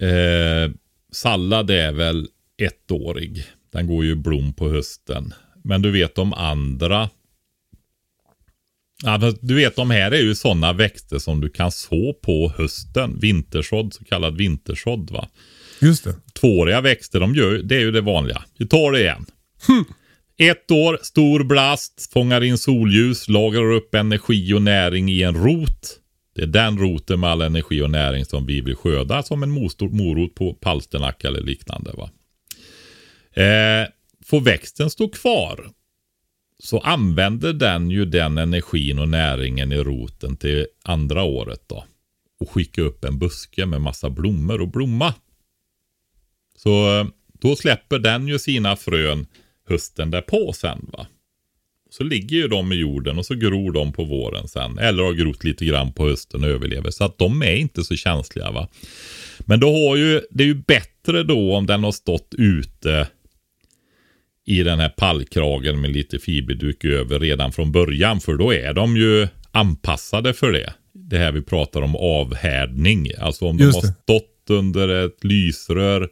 eh, 0.00 0.72
sallad 1.12 1.70
är 1.70 1.92
väl 1.92 2.28
ettårig. 2.58 3.44
Den 3.72 3.86
går 3.86 4.04
ju 4.04 4.14
blom 4.14 4.52
på 4.52 4.68
hösten. 4.68 5.34
Men 5.64 5.82
du 5.82 5.90
vet 5.90 6.14
de 6.14 6.32
andra, 6.32 7.10
ja, 9.02 9.32
du 9.40 9.54
vet 9.54 9.76
de 9.76 9.90
här 9.90 10.10
är 10.10 10.20
ju 10.22 10.34
sådana 10.34 10.72
växter 10.72 11.18
som 11.18 11.40
du 11.40 11.48
kan 11.48 11.72
så 11.72 12.14
på 12.22 12.52
hösten. 12.56 13.18
Vintersådd, 13.18 13.94
så 13.94 14.04
kallad 14.04 14.36
vintersådd 14.36 15.10
va. 15.10 15.28
Just 15.80 16.04
det. 16.04 16.14
Tvååriga 16.40 16.80
växter, 16.80 17.20
de 17.20 17.34
gör, 17.34 17.58
det 17.58 17.76
är 17.76 17.80
ju 17.80 17.90
det 17.90 18.00
vanliga. 18.00 18.42
Vi 18.58 18.66
tar 18.66 18.92
det 18.92 19.00
igen. 19.00 19.26
Ett 20.38 20.70
år, 20.70 20.98
stor 21.02 21.44
blast, 21.44 22.12
fångar 22.12 22.44
in 22.44 22.58
solljus, 22.58 23.28
lagrar 23.28 23.72
upp 23.72 23.94
energi 23.94 24.52
och 24.52 24.62
näring 24.62 25.08
i 25.10 25.22
en 25.22 25.34
rot. 25.34 25.98
Det 26.34 26.42
är 26.42 26.46
den 26.46 26.78
roten 26.78 27.20
med 27.20 27.30
all 27.30 27.42
energi 27.42 27.82
och 27.82 27.90
näring 27.90 28.24
som 28.24 28.46
vi 28.46 28.60
vill 28.60 28.76
skörda 28.76 29.22
som 29.22 29.42
en 29.42 29.50
morot 29.90 30.34
på 30.34 30.54
palsternacka 30.54 31.28
eller 31.28 31.40
liknande. 31.40 31.92
Va? 31.92 32.10
Eh, 33.42 33.88
får 34.24 34.40
växten 34.40 34.90
stå 34.90 35.08
kvar 35.08 35.70
så 36.58 36.78
använder 36.78 37.52
den 37.52 37.90
ju 37.90 38.04
den 38.04 38.38
energin 38.38 38.98
och 38.98 39.08
näringen 39.08 39.72
i 39.72 39.76
roten 39.76 40.36
till 40.36 40.66
andra 40.82 41.22
året 41.22 41.62
då. 41.66 41.84
Och 42.40 42.50
skicka 42.50 42.82
upp 42.82 43.04
en 43.04 43.18
buske 43.18 43.66
med 43.66 43.80
massa 43.80 44.10
blommor 44.10 44.60
och 44.60 44.68
blomma. 44.68 45.14
Så 46.56 47.00
eh, 47.00 47.06
då 47.40 47.56
släpper 47.56 47.98
den 47.98 48.28
ju 48.28 48.38
sina 48.38 48.76
frön 48.76 49.26
hösten 49.68 50.10
därpå 50.10 50.52
sen 50.52 50.90
va. 50.92 51.06
Så 51.92 52.04
ligger 52.04 52.36
ju 52.36 52.48
de 52.48 52.72
i 52.72 52.76
jorden 52.76 53.18
och 53.18 53.26
så 53.26 53.34
gror 53.34 53.72
de 53.72 53.92
på 53.92 54.04
våren 54.04 54.48
sen. 54.48 54.78
Eller 54.78 55.02
har 55.02 55.12
grott 55.12 55.44
lite 55.44 55.64
grann 55.64 55.92
på 55.92 56.08
hösten 56.08 56.44
och 56.44 56.50
överlever. 56.50 56.90
Så 56.90 57.04
att 57.04 57.18
de 57.18 57.42
är 57.42 57.54
inte 57.54 57.84
så 57.84 57.96
känsliga 57.96 58.50
va. 58.50 58.68
Men 59.38 59.60
då 59.60 59.66
har 59.66 59.96
ju, 59.96 60.20
det 60.30 60.44
är 60.44 60.48
ju 60.48 60.54
bättre 60.54 61.22
då 61.22 61.56
om 61.56 61.66
den 61.66 61.84
har 61.84 61.92
stått 61.92 62.34
ute 62.38 63.08
i 64.46 64.62
den 64.62 64.80
här 64.80 64.88
pallkragen 64.88 65.80
med 65.80 65.90
lite 65.90 66.18
fiberduk 66.18 66.84
över 66.84 67.20
redan 67.20 67.52
från 67.52 67.72
början. 67.72 68.20
För 68.20 68.34
då 68.34 68.52
är 68.52 68.72
de 68.72 68.96
ju 68.96 69.28
anpassade 69.50 70.34
för 70.34 70.52
det. 70.52 70.72
Det 70.92 71.18
här 71.18 71.32
vi 71.32 71.42
pratar 71.42 71.82
om 71.82 71.96
avhärdning. 71.96 73.10
Alltså 73.18 73.46
om 73.46 73.56
de 73.56 73.64
har 73.64 73.72
stått 73.72 74.50
under 74.50 74.88
ett 74.88 75.24
lysrör. 75.24 76.08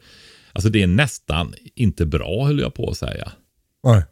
Alltså 0.52 0.70
det 0.70 0.82
är 0.82 0.86
nästan 0.86 1.54
inte 1.74 2.06
bra 2.06 2.44
höll 2.46 2.60
jag 2.60 2.74
på 2.74 2.90
att 2.90 2.96
säga. 2.96 3.32
Nej. 3.84 4.02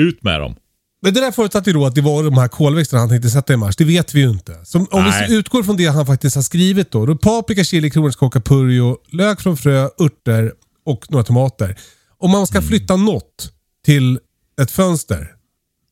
Ut 0.00 0.22
med 0.22 0.40
dem. 0.40 0.54
Men 1.02 1.14
det 1.14 1.20
där 1.20 1.30
förutsatte 1.32 1.70
ju 1.70 1.74
då 1.74 1.86
att 1.86 1.94
det 1.94 2.00
var 2.00 2.22
de 2.24 2.34
här 2.38 2.48
kolväxterna 2.48 3.00
han 3.00 3.08
tänkte 3.08 3.30
sätta 3.30 3.52
i 3.52 3.56
mars. 3.56 3.76
Det 3.76 3.84
vet 3.84 4.14
vi 4.14 4.20
ju 4.20 4.30
inte. 4.30 4.60
Så 4.64 4.78
om 4.78 4.86
Nej. 4.92 5.26
vi 5.28 5.34
utgår 5.36 5.62
från 5.62 5.76
det 5.76 5.86
han 5.86 6.06
faktiskt 6.06 6.36
har 6.36 6.42
skrivit 6.42 6.90
då. 6.90 7.06
då 7.06 7.16
paprika, 7.16 7.64
chili, 7.64 7.90
kronärtskocka, 7.90 8.40
purjo, 8.40 8.96
lök 9.12 9.40
från 9.40 9.56
frö, 9.56 9.88
örter 10.00 10.52
och 10.86 11.10
några 11.10 11.24
tomater. 11.24 11.76
Om 12.18 12.30
man 12.30 12.46
ska 12.46 12.58
Mm. 12.58 12.68
flytta 12.68 12.96
något 12.96 13.52
till 13.84 14.18
ett 14.62 14.70
fönster. 14.70 15.28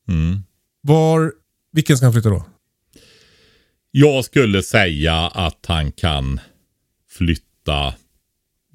Mm. 0.09 0.42
Var, 0.82 1.32
vilken 1.72 1.96
ska 1.96 2.06
han 2.06 2.12
flytta 2.12 2.28
då? 2.28 2.44
Jag 3.90 4.24
skulle 4.24 4.62
säga 4.62 5.14
att 5.16 5.64
han 5.66 5.92
kan 5.92 6.40
flytta 7.11 7.94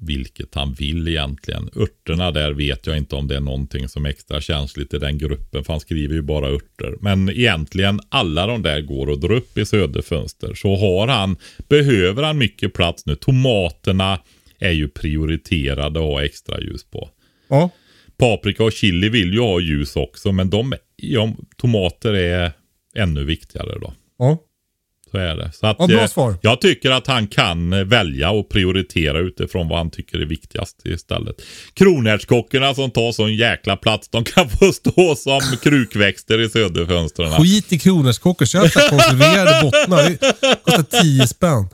vilket 0.06 0.54
han 0.54 0.72
vill 0.72 1.08
egentligen. 1.08 1.70
Örterna 1.76 2.30
där 2.30 2.52
vet 2.52 2.86
jag 2.86 2.96
inte 2.96 3.16
om 3.16 3.28
det 3.28 3.36
är 3.36 3.40
någonting 3.40 3.88
som 3.88 4.06
är 4.06 4.10
extra 4.10 4.40
känsligt 4.40 4.94
i 4.94 4.98
den 4.98 5.18
gruppen. 5.18 5.64
För 5.64 5.72
han 5.72 5.80
skriver 5.80 6.14
ju 6.14 6.22
bara 6.22 6.48
örter. 6.48 6.94
Men 7.00 7.28
egentligen 7.28 8.00
alla 8.08 8.46
de 8.46 8.62
där 8.62 8.80
går 8.80 9.12
att 9.12 9.20
dra 9.20 9.34
upp 9.34 9.58
i 9.58 9.66
söderfönster. 9.66 10.54
Så 10.54 10.76
har 10.76 11.08
han, 11.08 11.36
behöver 11.68 12.22
han 12.22 12.38
mycket 12.38 12.74
plats 12.74 13.06
nu. 13.06 13.14
Tomaterna 13.14 14.20
är 14.58 14.70
ju 14.70 14.88
prioriterade 14.88 16.00
att 16.00 16.06
ha 16.06 16.24
extra 16.24 16.60
ljus 16.60 16.84
på. 16.84 17.10
Ja. 17.48 17.70
Paprika 18.16 18.64
och 18.64 18.72
chili 18.72 19.08
vill 19.08 19.32
ju 19.32 19.40
ha 19.40 19.60
ljus 19.60 19.96
också. 19.96 20.32
Men 20.32 20.50
de, 20.50 20.74
ja, 20.96 21.34
tomater 21.56 22.14
är 22.14 22.52
ännu 22.96 23.24
viktigare 23.24 23.78
då. 23.80 23.94
Ja. 24.18 24.38
Så 25.14 25.18
är 25.18 25.36
det. 25.36 25.52
Så 25.52 25.66
att, 25.66 25.76
Ja, 25.78 25.86
bra 25.86 26.00
eh, 26.00 26.06
svar. 26.06 26.36
Jag 26.42 26.60
tycker 26.60 26.90
att 26.90 27.06
han 27.06 27.26
kan 27.26 27.72
eh, 27.72 27.84
välja 27.84 28.30
och 28.30 28.48
prioritera 28.48 29.18
utifrån 29.18 29.68
vad 29.68 29.78
han 29.78 29.90
tycker 29.90 30.18
är 30.18 30.26
viktigast 30.26 30.86
istället. 30.86 31.36
Kronärtskockorna 31.74 32.74
som 32.74 32.90
tar 32.90 33.12
sån 33.12 33.34
jäkla 33.34 33.76
plats, 33.76 34.08
de 34.08 34.24
kan 34.24 34.50
få 34.60 34.72
stå 34.72 35.16
som 35.16 35.40
krukväxter 35.62 36.40
i 36.40 36.48
söderfönstren. 36.48 37.30
Skit 37.30 37.72
i 37.72 37.78
kronärtskockor. 37.78 38.46
Köp 38.46 38.72
konserverade 38.90 39.62
bottnar. 39.62 40.10
Det 40.10 40.62
kostar 40.64 41.02
10 41.02 41.26
spänn. 41.26 41.68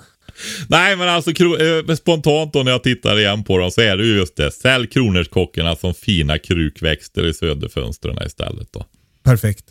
Nej 0.68 0.96
men 0.96 1.08
alltså 1.08 1.30
eh, 1.30 1.94
spontant 1.96 2.52
då 2.52 2.62
när 2.62 2.72
jag 2.72 2.82
tittar 2.82 3.18
igen 3.18 3.44
på 3.44 3.58
dem 3.58 3.70
så 3.70 3.80
är 3.80 3.96
det 3.96 4.04
ju 4.04 4.16
just 4.16 4.36
det. 4.36 4.50
Sälj 4.50 4.86
kronärtskockorna 4.86 5.76
som 5.76 5.94
fina 5.94 6.38
krukväxter 6.38 7.26
i 7.26 7.34
söderfönstren 7.34 8.26
istället 8.26 8.72
då. 8.72 8.84
Perfekt. 9.22 9.64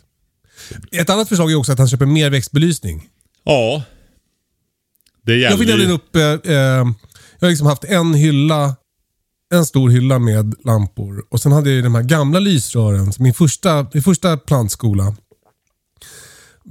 Ett 0.92 1.10
annat 1.10 1.28
förslag 1.28 1.52
är 1.52 1.56
också 1.56 1.72
att 1.72 1.78
han 1.78 1.88
köper 1.88 2.06
mer 2.06 2.30
växtbelysning. 2.30 3.08
Ja. 3.44 3.82
Det 5.26 5.32
gäller 5.32 5.50
Jag 5.50 5.58
fick 5.58 5.68
nämligen 5.68 5.92
upp... 5.92 6.16
Eh, 6.16 6.22
eh, 6.22 6.86
jag 7.38 7.46
har 7.46 7.50
liksom 7.50 7.66
haft 7.66 7.84
en 7.84 8.14
hylla, 8.14 8.76
en 9.54 9.66
stor 9.66 9.90
hylla 9.90 10.18
med 10.18 10.54
lampor. 10.64 11.24
Och 11.30 11.40
sen 11.40 11.52
hade 11.52 11.70
jag 11.70 11.76
ju 11.76 11.82
de 11.82 11.94
här 11.94 12.02
gamla 12.02 12.38
lysrören. 12.38 13.12
Min 13.18 13.34
första, 13.34 13.86
min 13.92 14.02
första 14.02 14.36
plantskola. 14.36 15.06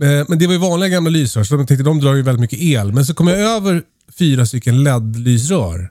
Eh, 0.01 0.25
men 0.27 0.39
det 0.39 0.47
var 0.47 0.53
ju 0.53 0.59
vanliga 0.59 0.89
gamla 0.89 1.09
lysrör, 1.09 1.43
så 1.43 1.55
de 1.55 1.67
tänkte 1.67 1.83
de 1.83 1.99
drar 1.99 2.13
ju 2.13 2.21
väldigt 2.21 2.41
mycket 2.41 2.59
el. 2.59 2.93
Men 2.93 3.05
så 3.05 3.13
kom 3.13 3.27
jag 3.27 3.39
över 3.39 3.83
fyra 4.19 4.45
stycken 4.45 4.83
LED-lysrör. 4.83 5.89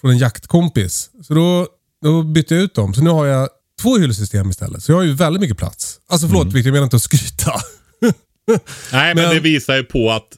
Från 0.00 0.10
en 0.10 0.18
jaktkompis. 0.18 1.10
Så 1.22 1.34
då, 1.34 1.66
då 2.02 2.22
bytte 2.22 2.54
jag 2.54 2.64
ut 2.64 2.74
dem. 2.74 2.94
Så 2.94 3.02
nu 3.02 3.10
har 3.10 3.26
jag 3.26 3.48
två 3.82 3.98
hyllsystem 3.98 4.50
istället. 4.50 4.82
Så 4.82 4.92
jag 4.92 4.96
har 4.96 5.04
ju 5.04 5.12
väldigt 5.12 5.40
mycket 5.40 5.58
plats. 5.58 6.00
Alltså 6.08 6.26
förlåt 6.28 6.46
Victor, 6.46 6.66
jag 6.66 6.72
menar 6.72 6.84
inte 6.84 6.96
att 6.96 7.02
skryta. 7.02 7.52
Nej, 8.92 9.14
men, 9.14 9.16
Men- 9.24 9.34
det 9.34 9.40
visar 9.40 9.76
ju 9.76 9.84
på 9.84 10.10
att, 10.10 10.28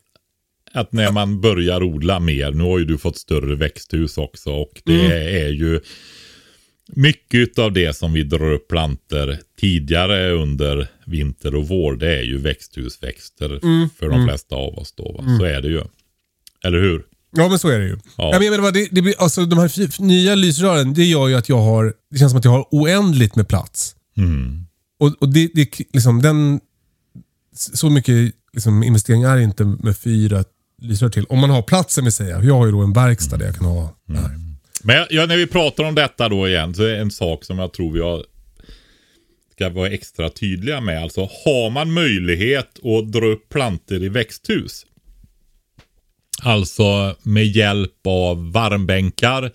att 0.72 0.92
när 0.92 1.12
man 1.12 1.40
börjar 1.40 1.82
odla 1.82 2.20
mer, 2.20 2.50
nu 2.50 2.64
har 2.64 2.78
ju 2.78 2.84
du 2.84 2.98
fått 2.98 3.16
större 3.16 3.56
växthus 3.56 4.18
också 4.18 4.50
och 4.50 4.82
det 4.84 5.00
Mm. 5.00 5.12
är 5.46 5.48
ju 5.48 5.80
mycket 6.92 7.58
av 7.58 7.72
det 7.72 7.96
som 7.96 8.12
vi 8.12 8.22
drar 8.22 8.52
upp 8.52 8.68
planter 8.68 9.38
tidigare 9.60 10.30
under 10.32 10.88
vinter 11.06 11.54
och 11.54 11.68
vår, 11.68 11.96
det 11.96 12.18
är 12.18 12.22
ju 12.22 12.38
växthusväxter 12.38 13.64
Mm. 13.64 13.88
för 13.98 14.08
de 14.08 14.26
flesta 14.26 14.54
av 14.56 14.78
oss 14.78 14.92
då. 14.92 15.12
Va? 15.12 15.36
Så 15.38 15.44
är 15.44 15.60
det 15.62 15.68
ju. 15.68 15.82
Eller 16.64 16.78
hur? 16.78 17.02
Ja, 17.36 17.48
men 17.48 17.58
så 17.58 17.68
är 17.68 17.78
det 17.78 17.84
ju. 17.86 17.96
Ja. 18.16 18.30
Jag 18.42 18.50
menar, 18.50 18.72
det, 18.72 18.88
det 19.02 19.14
alltså, 19.18 19.44
de 19.46 19.58
här 19.58 20.02
nya 20.02 20.34
lysrören, 20.34 20.94
det 20.94 21.04
gör 21.04 21.28
ju 21.28 21.34
att 21.34 21.48
jag 21.48 21.58
har, 21.60 21.94
det 22.10 22.18
känns 22.18 22.32
som 22.32 22.38
att 22.38 22.44
jag 22.44 22.52
har 22.52 22.66
oändligt 22.70 23.36
med 23.36 23.48
plats. 23.48 23.94
Mm. 24.16 24.64
Och, 24.98 25.16
och 25.22 25.28
det, 25.32 25.50
det, 25.54 25.78
liksom, 25.92 26.22
den, 26.22 26.60
så 27.60 27.90
mycket 27.90 28.34
liksom, 28.52 28.82
investering 28.82 29.22
är 29.22 29.38
inte 29.38 29.64
med 29.64 29.96
fyra 29.96 30.44
lysrör 30.82 31.08
till. 31.08 31.24
Om 31.24 31.38
man 31.38 31.50
har 31.50 31.62
platsen 31.62 32.04
vill 32.04 32.12
säga. 32.12 32.42
Jag 32.42 32.54
har 32.54 32.66
ju 32.66 32.72
då 32.72 32.80
en 32.80 32.92
verkstad 32.92 33.36
där 33.36 33.46
jag 33.46 33.56
kan 33.56 33.66
ha 33.66 33.96
det 34.06 34.16
här. 34.16 34.28
Mm. 34.28 34.56
Men 34.82 35.06
ja, 35.10 35.26
när 35.26 35.36
vi 35.36 35.46
pratar 35.46 35.84
om 35.84 35.94
detta 35.94 36.28
då 36.28 36.48
igen, 36.48 36.74
så 36.74 36.82
är 36.82 36.88
det 36.88 36.98
en 36.98 37.10
sak 37.10 37.44
som 37.44 37.58
jag 37.58 37.72
tror 37.72 37.92
vi 37.92 38.00
har, 38.00 38.24
ska 39.52 39.68
vara 39.68 39.88
extra 39.88 40.30
tydliga 40.30 40.80
med. 40.80 41.02
Alltså 41.02 41.20
har 41.20 41.70
man 41.70 41.92
möjlighet 41.92 42.78
att 42.84 43.12
dra 43.12 43.26
upp 43.26 43.48
planter 43.48 44.02
i 44.02 44.08
växthus. 44.08 44.86
Alltså 46.42 47.16
med 47.22 47.46
hjälp 47.46 48.06
av 48.06 48.52
varmbänkar. 48.52 49.52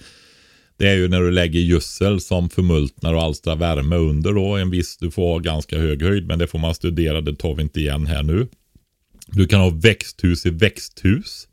Det 0.77 0.87
är 0.87 0.95
ju 0.95 1.07
när 1.07 1.21
du 1.21 1.31
lägger 1.31 1.59
gödsel 1.59 2.21
som 2.21 2.49
förmultnar 2.49 3.13
och 3.13 3.21
alstrar 3.21 3.55
värme 3.55 3.95
under 3.95 4.33
då. 4.33 4.55
En 4.55 4.69
viss, 4.69 4.97
du 4.97 5.11
får 5.11 5.23
ha 5.23 5.39
ganska 5.39 5.79
hög 5.79 6.03
höjd 6.03 6.27
men 6.27 6.39
det 6.39 6.47
får 6.47 6.59
man 6.59 6.75
studera, 6.75 7.21
det 7.21 7.35
tar 7.35 7.55
vi 7.55 7.61
inte 7.61 7.79
igen 7.79 8.05
här 8.05 8.23
nu. 8.23 8.47
Du 9.27 9.47
kan 9.47 9.59
ha 9.59 9.69
växthus 9.69 10.45
i 10.45 10.49
växthus. 10.49 11.47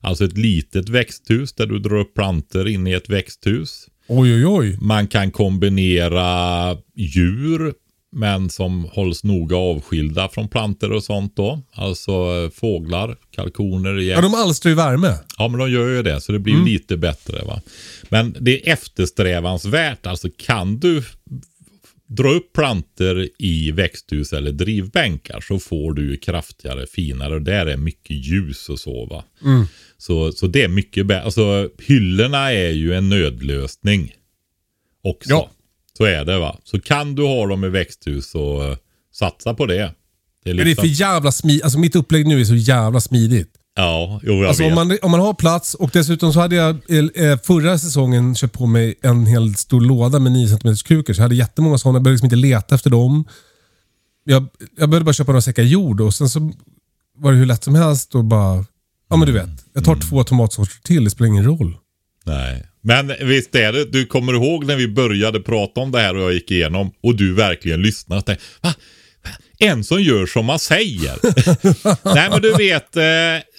Alltså 0.00 0.24
ett 0.24 0.38
litet 0.38 0.88
växthus 0.88 1.52
där 1.52 1.66
du 1.66 1.78
drar 1.78 1.96
upp 1.96 2.14
planter 2.14 2.68
in 2.68 2.86
i 2.86 2.92
ett 2.92 3.10
växthus. 3.10 3.88
Oj, 4.06 4.34
oj, 4.34 4.46
oj. 4.46 4.78
Man 4.80 5.06
kan 5.06 5.30
kombinera 5.30 6.76
djur 6.94 7.74
men 8.18 8.50
som 8.50 8.84
hålls 8.84 9.24
noga 9.24 9.56
avskilda 9.56 10.28
från 10.28 10.48
planter 10.48 10.92
och 10.92 11.04
sånt 11.04 11.36
då. 11.36 11.62
Alltså 11.72 12.10
eh, 12.12 12.50
fåglar, 12.50 13.16
kalkoner, 13.30 13.94
Ja, 13.94 14.00
gäss. 14.02 14.20
de 14.20 14.34
alstrar 14.34 14.70
ju 14.70 14.76
värme. 14.76 15.14
Ja, 15.38 15.48
men 15.48 15.60
de 15.60 15.70
gör 15.70 15.88
ju 15.88 16.02
det, 16.02 16.20
så 16.20 16.32
det 16.32 16.38
blir 16.38 16.54
ju 16.54 16.64
lite 16.64 16.96
bättre. 16.96 17.42
va. 17.44 17.60
Men 18.08 18.36
det 18.40 18.68
är 18.68 18.72
eftersträvansvärt. 18.72 20.06
Alltså 20.06 20.28
kan 20.38 20.78
du 20.78 21.02
dra 22.08 22.28
upp 22.28 22.52
planter 22.52 23.28
i 23.38 23.70
växthus 23.70 24.32
eller 24.32 24.52
drivbänkar 24.52 25.40
så 25.40 25.58
får 25.58 25.92
du 25.92 26.10
ju 26.10 26.16
kraftigare, 26.16 26.86
finare. 26.86 27.34
Och 27.34 27.42
där 27.42 27.66
är 27.66 27.76
mycket 27.76 28.16
ljus 28.26 28.68
och 28.68 28.78
så. 28.80 29.06
Va? 29.06 29.24
Så, 29.98 30.32
så 30.32 30.46
det 30.46 30.62
är 30.62 30.68
mycket 30.68 31.06
bättre. 31.06 31.22
Alltså 31.22 31.70
hyllorna 31.78 32.52
är 32.52 32.70
ju 32.70 32.94
en 32.94 33.08
nödlösning 33.08 34.12
också. 35.02 35.30
Ja. 35.30 35.50
Så 35.96 36.04
är 36.04 36.24
det 36.24 36.38
va. 36.38 36.56
Så 36.64 36.80
kan 36.80 37.14
du 37.14 37.22
ha 37.22 37.46
dem 37.46 37.64
i 37.64 37.68
växthus 37.68 38.30
så 38.30 38.70
eh, 38.70 38.76
satsa 39.14 39.54
på 39.54 39.66
det. 39.66 39.74
Det 40.44 40.50
är 40.50 40.54
Men 40.54 40.56
det 40.56 40.62
är 40.62 40.64
liksom, 40.64 40.82
för 40.82 40.88
jävla 40.88 41.32
smidigt. 41.32 41.64
Alltså 41.64 41.78
mitt 41.78 41.96
upplägg 41.96 42.26
nu 42.26 42.40
är 42.40 42.44
så 42.44 42.54
jävla 42.54 43.00
smidigt. 43.00 43.50
Ja, 43.78 44.20
jo, 44.22 44.34
jag 44.34 44.44
Alltså 44.46 44.62
vet. 44.62 44.72
om 44.72 44.88
man, 44.88 44.98
om 45.02 45.10
man 45.10 45.20
har 45.20 45.34
plats 45.34 45.74
och 45.74 45.90
dessutom 45.92 46.32
så 46.32 46.40
hade 46.40 46.56
jag 46.56 46.70
eh, 46.70 47.38
förra 47.38 47.78
säsongen 47.78 48.34
köpt 48.34 48.52
på 48.58 48.66
mig 48.66 48.94
en 49.02 49.26
hel 49.26 49.54
stor 49.54 49.80
låda 49.80 50.18
med 50.18 50.32
9 50.32 50.48
cm 50.48 50.74
krukor. 50.76 51.12
Så 51.14 51.18
jag 51.20 51.24
hade 51.24 51.34
jättemånga 51.34 51.78
sådana. 51.78 51.96
Jag 51.96 52.02
behövde 52.02 52.14
liksom 52.14 52.26
inte 52.26 52.36
leta 52.36 52.74
efter 52.74 52.90
dem. 52.90 53.24
Jag, 54.24 54.46
jag 54.78 54.88
behövde 54.90 55.04
bara 55.04 55.12
köpa 55.12 55.32
några 55.32 55.42
säckar 55.42 55.62
jord 55.62 56.00
och 56.00 56.14
sen 56.14 56.28
så 56.28 56.52
var 57.18 57.32
det 57.32 57.38
hur 57.38 57.46
lätt 57.46 57.64
som 57.64 57.74
helst 57.74 58.14
och 58.14 58.24
bara... 58.24 58.64
Ja 59.10 59.16
men 59.16 59.26
du 59.26 59.32
vet. 59.32 59.50
Jag 59.72 59.84
tar 59.84 59.96
två 59.96 60.24
tomatsorter 60.24 60.82
till. 60.82 61.04
Det 61.04 61.10
spelar 61.10 61.28
ingen 61.28 61.44
roll. 61.44 61.76
Nej. 62.24 62.66
Men 62.86 63.12
visst 63.20 63.54
är 63.54 63.72
det, 63.72 63.84
du 63.84 64.06
kommer 64.06 64.32
ihåg 64.32 64.64
när 64.64 64.76
vi 64.76 64.88
började 64.88 65.40
prata 65.40 65.80
om 65.80 65.92
det 65.92 66.00
här 66.00 66.16
och 66.16 66.22
jag 66.22 66.32
gick 66.32 66.50
igenom 66.50 66.92
och 67.02 67.16
du 67.16 67.34
verkligen 67.34 67.82
lyssnade 67.82 68.36
va? 68.62 68.74
En 69.58 69.84
som 69.84 70.02
gör 70.02 70.26
som 70.26 70.46
man 70.46 70.58
säger. 70.58 71.18
Nej 72.14 72.30
men 72.30 72.42
du 72.42 72.52
vet, 72.52 72.96
eh, 72.96 73.04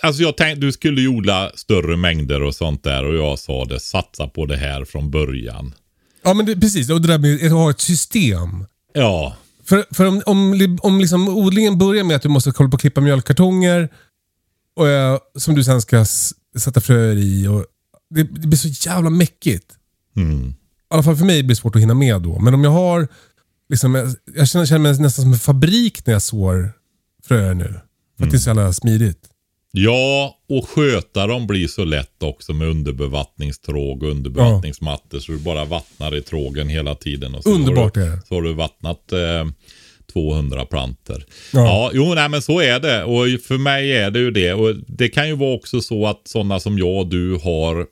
alltså 0.02 0.22
jag 0.22 0.38
tänkte 0.38 0.66
du 0.66 0.72
skulle 0.72 1.02
ju 1.02 1.08
odla 1.08 1.52
större 1.56 1.98
mängder 1.98 2.44
och 2.44 2.56
sånt 2.56 2.84
där 2.84 3.06
och 3.06 3.16
jag 3.16 3.40
sa 3.40 3.66
det, 3.66 3.80
satsa 3.80 4.28
på 4.28 4.46
det 4.46 4.58
här 4.58 4.86
från 4.86 5.12
början. 5.12 5.74
Ja 6.24 6.34
men 6.34 6.46
det, 6.46 6.56
precis. 6.56 6.90
Och 6.90 7.02
det 7.02 7.08
där 7.08 7.18
med 7.18 7.46
att 7.46 7.52
ha 7.52 7.70
ett 7.70 7.82
system. 7.82 8.66
Ja, 8.94 9.36
För, 9.66 9.86
för 9.92 10.06
om, 10.06 10.22
om, 10.26 10.78
om 10.82 11.00
liksom 11.00 11.28
odlingen 11.28 11.78
börjar 11.78 12.04
med 12.04 12.16
att 12.16 12.22
du 12.22 12.30
måste 12.30 12.52
kolla 12.52 12.70
på 12.70 12.76
att 12.76 12.82
klippa 12.82 13.02
mjölkkartonger 13.02 13.90
och, 14.76 14.88
eh, 14.90 15.18
som 15.38 15.56
du 15.56 15.64
sen 15.64 15.82
ska 15.82 16.06
sätta 16.60 16.82
fröer 16.82 17.16
i. 17.16 17.48
Och 17.48 17.66
det, 18.10 18.24
det 18.24 18.48
blir 18.48 18.58
så 18.58 18.90
jävla 18.90 19.10
mäckigt. 19.10 19.66
mm. 20.16 20.50
I 20.50 20.94
alla 20.94 21.04
fall 21.04 21.16
för 21.18 21.26
mig 21.26 21.44
blir 21.44 21.50
det 21.56 21.60
svårt 21.62 21.76
att 21.76 21.82
hinna 21.82 21.94
med 21.94 22.22
då. 22.22 22.40
Men 22.40 22.54
om 22.54 22.64
jag 22.64 22.72
har... 22.72 23.08
Liksom, 23.70 23.96
jag- 23.96 24.16
jag 24.36 24.48
känner, 24.50 24.66
känner 24.66 24.80
mig 24.80 24.92
nästan 24.92 25.24
som 25.24 25.34
en 25.34 25.40
fabrik 25.40 26.06
när 26.06 26.14
jag 26.14 26.22
sår 26.22 26.72
fröer 27.28 27.54
nu. 27.54 27.74
För 28.18 28.26
att 28.26 28.32
det 28.32 28.38
är 28.38 28.40
så 28.40 28.50
jävla 28.50 28.74
smidigt. 28.74 29.20
Ja, 29.72 30.36
och 30.50 30.70
sköta 30.70 31.28
dem 31.28 31.48
blir 31.48 31.68
så 31.68 31.84
lätt 31.86 32.24
också 32.24 32.54
med 32.54 32.68
underbevattningstråg 32.68 34.04
och 34.04 34.10
underbevattningsmattor 34.12 35.20
så 35.20 35.32
du 35.32 35.38
bara 35.38 35.66
vattnar 35.66 36.16
i 36.16 36.22
trågen 36.22 36.68
hela 36.70 36.96
tiden. 36.96 37.36
Och 37.36 37.44
så 37.44 37.50
Underbart 37.50 37.96
har 37.96 38.04
är 38.04 38.10
det. 38.12 38.22
Så 38.28 38.36
har 38.36 38.42
du 38.42 38.54
vattnat 38.54 39.12
eh, 39.12 39.46
200 40.14 40.66
planter. 40.66 41.26
Ja. 41.54 41.60
Ja. 41.66 41.92
jo, 41.94 42.14
nej 42.16 42.30
men 42.30 42.42
så 42.42 42.62
är 42.62 42.80
det. 42.80 43.04
Och 43.04 43.42
för 43.42 43.58
mig 43.58 43.92
är 43.94 44.12
det 44.12 44.20
ju 44.20 44.32
det. 44.32 44.54
Och 44.54 44.76
det 44.88 45.10
kan 45.10 45.28
ju 45.28 45.36
vara 45.36 45.56
också 45.56 45.82
så 45.82 46.08
att 46.08 46.22
sådana 46.26 46.60
som 46.60 46.78
jag 46.78 46.98
och 46.98 47.08
du 47.08 47.36
har 47.36 47.86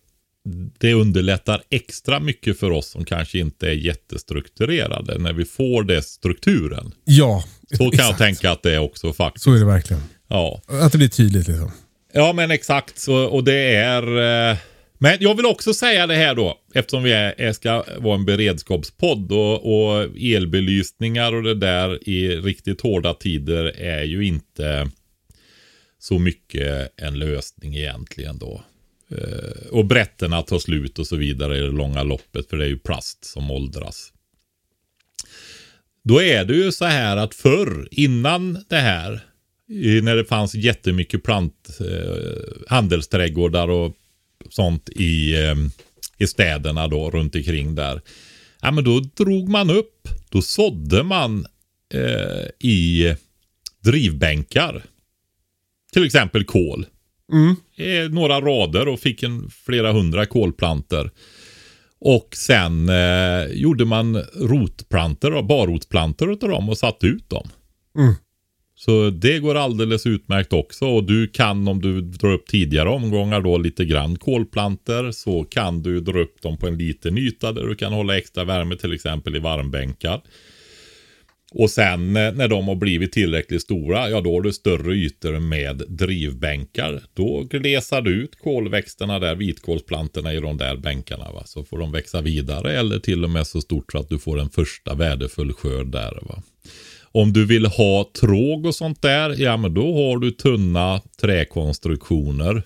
det 0.78 0.94
underlättar 0.94 1.62
extra 1.70 2.20
mycket 2.20 2.60
för 2.60 2.72
oss 2.72 2.88
som 2.90 3.06
kanske 3.06 3.40
inte 3.40 3.68
är 3.68 3.74
jättestrukturerade 3.74 5.18
när 5.18 5.34
vi 5.34 5.46
får 5.46 5.84
det 5.84 6.02
strukturen. 6.02 6.92
Ja, 7.06 7.44
Så 7.72 7.78
kan 7.78 7.86
jag 7.86 7.94
exakt. 7.94 8.18
tänka 8.18 8.52
att 8.52 8.64
det 8.64 8.74
är 8.74 8.80
också 8.80 9.14
faktiskt. 9.14 9.44
Så 9.44 9.54
är 9.54 9.60
det 9.60 9.66
verkligen. 9.66 10.04
Ja. 10.28 10.62
Att 10.68 10.92
det 10.92 10.98
blir 10.98 11.08
tydligt 11.08 11.48
liksom. 11.48 11.72
Ja, 12.14 12.34
men 12.34 12.52
exakt. 12.52 13.00
Så, 13.00 13.16
och 13.26 13.44
det 13.44 13.76
är... 13.76 14.04
Eh, 14.52 14.58
men 14.98 15.18
jag 15.20 15.36
vill 15.36 15.46
också 15.46 15.74
säga 15.74 16.08
det 16.08 16.16
här 16.16 16.36
då, 16.36 16.58
eftersom 16.74 17.04
vi 17.04 17.12
är, 17.12 17.54
ska 17.54 17.84
vara 17.98 18.16
en 18.16 18.26
beredskapspodd 18.26 19.32
och, 19.32 19.54
och 19.76 20.04
elbelysningar 20.18 21.34
och 21.36 21.44
det 21.44 21.56
där 21.56 22.10
i 22.10 22.36
riktigt 22.36 22.82
hårda 22.82 23.14
tider 23.14 23.66
är 23.78 24.04
ju 24.04 24.26
inte 24.26 24.90
så 26.00 26.20
mycket 26.20 26.90
en 27.02 27.20
lösning 27.20 27.76
egentligen 27.76 28.38
då. 28.38 28.64
Eh, 29.18 29.68
och 29.72 29.86
brätterna 29.86 30.42
tar 30.42 30.60
slut 30.60 31.00
och 31.00 31.08
så 31.08 31.16
vidare 31.16 31.58
i 31.58 31.62
det 31.62 31.72
långa 31.72 32.04
loppet. 32.04 32.50
För 32.50 32.58
det 32.58 32.66
är 32.66 32.70
ju 32.70 32.78
plast 32.78 33.26
som 33.26 33.52
åldras. 33.52 34.12
Då 36.04 36.22
är 36.22 36.46
det 36.46 36.54
ju 36.54 36.72
så 36.72 36.86
här 36.86 37.18
att 37.18 37.36
förr, 37.36 37.88
innan 37.92 38.64
det 38.70 38.76
här, 38.76 39.20
när 40.02 40.16
det 40.16 40.26
fanns 40.26 40.56
jättemycket 40.56 41.24
plant, 41.24 41.70
eh, 41.80 42.68
handelsträdgårdar 42.68 43.68
och 43.68 43.96
sånt 44.50 44.90
i, 44.90 45.36
eh, 45.36 45.56
i 46.18 46.28
städerna 46.28 46.88
då 46.88 47.12
runt 47.12 47.36
omkring 47.36 47.76
där. 47.76 48.02
Ja 48.62 48.72
men 48.72 48.84
då 48.84 49.00
drog 49.00 49.50
man 49.50 49.70
upp, 49.70 50.08
då 50.30 50.42
sådde 50.42 51.04
man 51.04 51.46
eh, 51.94 52.70
i 52.70 53.16
drivbänkar. 53.84 54.84
Till 55.94 56.06
exempel 56.06 56.46
kol. 56.46 56.86
Mm. 57.34 57.56
Eh, 57.76 58.12
några 58.12 58.42
rader 58.42 58.88
och 58.88 59.00
fick 59.00 59.24
en 59.24 59.50
flera 59.50 59.92
hundra 59.92 60.26
kolplanter. 60.26 61.12
Och 62.00 62.30
sen 62.36 62.90
eh, 62.90 63.46
gjorde 63.54 63.86
man 63.86 64.16
rotplanter, 64.36 65.42
barrotplanter 65.42 66.32
utav 66.32 66.50
dem 66.50 66.70
och 66.70 66.78
satte 66.78 67.08
ut 67.08 67.30
dem. 67.30 67.48
Mm. 67.98 68.14
Så 68.76 69.10
det 69.10 69.40
går 69.40 69.56
alldeles 69.56 70.06
utmärkt 70.06 70.54
också. 70.54 70.86
Och 70.86 71.04
du 71.04 71.28
kan 71.28 71.68
om 71.68 71.82
du 71.82 72.02
drar 72.02 72.34
upp 72.34 72.48
tidigare 72.48 72.90
omgångar 72.90 73.42
då 73.42 73.58
lite 73.58 73.86
grann 73.86 74.16
kolplanter 74.16 75.12
så 75.12 75.44
kan 75.44 75.82
du 75.82 76.00
dra 76.00 76.20
upp 76.20 76.42
dem 76.42 76.58
på 76.58 76.68
en 76.68 76.78
liten 76.78 77.18
yta 77.18 77.52
där 77.52 77.64
du 77.64 77.76
kan 77.76 77.94
hålla 77.94 78.18
extra 78.18 78.44
värme 78.44 78.76
till 78.76 78.94
exempel 78.94 79.36
i 79.36 79.40
varmbänkar. 79.40 80.22
Och 81.58 81.70
sen 81.70 82.16
eh, 82.16 82.34
när 82.34 82.48
de 82.48 82.68
har 82.68 82.76
blivit 82.76 83.12
tillräckligt 83.12 83.62
stora, 83.62 84.10
ja 84.10 84.22
då 84.22 84.34
har 84.34 84.42
du 84.42 84.54
större 84.54 84.94
ytor 84.94 85.40
med 85.40 85.84
drivbänkar. 85.88 87.02
Då 87.14 87.44
glesar 87.50 88.02
du 88.02 88.24
ut 88.24 88.40
kolväxterna 88.40 89.20
där, 89.20 89.36
vitkålsplantorna 89.36 90.34
i 90.34 90.40
de 90.40 90.58
där 90.58 90.76
bänkarna. 90.76 91.32
Va? 91.32 91.44
Så 91.46 91.64
får 91.64 91.80
de 91.80 91.92
växa 91.92 92.22
vidare 92.22 92.80
eller 92.80 93.00
till 93.00 93.24
och 93.24 93.30
med 93.30 93.48
så 93.48 93.62
stort 93.62 93.92
så 93.92 93.98
att 93.98 94.10
du 94.10 94.20
får 94.20 94.40
en 94.40 94.50
första 94.50 94.94
värdefull 94.94 95.54
skörd 95.54 95.88
där. 95.88 96.20
Va? 96.22 96.44
Om 97.12 97.34
du 97.34 97.46
vill 97.46 97.66
ha 97.66 98.10
tråg 98.22 98.66
och 98.66 98.76
sånt 98.76 99.02
där, 99.02 99.36
ja 99.42 99.58
men 99.58 99.74
då 99.74 99.94
har 99.94 100.20
du 100.20 100.32
tunna 100.32 101.02
träkonstruktioner. 101.22 102.64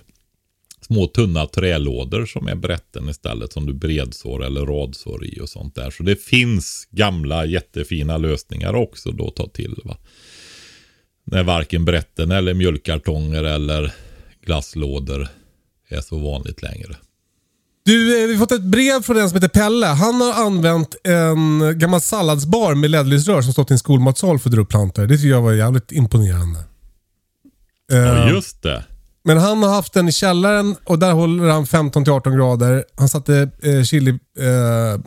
Små 0.91 1.07
tunna 1.07 1.45
trälådor 1.45 2.25
som 2.25 2.47
är 2.47 2.55
brätten 2.55 3.09
istället 3.09 3.53
som 3.53 3.65
du 3.65 3.73
bredsår 3.73 4.45
eller 4.45 4.65
radsår 4.65 5.25
i 5.25 5.39
och 5.41 5.49
sånt 5.49 5.75
där. 5.75 5.91
Så 5.91 6.03
det 6.03 6.15
finns 6.15 6.87
gamla 6.91 7.45
jättefina 7.45 8.17
lösningar 8.17 8.73
också 8.73 9.11
då 9.11 9.27
att 9.27 9.35
ta 9.35 9.47
till. 9.47 9.75
Va? 9.85 9.97
När 11.23 11.43
varken 11.43 11.85
brätten 11.85 12.31
eller 12.31 12.53
mjölkkartonger 12.53 13.43
eller 13.43 13.93
glasslådor 14.45 15.27
är 15.89 16.01
så 16.01 16.17
vanligt 16.17 16.61
längre. 16.61 16.95
Du, 17.85 18.23
eh, 18.23 18.27
vi 18.27 18.33
har 18.33 18.39
fått 18.39 18.51
ett 18.51 18.63
brev 18.63 19.01
från 19.01 19.17
en 19.17 19.29
som 19.29 19.35
heter 19.35 19.59
Pelle. 19.59 19.87
Han 19.87 20.21
har 20.21 20.33
använt 20.45 20.95
en 21.03 21.79
gammal 21.79 22.01
salladsbar 22.01 22.75
med 22.75 22.91
ledlysrör 22.91 23.41
som 23.41 23.53
stått 23.53 23.71
i 23.71 23.73
en 23.73 23.79
skolmatsal 23.79 24.39
för 24.39 24.49
att 24.49 24.55
dra 24.55 24.61
upp 24.61 24.69
plantor. 24.69 25.07
Det 25.07 25.17
tycker 25.17 25.29
jag 25.29 25.41
var 25.41 25.53
jävligt 25.53 25.91
imponerande. 25.91 26.59
Ja, 27.91 28.27
Eh, 28.27 28.33
just 28.33 28.63
det. 28.63 28.83
Men 29.23 29.37
han 29.37 29.63
har 29.63 29.69
haft 29.69 29.93
den 29.93 30.09
i 30.09 30.11
källaren 30.11 30.75
och 30.83 30.99
där 30.99 31.11
håller 31.11 31.49
han 31.49 31.65
15-18 31.65 32.35
grader. 32.35 32.83
Han 32.97 33.09
satte 33.09 33.49
eh, 33.63 33.83
chili 33.83 34.09
eh, 34.39 35.01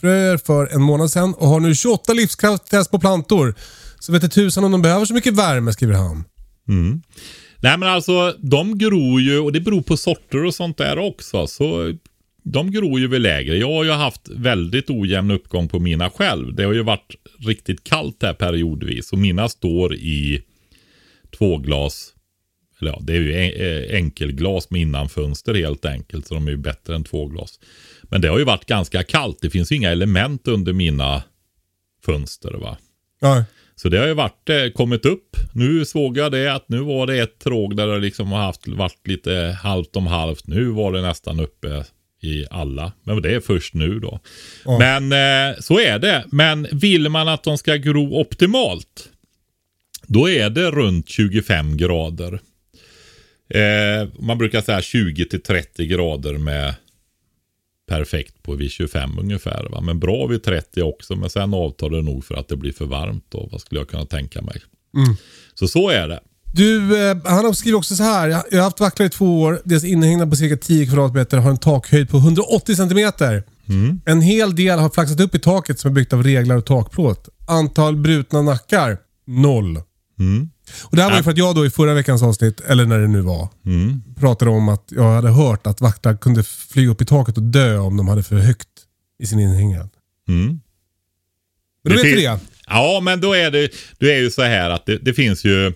fröer 0.00 0.36
för 0.36 0.74
en 0.74 0.82
månad 0.82 1.10
sedan 1.10 1.34
och 1.34 1.48
har 1.48 1.60
nu 1.60 1.74
28 1.74 2.12
livskraftstest 2.12 2.90
på 2.90 2.98
plantor. 2.98 3.54
Så 3.98 4.12
vet 4.12 4.22
inte 4.22 4.34
tusan 4.34 4.64
om 4.64 4.72
de 4.72 4.82
behöver 4.82 5.04
så 5.04 5.14
mycket 5.14 5.34
värme, 5.34 5.72
skriver 5.72 5.94
han. 5.94 6.24
Mm. 6.68 7.02
Nej 7.62 7.78
men 7.78 7.88
alltså 7.88 8.34
de 8.38 8.78
gror 8.78 9.20
ju 9.20 9.38
och 9.38 9.52
det 9.52 9.60
beror 9.60 9.82
på 9.82 9.96
sorter 9.96 10.44
och 10.44 10.54
sånt 10.54 10.78
där 10.78 10.98
också. 10.98 11.46
Så 11.46 11.94
de 12.42 12.70
gror 12.70 13.00
ju 13.00 13.08
väl 13.08 13.22
lägre. 13.22 13.56
Jag 13.56 13.68
har 13.68 13.84
ju 13.84 13.90
haft 13.90 14.28
väldigt 14.28 14.90
ojämn 14.90 15.30
uppgång 15.30 15.68
på 15.68 15.78
mina 15.78 16.10
själv. 16.10 16.54
Det 16.54 16.64
har 16.64 16.72
ju 16.72 16.82
varit 16.82 17.14
riktigt 17.46 17.84
kallt 17.84 18.22
här 18.22 18.34
periodvis 18.34 19.12
och 19.12 19.18
mina 19.18 19.48
står 19.48 19.94
i 19.94 20.42
tvåglas. 21.38 22.11
Eller 22.82 22.92
ja, 22.92 22.98
det 23.02 23.12
är 23.12 23.20
ju 23.20 23.32
eh, 23.32 23.96
enkelglas 23.96 24.70
med 24.70 24.80
innanfönster 24.80 25.54
helt 25.54 25.84
enkelt. 25.84 26.26
Så 26.26 26.34
de 26.34 26.46
är 26.46 26.50
ju 26.50 26.56
bättre 26.56 26.94
än 26.94 27.04
tvåglas. 27.04 27.60
Men 28.02 28.20
det 28.20 28.28
har 28.28 28.38
ju 28.38 28.44
varit 28.44 28.66
ganska 28.66 29.02
kallt. 29.02 29.38
Det 29.40 29.50
finns 29.50 29.72
ju 29.72 29.76
inga 29.76 29.90
element 29.90 30.48
under 30.48 30.72
mina 30.72 31.22
fönster 32.04 32.52
va. 32.52 32.76
Ja. 33.20 33.44
Så 33.76 33.88
det 33.88 33.98
har 33.98 34.06
ju 34.06 34.14
varit, 34.14 34.48
eh, 34.48 34.68
kommit 34.74 35.06
upp. 35.06 35.36
Nu 35.52 35.84
såg 35.84 36.16
jag 36.16 36.32
det 36.32 36.54
att 36.54 36.68
nu 36.68 36.80
var 36.80 37.06
det 37.06 37.18
ett 37.18 37.38
tråg 37.38 37.76
där 37.76 37.86
det 37.86 37.98
liksom 37.98 38.32
har 38.32 38.40
haft, 38.40 38.68
varit 38.68 39.08
lite 39.08 39.58
halvt 39.62 39.96
om 39.96 40.06
halvt. 40.06 40.46
Nu 40.46 40.64
var 40.64 40.92
det 40.92 41.02
nästan 41.02 41.40
uppe 41.40 41.84
i 42.22 42.46
alla. 42.50 42.92
Men 43.02 43.22
det 43.22 43.34
är 43.34 43.40
först 43.40 43.74
nu 43.74 43.98
då. 43.98 44.20
Ja. 44.64 44.78
Men 44.78 45.12
eh, 45.12 45.56
så 45.60 45.80
är 45.80 45.98
det. 45.98 46.24
Men 46.30 46.66
vill 46.72 47.08
man 47.08 47.28
att 47.28 47.44
de 47.44 47.58
ska 47.58 47.76
gro 47.76 48.20
optimalt. 48.20 49.08
Då 50.06 50.28
är 50.30 50.50
det 50.50 50.70
runt 50.70 51.08
25 51.08 51.76
grader. 51.76 52.40
Eh, 53.54 54.08
man 54.18 54.38
brukar 54.38 54.60
säga 54.60 54.82
20 54.82 55.24
till 55.24 55.42
30 55.42 55.86
grader 55.86 56.38
med 56.38 56.74
perfekt 57.88 58.42
på 58.42 58.54
vid 58.54 58.70
25 58.70 59.18
ungefär. 59.18 59.68
Va? 59.70 59.80
Men 59.80 60.00
bra 60.00 60.26
vid 60.26 60.42
30 60.42 60.82
också. 60.82 61.16
Men 61.16 61.30
sen 61.30 61.54
avtar 61.54 61.90
det 61.90 62.02
nog 62.02 62.24
för 62.24 62.34
att 62.34 62.48
det 62.48 62.56
blir 62.56 62.72
för 62.72 62.84
varmt 62.84 63.24
då. 63.28 63.48
Vad 63.52 63.60
skulle 63.60 63.80
jag 63.80 63.88
kunna 63.88 64.06
tänka 64.06 64.42
mig. 64.42 64.60
Så 65.54 65.68
så 65.68 65.88
är 65.88 66.08
det. 66.08 66.20
Du, 66.54 67.06
eh, 67.10 67.16
han 67.24 67.54
skriver 67.54 67.78
också 67.78 67.96
så 67.96 68.02
här. 68.02 68.28
Jag 68.28 68.42
jag 68.50 68.58
har 68.58 68.64
haft 68.64 68.80
vacklar 68.80 69.06
i 69.06 69.10
två 69.10 69.40
år. 69.42 69.60
Deras 69.64 69.84
inhägnad 69.84 70.30
på 70.30 70.36
cirka 70.36 70.56
10 70.56 70.86
kvadratmeter 70.86 71.38
har 71.38 71.50
en 71.50 71.58
takhöjd 71.58 72.08
på 72.08 72.16
180 72.16 72.76
centimeter. 72.76 73.42
En 74.04 74.20
hel 74.20 74.56
del 74.56 74.78
har 74.78 74.90
flaxat 74.90 75.20
upp 75.20 75.34
i 75.34 75.38
taket 75.38 75.78
som 75.78 75.90
är 75.90 75.94
byggt 75.94 76.12
av 76.12 76.22
reglar 76.22 76.56
och 76.56 76.66
takplåt. 76.66 77.28
Antal 77.48 77.96
brutna 77.96 78.42
nackar? 78.42 78.98
Noll. 79.26 79.80
Och 80.84 80.96
Det 80.96 81.02
här 81.02 81.10
var 81.10 81.16
ju 81.16 81.22
för 81.22 81.30
att 81.30 81.38
jag 81.38 81.54
då 81.54 81.66
i 81.66 81.70
förra 81.70 81.94
veckans 81.94 82.22
avsnitt, 82.22 82.60
eller 82.60 82.86
när 82.86 82.98
det 82.98 83.08
nu 83.08 83.20
var, 83.20 83.48
pratade 84.20 84.50
om 84.50 84.68
att 84.68 84.84
jag 84.88 85.12
hade 85.12 85.30
hört 85.30 85.66
att 85.66 85.80
vaktlar 85.80 86.16
kunde 86.16 86.42
flyga 86.42 86.90
upp 86.90 87.02
i 87.02 87.04
taket 87.04 87.36
och 87.36 87.42
dö 87.42 87.78
om 87.78 87.96
de 87.96 88.08
hade 88.08 88.22
för 88.22 88.36
högt 88.36 88.68
i 89.18 89.26
sin 89.26 89.38
inhägnad. 89.38 89.90
Mm. 90.28 90.60
Men 91.84 91.92
då 91.92 92.02
vet 92.02 92.06
vi 92.06 92.22
det. 92.22 92.40
Ja, 92.66 93.00
men 93.02 93.20
då 93.20 93.34
är 93.34 93.50
det, 93.50 93.72
då 93.98 94.06
är 94.06 94.18
ju 94.18 94.30
så 94.30 94.42
här 94.42 94.70
att 94.70 94.86
det, 94.86 94.98
det 94.98 95.14
finns 95.14 95.44
ju 95.44 95.72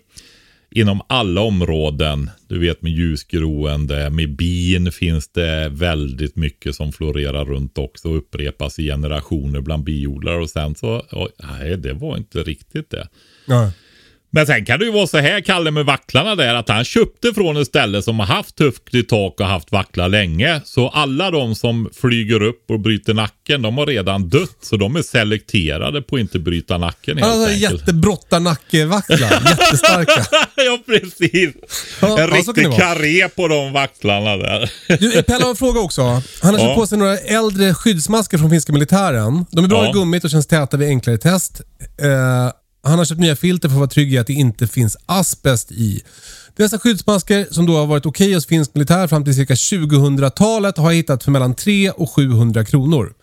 inom 0.71 1.01
alla 1.09 1.41
områden, 1.41 2.31
du 2.49 2.59
vet 2.59 2.83
med 2.83 2.93
ljusgroende, 2.93 4.11
med 4.11 4.37
bin 4.37 4.93
finns 4.93 5.29
det 5.29 5.69
väldigt 5.69 6.37
mycket 6.37 6.75
som 6.75 6.93
florerar 6.93 7.45
runt 7.45 7.79
också 7.79 8.09
och 8.09 8.17
upprepas 8.17 8.79
i 8.79 8.85
generationer 8.85 9.61
bland 9.61 9.85
biodlare 9.85 10.43
och 10.43 10.51
sen 10.51 10.75
så, 10.75 11.07
oj, 11.13 11.29
nej 11.39 11.77
det 11.77 11.93
var 11.93 12.17
inte 12.17 12.43
riktigt 12.43 12.91
det. 12.91 13.09
Ja. 13.47 13.71
Men 14.31 14.47
sen 14.47 14.65
kan 14.65 14.79
det 14.79 14.85
ju 14.85 14.93
vara 14.93 15.07
så 15.07 15.19
här, 15.19 15.41
Kalle 15.41 15.71
med 15.71 15.85
vacklarna 15.87 16.35
där, 16.35 16.55
att 16.55 16.69
han 16.69 16.85
köpte 16.85 17.35
från 17.35 17.57
ett 17.57 17.67
ställe 17.67 18.03
som 18.03 18.19
har 18.19 18.27
haft 18.27 18.57
tufft 18.57 18.95
i 18.95 19.03
tak 19.03 19.41
och 19.41 19.47
haft 19.47 19.73
vacklar 19.73 20.09
länge. 20.09 20.61
Så 20.65 20.89
alla 20.89 21.31
de 21.31 21.55
som 21.55 21.91
flyger 22.01 22.43
upp 22.43 22.71
och 22.71 22.81
bryter 22.81 23.15
nacken, 23.15 23.63
de 23.63 23.79
har 23.79 23.87
redan 23.87 24.29
dött. 24.29 24.57
Så 24.63 24.77
de 24.77 24.97
är 24.97 25.03
selekterade 25.03 26.03
på 26.03 26.17
att 26.17 26.21
inte 26.21 26.39
bryta 26.39 26.79
nacken 26.79 27.19
helt 27.19 27.35
har 27.35 27.49
enkelt. 27.49 27.63
jättebrottarnackevacklar. 27.81 29.19
Jättestarka. 29.51 30.27
ja, 30.57 30.79
precis. 30.87 31.55
Ja, 32.01 32.19
en 32.21 32.31
ja, 32.31 32.37
riktig 32.37 32.69
vara. 32.69 32.79
karré 32.79 33.29
på 33.29 33.49
de 33.49 33.73
vacklarna 33.73 34.37
där. 34.37 34.71
Du, 34.89 35.23
Pelle 35.23 35.43
har 35.45 35.51
en 35.51 35.57
fråga 35.57 35.81
också. 35.81 36.03
Han 36.03 36.23
har 36.43 36.53
Ja. 36.53 36.59
köpt 36.59 36.75
på 36.77 36.87
sig 36.87 36.99
några 36.99 37.19
äldre 37.19 37.75
skyddsmasker 37.75 38.39
från 38.39 38.51
finska 38.51 38.73
militären. 38.73 39.47
De 39.51 39.65
är 39.65 39.69
bra 39.69 39.85
Ja. 39.85 39.91
i 39.91 39.93
gummit 39.93 40.25
och 40.25 40.31
känns 40.31 40.47
täta 40.47 40.77
vid 40.77 40.89
enklare 40.89 41.19
test. 41.19 41.61
Eh, 42.03 42.51
han 42.89 42.99
har 42.99 43.05
köpt 43.05 43.21
nya 43.21 43.37
filter 43.37 43.69
för 43.69 43.75
att 43.75 43.79
vara 43.79 43.89
trygg 43.89 44.15
i 44.15 44.19
att 44.19 44.27
det 44.27 44.33
inte 44.33 44.67
finns 44.67 44.97
asbest 45.07 45.73
i. 45.73 46.03
Dessa 46.57 46.79
skyddsmasker, 46.79 47.47
som 47.51 47.67
då 47.67 47.77
har 47.77 47.87
varit 47.87 48.07
okej 48.07 48.35
hos 48.35 48.47
finsk 48.47 48.75
militär 48.75 49.07
fram 49.07 49.25
till 49.25 49.35
cirka 49.35 49.55
2000-talet, 49.55 50.79
har 50.79 50.91
jag 50.91 50.97
hittat 50.97 51.25
för 51.25 51.31
mellan 51.31 51.55
300 51.55 51.93
och 51.97 52.11
700 52.11 52.65
kronor. 52.65 53.15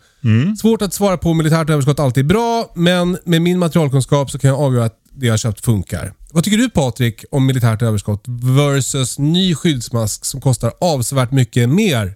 Svårt 0.61 0.81
att 0.81 0.93
svara 0.93 1.17
på 1.17 1.29
om 1.29 1.37
militärt 1.37 1.69
överskott 1.69 1.99
alltid 1.99 2.25
är 2.25 2.27
bra, 2.27 2.73
men 2.75 3.17
med 3.25 3.41
min 3.41 3.59
materialkunskap 3.59 4.31
så 4.31 4.39
kan 4.39 4.49
jag 4.49 4.59
avgöra 4.59 4.85
att 4.85 4.99
det 5.15 5.25
jag 5.25 5.39
köpt 5.39 5.65
funkar. 5.65 6.13
Vad 6.31 6.43
tycker 6.43 6.57
du 6.57 6.69
Patrik 6.69 7.25
om 7.31 7.45
militärt 7.45 7.81
överskott 7.81 8.23
versus 8.57 9.19
ny 9.19 9.55
skyddsmask 9.55 10.25
som 10.25 10.41
kostar 10.41 10.73
avsevärt 10.81 11.31
mycket 11.31 11.69
mer? 11.69 12.15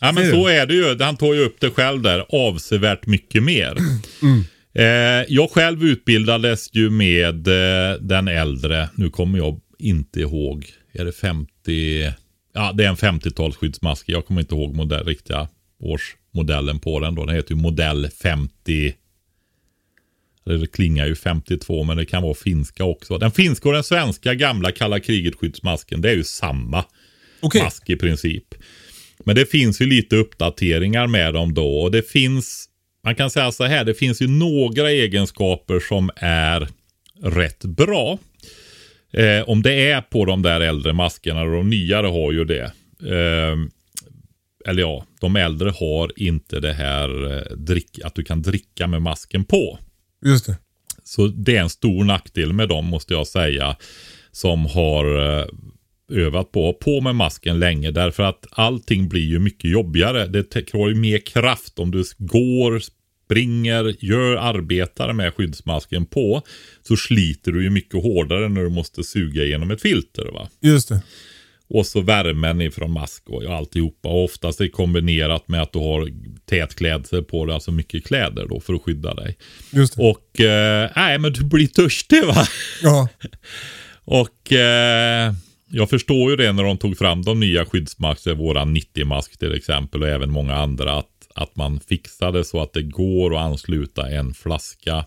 Ja, 0.00 0.12
men 0.12 0.30
så 0.30 0.48
är 0.48 0.66
det 0.66 0.74
ju. 0.74 0.98
Han 1.00 1.16
tar 1.16 1.34
ju 1.34 1.44
upp 1.44 1.56
det 1.60 1.70
själv 1.70 2.02
där. 2.02 2.26
Avsevärt 2.28 3.06
mycket 3.06 3.42
mer. 3.42 3.78
Eh, 4.78 5.24
jag 5.28 5.50
själv 5.50 5.84
utbildades 5.84 6.68
ju 6.72 6.90
med 6.90 7.48
eh, 7.48 8.00
den 8.00 8.28
äldre. 8.28 8.88
Nu 8.94 9.10
kommer 9.10 9.38
jag 9.38 9.60
inte 9.78 10.20
ihåg. 10.20 10.66
Är 10.92 11.04
det 11.04 11.12
50? 11.12 12.12
Ja, 12.54 12.72
det 12.72 12.84
är 12.84 12.88
en 12.88 12.96
50-talsskyddsmask. 12.96 14.04
Jag 14.06 14.26
kommer 14.26 14.40
inte 14.40 14.54
ihåg 14.54 14.74
modell, 14.74 15.04
riktiga 15.04 15.48
årsmodellen 15.80 16.78
på 16.78 17.00
den. 17.00 17.14
Då. 17.14 17.24
Den 17.24 17.34
heter 17.34 17.54
ju 17.54 17.60
modell 17.60 18.08
50. 18.22 18.94
Eller 20.46 20.58
Det 20.58 20.66
klingar 20.66 21.06
ju 21.06 21.14
52 21.14 21.84
men 21.84 21.96
det 21.96 22.04
kan 22.04 22.22
vara 22.22 22.34
finska 22.34 22.84
också. 22.84 23.18
Den 23.18 23.30
finska 23.30 23.68
och 23.68 23.74
den 23.74 23.84
svenska 23.84 24.34
gamla 24.34 24.72
kalla 24.72 25.00
kriget 25.00 25.34
skyddsmasken 25.34 26.00
det 26.00 26.10
är 26.10 26.16
ju 26.16 26.24
samma. 26.24 26.84
Okej. 27.40 27.62
mask 27.62 27.90
i 27.90 27.96
princip. 27.96 28.54
Men 29.24 29.36
det 29.36 29.46
finns 29.46 29.80
ju 29.80 29.86
lite 29.86 30.16
uppdateringar 30.16 31.06
med 31.06 31.34
dem 31.34 31.54
då 31.54 31.80
och 31.80 31.90
det 31.90 32.10
finns, 32.10 32.67
man 33.08 33.14
kan 33.14 33.30
säga 33.30 33.52
så 33.52 33.64
här, 33.64 33.84
det 33.84 33.94
finns 33.94 34.22
ju 34.22 34.26
några 34.26 34.90
egenskaper 34.90 35.80
som 35.80 36.10
är 36.16 36.68
rätt 37.22 37.64
bra. 37.64 38.18
Eh, 39.12 39.48
om 39.48 39.62
det 39.62 39.90
är 39.90 40.00
på 40.00 40.24
de 40.24 40.42
där 40.42 40.60
äldre 40.60 40.92
maskerna 40.92 41.42
och 41.42 41.52
de 41.52 41.70
nyare 41.70 42.06
har 42.06 42.32
ju 42.32 42.44
det. 42.44 42.72
Eh, 43.02 43.56
eller 44.66 44.82
ja, 44.82 45.04
de 45.20 45.36
äldre 45.36 45.70
har 45.70 46.12
inte 46.16 46.60
det 46.60 46.72
här 46.72 47.36
eh, 47.36 47.56
drick, 47.56 47.98
att 48.04 48.14
du 48.14 48.24
kan 48.24 48.42
dricka 48.42 48.86
med 48.86 49.02
masken 49.02 49.44
på. 49.44 49.78
Just 50.24 50.46
det. 50.46 50.56
Så 51.04 51.26
det 51.26 51.56
är 51.56 51.62
en 51.62 51.70
stor 51.70 52.04
nackdel 52.04 52.52
med 52.52 52.68
dem 52.68 52.86
måste 52.86 53.14
jag 53.14 53.26
säga. 53.26 53.76
Som 54.32 54.66
har 54.66 55.38
eh, 55.40 55.46
övat 56.12 56.52
på, 56.52 56.74
på 56.74 57.00
med 57.00 57.14
masken 57.14 57.58
länge. 57.58 57.90
Därför 57.90 58.22
att 58.22 58.46
allting 58.50 59.08
blir 59.08 59.26
ju 59.26 59.38
mycket 59.38 59.70
jobbigare. 59.70 60.26
Det 60.26 60.66
kräver 60.70 60.88
ju 60.88 60.94
mer 60.94 61.18
kraft 61.18 61.78
om 61.78 61.90
du 61.90 62.04
går, 62.18 62.80
springer, 63.28 63.94
gör 64.00 64.36
arbetar 64.36 65.12
med 65.12 65.34
skyddsmasken 65.34 66.06
på. 66.06 66.42
Så 66.82 66.96
sliter 66.96 67.52
du 67.52 67.62
ju 67.62 67.70
mycket 67.70 68.02
hårdare 68.02 68.48
när 68.48 68.62
du 68.62 68.68
måste 68.68 69.04
suga 69.04 69.44
igenom 69.44 69.70
ett 69.70 69.82
filter. 69.82 70.24
va. 70.32 70.48
Just 70.60 70.88
det. 70.88 71.02
Och 71.70 71.86
så 71.86 72.00
värmen 72.00 72.60
ifrån 72.60 72.90
mask 72.90 73.22
och 73.30 73.44
alltihopa. 73.44 74.08
Och 74.08 74.24
oftast 74.24 74.60
är 74.60 74.64
det 74.64 74.70
kombinerat 74.70 75.48
med 75.48 75.62
att 75.62 75.72
du 75.72 75.78
har 75.78 76.08
tät 76.46 76.74
klädsel 76.74 77.24
på 77.24 77.46
dig, 77.46 77.54
alltså 77.54 77.72
mycket 77.72 78.06
kläder 78.06 78.46
då 78.46 78.60
för 78.60 78.74
att 78.74 78.82
skydda 78.82 79.14
dig. 79.14 79.36
Just 79.70 79.96
det. 79.96 80.02
Och, 80.02 80.40
eh, 80.40 80.90
nej 80.96 81.18
men 81.18 81.32
du 81.32 81.44
blir 81.44 81.66
törstig 81.66 82.24
va? 82.24 82.46
Ja. 82.82 83.08
Och 84.04 84.52
eh, 84.52 85.32
jag 85.70 85.90
förstår 85.90 86.30
ju 86.30 86.36
det 86.36 86.52
när 86.52 86.62
de 86.62 86.78
tog 86.78 86.98
fram 86.98 87.22
de 87.22 87.40
nya 87.40 87.64
skyddsmasker, 87.64 88.34
våran 88.34 88.76
90-mask 88.76 89.38
till 89.38 89.54
exempel 89.54 90.02
och 90.02 90.08
även 90.08 90.30
många 90.30 90.54
andra. 90.54 90.98
Att, 90.98 91.17
att 91.38 91.56
man 91.56 91.80
fixade 91.80 92.44
så 92.44 92.62
att 92.62 92.72
det 92.72 92.82
går 92.82 93.34
att 93.34 93.40
ansluta 93.40 94.10
en 94.10 94.34
flaska 94.34 95.04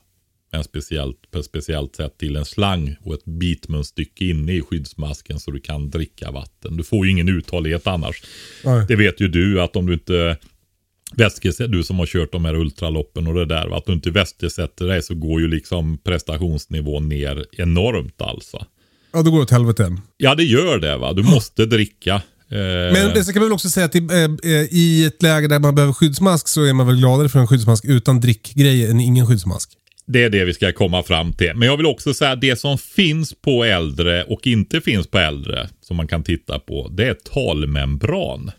en 0.52 0.64
speciellt, 0.64 1.32
på 1.32 1.40
ett 1.40 1.46
speciellt 1.46 1.96
sätt 1.96 2.18
till 2.18 2.36
en 2.36 2.46
slang 2.46 2.96
och 3.04 3.14
ett 3.14 3.26
bitmunstycke 3.26 4.26
inne 4.26 4.54
i 4.54 4.62
skyddsmasken 4.62 5.40
så 5.40 5.52
du 5.52 5.60
kan 5.60 5.90
dricka 5.90 6.32
vatten. 6.32 6.78
Du 6.78 6.84
får 6.84 7.06
ju 7.06 7.12
ingen 7.12 7.30
uthållighet 7.30 7.88
annars. 7.88 8.24
Nej. 8.64 8.86
Det 8.88 8.96
vet 8.96 9.22
ju 9.22 9.28
du 9.28 9.62
att 9.62 9.76
om 9.76 9.86
du 9.86 9.94
inte 9.94 10.38
vätskesätter, 11.14 11.72
du 11.72 11.84
som 11.84 12.00
har 12.00 12.06
kört 12.06 12.32
de 12.32 12.46
här 12.46 12.56
ultraloppen 12.56 13.28
och 13.28 13.34
det 13.34 13.46
där, 13.46 13.78
att 13.78 13.86
du 13.86 13.94
inte 13.94 14.12
vätskesätter 14.12 14.86
dig 14.86 15.04
så 15.04 15.16
går 15.16 15.42
ju 15.42 15.48
liksom 15.48 15.98
prestationsnivån 15.98 17.10
ner 17.10 17.46
enormt 17.52 18.22
alltså. 18.22 18.66
Ja, 19.14 19.22
då 19.22 19.32
går 19.32 19.38
det 19.38 19.44
åt 19.44 19.52
helvete. 19.52 19.98
Ja, 20.18 20.36
det 20.36 20.44
gör 20.44 20.78
det 20.78 20.98
va. 20.98 21.14
Du 21.14 21.24
måste 21.24 21.66
dricka. 21.66 22.22
Eh, 22.52 22.94
Men 22.94 23.14
det 23.14 23.24
ska 23.24 23.40
man 23.40 23.50
väl 23.50 23.54
också 23.54 23.70
säga 23.70 23.86
att 23.86 23.96
i, 23.96 24.00
eh, 24.00 24.52
eh, 24.52 24.68
i 24.72 25.06
ett 25.06 25.24
läge 25.24 25.48
där 25.48 25.60
man 25.60 25.76
behöver 25.76 25.94
skyddsmask 25.94 26.48
så 26.48 26.64
är 26.64 26.74
man 26.74 26.88
väl 26.88 26.96
gladare 26.98 27.30
för 27.30 27.40
en 27.40 27.48
skyddsmask 27.48 27.86
utan 27.86 28.20
drickgrejer 28.20 28.90
än 28.90 29.00
ingen 29.00 29.28
skyddsmask. 29.28 29.70
Det 30.06 30.24
är 30.24 30.30
det 30.30 30.46
vi 30.46 30.54
ska 30.54 30.72
komma 30.72 31.04
fram 31.04 31.34
till. 31.34 31.52
Men 31.56 31.68
jag 31.68 31.78
vill 31.78 31.86
också 31.86 32.14
säga 32.14 32.32
att 32.32 32.42
det 32.42 32.60
som 32.60 32.78
finns 32.78 33.34
på 33.42 33.64
äldre 33.64 34.24
och 34.24 34.48
inte 34.48 34.82
finns 34.82 35.08
på 35.08 35.18
äldre 35.18 35.70
som 35.82 35.98
man 35.98 36.08
kan 36.08 36.24
titta 36.24 36.60
på. 36.60 36.88
Det 36.88 37.08
är 37.08 37.14
talmembran. 37.14 38.52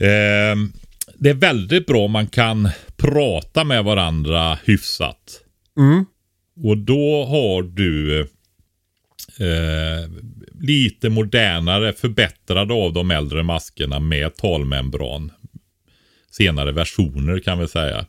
Eh, 0.00 0.56
det 1.14 1.30
är 1.30 1.34
väldigt 1.34 1.86
bra 1.86 2.04
om 2.04 2.10
man 2.10 2.26
kan 2.26 2.68
prata 2.96 3.64
med 3.64 3.84
varandra 3.84 4.58
hyfsat. 4.64 5.40
Och 6.64 6.78
då 6.78 7.24
har 7.24 7.62
du 7.62 8.20
eh, 9.38 10.10
lite 10.62 11.08
modernare, 11.08 11.92
förbättrade 11.92 12.74
av 12.74 12.92
de 12.92 13.10
äldre 13.10 13.42
maskerna 13.42 14.00
med 14.00 14.36
talmembran. 14.36 15.30
Senare 16.30 16.72
versioner 16.72 17.38
kan 17.38 17.58
vi 17.58 17.68
säga. 17.68 18.06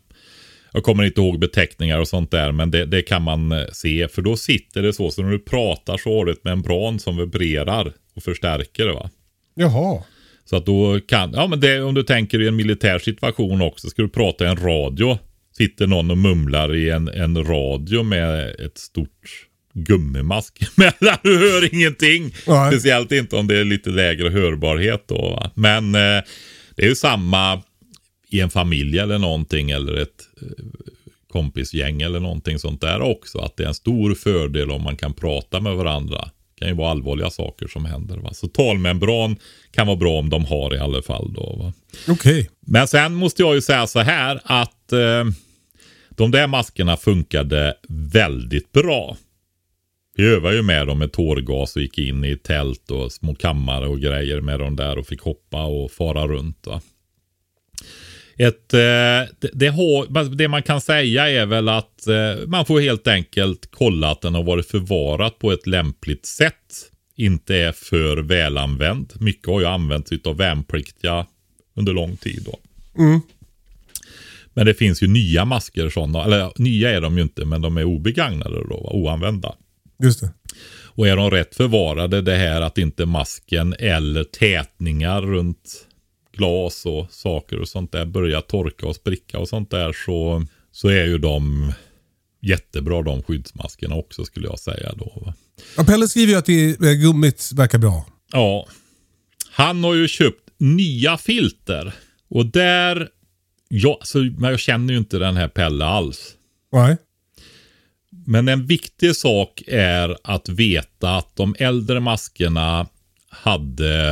Jag 0.73 0.83
kommer 0.83 1.03
inte 1.03 1.21
ihåg 1.21 1.39
beteckningar 1.39 1.99
och 1.99 2.07
sånt 2.07 2.31
där, 2.31 2.51
men 2.51 2.71
det, 2.71 2.85
det 2.85 3.01
kan 3.01 3.21
man 3.21 3.51
eh, 3.51 3.65
se. 3.71 4.07
För 4.07 4.21
då 4.21 4.35
sitter 4.35 4.81
det 4.81 4.93
så, 4.93 5.11
så 5.11 5.21
när 5.23 5.31
du 5.31 5.39
pratar 5.39 5.97
så 5.97 6.17
har 6.17 6.25
du 6.25 6.31
ett 6.31 6.43
membran 6.43 6.99
som 6.99 7.17
vibrerar 7.17 7.93
och 8.15 8.23
förstärker 8.23 8.85
det. 8.85 8.93
va. 8.93 9.09
Jaha. 9.55 10.03
Så 10.45 10.55
att 10.55 10.65
då 10.65 10.99
kan, 11.07 11.33
ja 11.33 11.47
men 11.47 11.59
det, 11.59 11.81
om 11.81 11.93
du 11.93 12.03
tänker 12.03 12.41
i 12.41 12.47
en 12.47 12.55
militär 12.55 12.99
situation 12.99 13.61
också, 13.61 13.89
ska 13.89 14.01
du 14.01 14.09
prata 14.09 14.45
i 14.45 14.47
en 14.47 14.57
radio. 14.57 15.17
Sitter 15.57 15.87
någon 15.87 16.11
och 16.11 16.17
mumlar 16.17 16.75
i 16.75 16.89
en, 16.89 17.07
en 17.07 17.45
radio 17.45 18.03
med 18.03 18.55
ett 18.59 18.77
stort 18.77 19.47
gummimask 19.73 20.63
emellan. 20.77 21.17
Du 21.23 21.37
hör 21.37 21.73
ingenting. 21.73 22.33
Nej. 22.47 22.71
Speciellt 22.71 23.11
inte 23.11 23.35
om 23.35 23.47
det 23.47 23.59
är 23.59 23.63
lite 23.63 23.89
lägre 23.89 24.29
hörbarhet 24.29 25.03
då. 25.07 25.29
Va? 25.29 25.51
Men 25.55 25.95
eh, 25.95 26.23
det 26.75 26.83
är 26.83 26.87
ju 26.87 26.95
samma 26.95 27.61
i 28.29 28.39
en 28.39 28.49
familj 28.49 28.99
eller 28.99 29.17
någonting 29.17 29.71
eller 29.71 29.95
ett 29.95 30.27
eh, 30.41 30.47
kompisgäng 31.31 32.01
eller 32.01 32.19
någonting 32.19 32.59
sånt 32.59 32.81
där 32.81 33.01
också. 33.01 33.39
Att 33.39 33.57
det 33.57 33.63
är 33.63 33.67
en 33.67 33.73
stor 33.73 34.15
fördel 34.15 34.71
om 34.71 34.81
man 34.81 34.97
kan 34.97 35.13
prata 35.13 35.59
med 35.59 35.75
varandra. 35.75 36.29
Det 36.53 36.59
kan 36.59 36.67
ju 36.67 36.75
vara 36.75 36.91
allvarliga 36.91 37.29
saker 37.29 37.67
som 37.67 37.85
händer. 37.85 38.17
Va? 38.17 38.33
Så 38.33 38.47
talmembran 38.47 39.35
kan 39.71 39.87
vara 39.87 39.97
bra 39.97 40.19
om 40.19 40.29
de 40.29 40.45
har 40.45 40.75
i 40.75 40.79
alla 40.79 41.01
fall. 41.01 41.33
Då? 41.33 41.73
Okej. 42.07 42.49
Men 42.59 42.87
sen 42.87 43.13
måste 43.13 43.41
jag 43.41 43.55
ju 43.55 43.61
säga 43.61 43.87
så 43.87 43.99
här 43.99 44.39
att 44.43 44.91
eh, 44.91 45.25
de 46.09 46.31
där 46.31 46.47
maskerna 46.47 46.97
funkade 46.97 47.73
väldigt 47.89 48.71
bra. 48.71 49.17
Vi 50.15 50.25
övade 50.25 50.55
ju 50.55 50.61
med 50.61 50.87
dem 50.87 50.99
med 50.99 51.11
tårgas 51.11 51.75
och 51.75 51.81
gick 51.81 51.97
in 51.97 52.23
i 52.25 52.37
tält 52.37 52.91
och 52.91 53.11
små 53.11 53.35
kammare 53.35 53.87
och 53.87 53.99
grejer 53.99 54.41
med 54.41 54.59
dem 54.59 54.75
där 54.75 54.97
och 54.97 55.07
fick 55.07 55.21
hoppa 55.21 55.63
och 55.63 55.91
fara 55.91 56.27
runt. 56.27 56.67
Va? 56.67 56.81
Ett, 58.37 58.73
eh, 58.73 58.79
det, 59.51 60.35
det, 60.37 60.47
man 60.47 60.63
kan 60.63 60.81
säga 60.81 61.29
är 61.29 61.45
väl 61.45 61.69
att 61.69 62.07
eh, 62.07 62.47
man 62.47 62.65
får 62.65 62.81
helt 62.81 63.07
enkelt 63.07 63.69
kolla 63.71 64.11
att 64.11 64.21
den 64.21 64.35
har 64.35 64.43
varit 64.43 64.67
förvarat 64.67 65.39
på 65.39 65.51
ett 65.51 65.67
lämpligt 65.67 66.25
sätt. 66.25 66.89
Inte 67.15 67.55
är 67.55 67.71
för 67.71 68.17
välanvänd. 68.17 69.13
Mycket 69.19 69.47
har 69.47 69.59
ju 69.59 69.65
använts 69.65 70.11
av 70.25 70.37
värnpliktiga 70.37 71.25
under 71.75 71.93
lång 71.93 72.17
tid. 72.17 72.43
Då. 72.45 72.59
Men 74.53 74.65
det 74.65 74.73
finns 74.73 75.03
ju 75.03 75.07
nya 75.07 75.45
masker 75.45 75.89
sådana. 75.89 76.23
Eller 76.23 76.51
nya 76.55 76.89
är 76.89 77.01
de 77.01 77.17
ju 77.17 77.23
inte 77.23 77.45
men 77.45 77.61
de 77.61 77.77
är 77.77 77.83
obegagnade 77.83 78.55
då, 78.69 78.81
va? 78.83 78.89
oanvända. 78.91 79.55
Just 80.03 80.21
det. 80.21 80.33
Och 80.95 81.07
är 81.07 81.15
de 81.15 81.31
rätt 81.31 81.55
förvarade, 81.55 82.21
det 82.21 82.35
här 82.35 82.61
att 82.61 82.77
inte 82.77 83.05
masken 83.05 83.75
eller 83.79 84.23
tätningar 84.23 85.21
runt 85.21 85.87
glas 86.37 86.85
och 86.85 87.11
saker 87.11 87.59
och 87.59 87.67
sånt 87.67 87.91
där 87.91 88.05
börjar 88.05 88.41
torka 88.41 88.87
och 88.87 88.95
spricka 88.95 89.39
och 89.39 89.49
sånt 89.49 89.71
där 89.71 89.93
så, 90.05 90.45
så 90.71 90.87
är 90.87 91.05
ju 91.05 91.17
de 91.17 91.73
jättebra 92.41 93.01
de 93.01 93.23
skyddsmaskerna 93.23 93.95
också 93.95 94.25
skulle 94.25 94.47
jag 94.47 94.59
säga 94.59 94.93
då. 94.97 95.33
Ja, 95.77 95.83
Pelle 95.83 96.07
skriver 96.07 96.33
ju 96.33 96.39
att 96.39 96.45
det, 96.45 96.95
gummit 96.95 97.51
verkar 97.53 97.77
bra. 97.77 98.05
Ja. 98.31 98.67
Han 99.51 99.83
har 99.83 99.93
ju 99.93 100.07
köpt 100.07 100.49
nya 100.57 101.17
filter. 101.17 101.93
Och 102.29 102.45
där, 102.45 103.09
ja, 103.69 103.99
så, 104.03 104.17
men 104.17 104.51
jag 104.51 104.59
känner 104.59 104.93
ju 104.93 104.99
inte 104.99 105.19
den 105.19 105.35
här 105.35 105.47
Pelle 105.47 105.85
alls. 105.85 106.35
Nej. 106.71 106.97
Men 108.25 108.47
en 108.47 108.65
viktig 108.65 109.15
sak 109.15 109.63
är 109.67 110.17
att 110.23 110.49
veta 110.49 111.15
att 111.15 111.35
de 111.35 111.55
äldre 111.59 111.99
maskerna 111.99 112.87
hade 113.29 114.11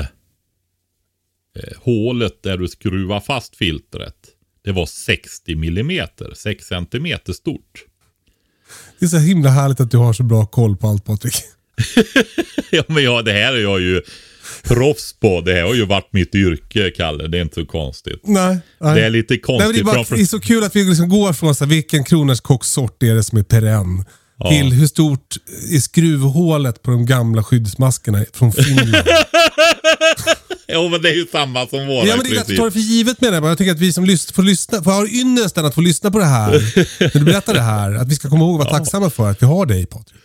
eh, 1.60 1.78
hålet 1.78 2.44
där 2.44 2.58
du 2.58 2.68
skruvar 2.68 3.20
fast 3.20 3.56
filtret. 3.56 4.16
Det 4.64 4.72
var 4.72 4.86
60 4.86 5.56
millimeter, 5.56 6.34
6 6.36 6.66
centimeter 6.66 7.34
stort. 7.34 7.86
Det 9.00 9.06
är 9.06 9.10
så 9.10 9.18
himla 9.18 9.50
härligt 9.50 9.80
att 9.80 9.92
du 9.92 9.98
har 9.98 10.14
så 10.14 10.24
bra 10.24 10.46
koll 10.46 10.78
på 10.78 10.88
allt 10.88 11.06
Patrik. 11.06 11.36
ja, 12.72 12.84
men 12.88 13.04
ja, 13.04 13.22
det 13.22 13.32
här 13.32 13.54
är 13.54 13.62
jag 13.62 13.82
ju 13.82 14.02
proffs 14.64 15.14
på. 15.20 15.42
Det 15.42 15.54
här 15.54 15.62
har 15.62 15.74
ju 15.74 15.86
varit 15.86 16.14
mitt 16.14 16.36
yrke, 16.36 16.92
Kalle. 16.98 17.28
Det 17.28 17.38
är 17.38 17.42
inte 17.42 17.56
så 17.56 17.66
konstigt. 17.66 18.22
Nej. 18.24 18.58
nej. 18.82 18.96
Det 18.96 19.06
är 19.06 19.10
lite 19.10 19.34
Nej, 19.34 19.42
konstigt. 19.42 19.74
det, 19.74 19.80
är 19.80 19.84
bara, 19.84 19.96
framför- 19.96 20.16
det 20.16 20.22
är 20.22 20.26
så 20.26 20.40
kul 20.40 20.64
att 20.64 20.76
vi 20.76 20.84
liksom 20.84 21.10
går 21.10 21.34
från 21.34 21.56
så 21.56 21.64
här, 21.66 21.70
vilken 21.70 22.04
kronärtskockssort 22.04 23.04
är 23.04 23.16
det 23.16 23.24
som 23.24 23.38
är 23.38 23.44
perenn. 23.44 24.06
Till 24.50 24.74
hur 24.74 24.88
stort 24.88 25.36
är 25.74 25.80
skruvhålet 25.80 26.82
på 26.84 26.92
de 26.92 27.06
gamla 27.06 27.44
skyddsmaskerna 27.44 28.26
från 28.34 28.52
Finland. 28.54 28.96
Jo, 30.74 30.90
men 30.90 31.02
det 31.02 31.10
är 31.10 31.14
ju 31.14 31.26
samma 31.32 31.68
som 31.68 31.88
våra 31.88 32.06
ja, 32.08 32.16
men 32.18 32.26
det 32.30 32.36
är 32.36 32.42
att 32.42 32.56
ta 32.58 32.66
det 32.66 32.72
för 32.72 32.80
givet 32.80 33.22
med 33.22 33.34
det. 33.34 33.48
Jag 33.48 33.58
tycker 33.58 33.72
att 33.72 33.80
vi 33.80 33.94
som 33.94 34.06
lys- 34.06 34.34
får 34.34 34.44
lyssna, 34.44 34.84
får 34.84 34.92
ha 34.92 35.08
ynnesten 35.08 35.66
att 35.66 35.76
få 35.76 35.82
lyssna 35.82 36.12
på 36.12 36.20
det 36.20 36.26
här. 36.26 36.52
När 37.00 37.20
du 37.20 37.26
berättar 37.26 37.54
det 37.54 37.62
här. 37.62 37.92
Att 37.96 38.08
vi 38.12 38.16
ska 38.16 38.30
komma 38.30 38.46
ihåg 38.46 38.54
och 38.60 38.66
vara 38.66 38.70
tacksamma 38.78 39.10
för 39.10 39.30
att 39.32 39.42
vi 39.42 39.46
har 39.46 39.66
dig 39.66 39.86
Patrik. 39.86 40.22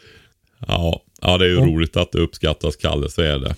Ja, 0.68 1.01
ja, 1.22 1.39
det 1.39 1.45
är 1.45 1.49
ju 1.49 1.57
roligt 1.57 1.97
att 1.97 2.12
det 2.12 2.18
uppskattas, 2.18 2.77
Kalle. 2.77 3.11
Så 3.11 3.22
är 3.22 3.39
det. 3.39 3.55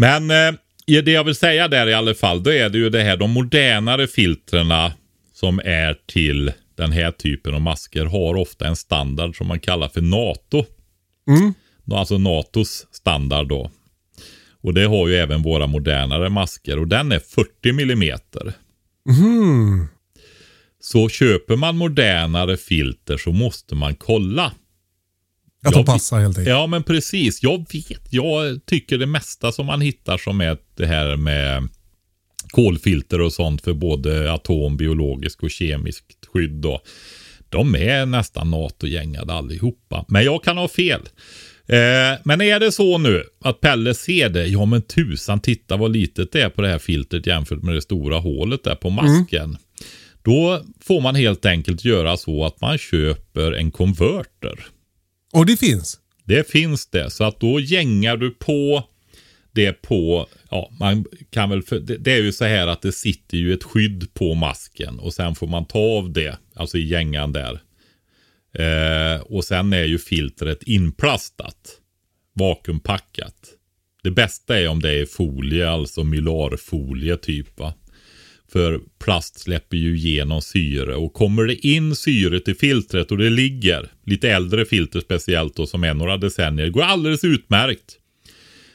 Men 0.00 0.30
eh, 0.30 0.54
det 0.86 1.10
jag 1.10 1.24
vill 1.24 1.34
säga 1.34 1.68
där 1.68 1.86
i 1.86 1.94
alla 1.94 2.14
fall, 2.14 2.42
då 2.42 2.52
är 2.52 2.68
det 2.68 2.78
ju 2.78 2.90
det 2.90 3.02
här, 3.02 3.16
de 3.16 3.30
modernare 3.30 4.06
filtrerna 4.06 4.92
som 5.32 5.60
är 5.64 5.96
till 6.06 6.52
den 6.76 6.92
här 6.92 7.10
typen 7.10 7.54
av 7.54 7.60
masker 7.60 8.04
har 8.04 8.34
ofta 8.34 8.66
en 8.66 8.76
standard 8.76 9.36
som 9.36 9.46
man 9.46 9.60
kallar 9.60 9.88
för 9.88 10.00
NATO. 10.00 10.64
Alltså 11.92 12.18
NATOs 12.18 12.86
standard 12.92 13.48
då. 13.48 13.70
Och 14.62 14.74
det 14.74 14.84
har 14.84 15.08
ju 15.08 15.16
även 15.16 15.42
våra 15.42 15.66
modernare 15.66 16.28
masker 16.28 16.78
och 16.78 16.88
den 16.88 17.12
är 17.12 17.18
40 17.18 17.72
millimeter. 17.72 18.52
Mhm. 19.08 19.88
Så 20.80 21.08
köper 21.08 21.56
man 21.56 21.76
modernare 21.76 22.56
filter 22.56 23.16
så 23.16 23.32
måste 23.32 23.74
man 23.74 23.94
kolla. 23.94 24.52
Att 25.64 25.72
de 25.72 25.84
passar 25.84 26.20
helt 26.20 26.38
enkelt. 26.38 26.48
Ja 26.48 26.66
men 26.66 26.82
precis. 26.82 27.42
Jag 27.42 27.58
vet. 27.72 28.02
Jag 28.10 28.60
tycker 28.66 28.98
det 28.98 29.06
mesta 29.06 29.52
som 29.52 29.66
man 29.66 29.80
hittar 29.80 30.18
som 30.18 30.40
är 30.40 30.56
det 30.76 30.86
här 30.86 31.16
med 31.16 31.68
kolfilter 32.50 33.20
och 33.20 33.32
sånt 33.32 33.62
för 33.62 33.72
både 33.72 34.32
atom, 34.32 34.76
biologisk 34.76 35.42
och 35.42 35.50
kemiskt 35.50 36.26
skydd. 36.32 36.54
Då. 36.54 36.80
De 37.48 37.74
är 37.74 38.06
nästan 38.06 38.50
NATO-gängade 38.50 39.32
allihopa. 39.32 40.04
Men 40.08 40.24
jag 40.24 40.44
kan 40.44 40.56
ha 40.56 40.68
fel. 40.68 41.00
Eh, 41.66 42.18
men 42.24 42.40
är 42.40 42.60
det 42.60 42.72
så 42.72 42.98
nu 42.98 43.24
att 43.40 43.60
Pelle 43.60 43.94
ser 43.94 44.28
det, 44.28 44.46
ja 44.46 44.64
men 44.64 44.82
tusan 44.82 45.40
titta 45.40 45.76
vad 45.76 45.92
litet 45.92 46.32
det 46.32 46.40
är 46.42 46.48
på 46.48 46.62
det 46.62 46.68
här 46.68 46.78
filtret 46.78 47.26
jämfört 47.26 47.62
med 47.62 47.74
det 47.74 47.82
stora 47.82 48.18
hålet 48.18 48.64
där 48.64 48.74
på 48.74 48.90
masken. 48.90 49.56
Då 50.22 50.62
får 50.80 51.00
man 51.00 51.14
helt 51.14 51.46
enkelt 51.46 51.84
göra 51.84 52.16
så 52.16 52.44
att 52.44 52.60
man 52.60 52.78
köper 52.78 53.52
en 53.52 53.70
konverter. 53.70 54.66
Och 55.38 55.46
det 55.46 55.56
finns. 55.56 55.98
Det 56.24 56.50
finns 56.50 56.86
det. 56.86 57.10
Så 57.10 57.24
att 57.24 57.40
då 57.40 57.60
gängar 57.60 58.16
du 58.16 58.30
på 58.30 58.88
det 59.52 59.72
på, 59.72 60.28
ja 60.50 60.70
man 60.80 61.04
kan 61.30 61.50
väl, 61.50 61.62
för, 61.62 61.78
det, 61.78 61.96
det 61.96 62.12
är 62.12 62.22
ju 62.22 62.32
så 62.32 62.44
här 62.44 62.66
att 62.66 62.82
det 62.82 62.92
sitter 62.92 63.38
ju 63.38 63.54
ett 63.54 63.64
skydd 63.64 64.14
på 64.14 64.34
masken 64.34 64.98
och 64.98 65.14
sen 65.14 65.34
får 65.34 65.46
man 65.46 65.64
ta 65.64 65.78
av 65.78 66.12
det, 66.12 66.38
alltså 66.54 66.78
i 66.78 66.86
gängan 66.86 67.32
där. 67.32 67.60
Eh, 68.54 69.20
och 69.20 69.44
sen 69.44 69.72
är 69.72 69.84
ju 69.84 69.98
filtret 69.98 70.62
inplastat, 70.62 71.76
vakuumpackat. 72.34 73.54
Det 74.02 74.10
bästa 74.10 74.58
är 74.58 74.68
om 74.68 74.80
det 74.80 74.90
är 74.90 75.06
folie, 75.06 75.70
alltså 75.70 76.04
mylarfolie 76.04 77.16
typ 77.16 77.58
va. 77.58 77.74
För 78.52 78.80
plast 78.98 79.38
släpper 79.38 79.76
ju 79.76 79.96
igenom 79.96 80.42
syre 80.42 80.94
och 80.94 81.12
kommer 81.12 81.44
det 81.44 81.66
in 81.66 81.96
syre 81.96 82.40
till 82.40 82.56
filtret 82.56 83.10
och 83.10 83.18
det 83.18 83.30
ligger, 83.30 83.92
lite 84.06 84.30
äldre 84.30 84.64
filter 84.64 85.00
speciellt 85.00 85.56
då 85.56 85.66
som 85.66 85.84
är 85.84 85.94
några 85.94 86.16
decennier, 86.16 86.68
går 86.68 86.82
alldeles 86.82 87.24
utmärkt. 87.24 87.98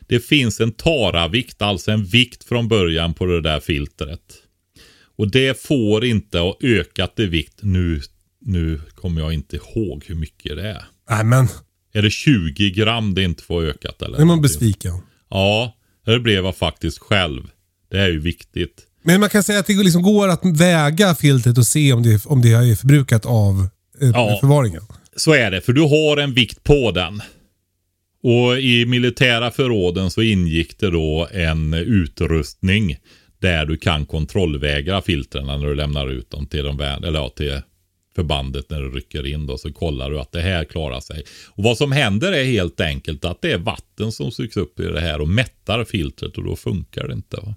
Det 0.08 0.20
finns 0.20 0.60
en 0.60 0.72
taravikt, 0.72 1.62
alltså 1.62 1.92
en 1.92 2.06
vikt 2.06 2.44
från 2.44 2.68
början 2.68 3.14
på 3.14 3.26
det 3.26 3.42
där 3.42 3.60
filtret. 3.60 4.22
Och 5.16 5.32
det 5.32 5.62
får 5.62 6.06
inte 6.06 6.40
ha 6.40 6.58
ökat 6.62 7.20
i 7.20 7.26
vikt. 7.26 7.60
Nu, 7.62 8.02
nu 8.42 8.82
kommer 8.96 9.22
jag 9.22 9.34
inte 9.34 9.56
ihåg 9.56 10.04
hur 10.08 10.16
mycket 10.16 10.56
det 10.56 10.70
är. 10.70 10.86
Nej 11.10 11.24
men, 11.24 11.48
Är 11.94 12.02
det 12.02 12.10
20 12.10 12.70
gram 12.70 13.14
det 13.14 13.24
inte 13.24 13.44
får 13.44 13.62
ha 13.62 13.70
ökat 13.70 14.02
eller? 14.02 14.20
är 14.20 14.26
man 14.26 14.42
besviken. 14.42 14.94
Ja, 15.30 15.78
det 16.06 16.20
blev 16.20 16.46
jag 16.46 16.56
faktiskt 16.56 17.00
själv. 17.00 17.44
Det 17.92 18.00
är 18.00 18.10
ju 18.10 18.20
viktigt. 18.20 18.88
Men 19.04 19.20
man 19.20 19.30
kan 19.30 19.44
säga 19.44 19.60
att 19.60 19.68
det 19.68 19.74
liksom 19.84 20.02
går 20.02 20.28
att 20.28 20.46
väga 20.46 21.16
filtret 21.16 21.58
och 21.58 21.68
se 21.68 21.94
om 21.94 22.04
det, 22.04 22.26
om 22.26 22.42
det 22.42 22.50
är 22.52 22.76
förbrukat 22.76 23.26
av 23.26 23.68
eh, 24.02 24.10
Ja. 24.10 24.38
förvaringen. 24.42 24.82
Så 25.16 25.34
är 25.34 25.52
det, 25.52 25.62
för 25.62 25.74
du 25.74 25.82
har 25.82 26.18
en 26.18 26.34
vikt 26.34 26.64
på 26.64 26.92
den. 26.92 27.22
Och 28.24 28.60
i 28.60 28.86
militära 28.86 29.52
förråden 29.52 30.12
så 30.12 30.22
ingick 30.22 30.80
det 30.80 30.90
då 30.90 31.28
en 31.32 31.74
utrustning 31.74 32.98
där 33.42 33.66
du 33.66 33.78
kan 33.78 34.06
kontrollvägra 34.06 35.02
filtren 35.02 35.46
när 35.46 35.58
du 35.58 35.76
lämnar 35.76 36.08
ut 36.10 36.30
dem 36.30 36.46
till, 36.48 36.64
de, 36.64 36.80
eller 36.82 37.20
ja, 37.20 37.30
till 37.30 37.62
förbandet 38.16 38.70
när 38.70 38.82
du 38.82 38.90
rycker 38.90 39.28
in. 39.28 39.46
Då, 39.48 39.58
så 39.58 39.74
kollar 39.74 40.10
du 40.12 40.20
att 40.20 40.32
det 40.32 40.42
här 40.42 40.64
klarar 40.66 41.00
sig. 41.00 41.24
Och 41.48 41.64
Vad 41.64 41.78
som 41.78 41.92
händer 41.92 42.32
är 42.32 42.44
helt 42.44 42.82
enkelt 42.82 43.26
att 43.26 43.42
det 43.42 43.52
är 43.52 43.58
vatten 43.58 44.12
som 44.12 44.32
sugs 44.32 44.58
upp 44.58 44.80
i 44.80 44.84
det 44.84 45.02
här 45.02 45.22
och 45.22 45.28
mättar 45.30 45.84
filtret 45.84 46.38
och 46.38 46.44
då 46.44 46.56
funkar 46.56 47.08
det 47.08 47.14
inte. 47.14 47.38
Va? 47.38 47.56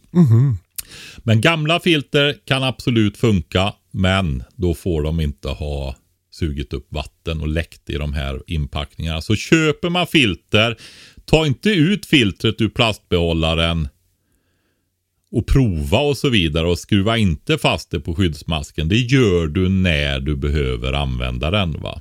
Men 1.19 1.41
gamla 1.41 1.81
filter 1.81 2.37
kan 2.45 2.63
absolut 2.63 3.17
funka, 3.17 3.73
men 3.91 4.45
då 4.57 4.75
får 4.75 5.03
de 5.03 5.21
inte 5.21 5.49
ha 5.49 5.97
sugit 6.31 6.73
upp 6.73 6.87
vatten 6.93 7.41
och 7.41 7.49
läckt 7.49 7.91
i 7.91 7.95
de 7.95 8.13
här 8.13 8.43
inpackningarna. 8.47 9.21
Så 9.21 9.37
köper 9.37 9.91
man 9.91 10.07
filter, 10.07 10.77
ta 11.25 11.47
inte 11.47 11.71
ut 11.71 12.07
filtret 12.07 12.61
ur 12.61 12.69
plastbehållaren 12.69 13.89
och 15.31 15.47
prova 15.47 15.99
och 15.99 16.17
så 16.17 16.29
vidare 16.29 16.67
och 16.67 16.79
skruva 16.79 17.17
inte 17.17 17.59
fast 17.59 17.91
det 17.91 18.01
på 18.01 18.15
skyddsmasken. 18.15 18.89
Det 18.89 18.97
gör 18.97 19.47
du 19.47 19.69
när 19.69 20.21
du 20.21 20.37
behöver 20.37 20.93
använda 20.93 21.51
den 21.51 21.73
va. 21.73 22.01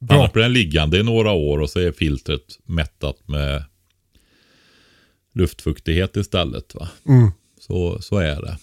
Bra. 0.00 0.16
Annars 0.16 0.32
blir 0.32 0.42
den 0.42 0.52
liggande 0.52 0.98
i 0.98 1.02
några 1.02 1.32
år 1.32 1.58
och 1.58 1.70
så 1.70 1.80
är 1.80 1.92
filtret 1.92 2.58
mättat 2.64 3.28
med 3.28 3.64
luftfuktighet 5.34 6.16
istället. 6.16 6.74
va. 6.74 6.88
Mm. 7.08 7.30
Så, 7.66 7.98
så 8.02 8.18
är 8.18 8.42
det. 8.42 8.58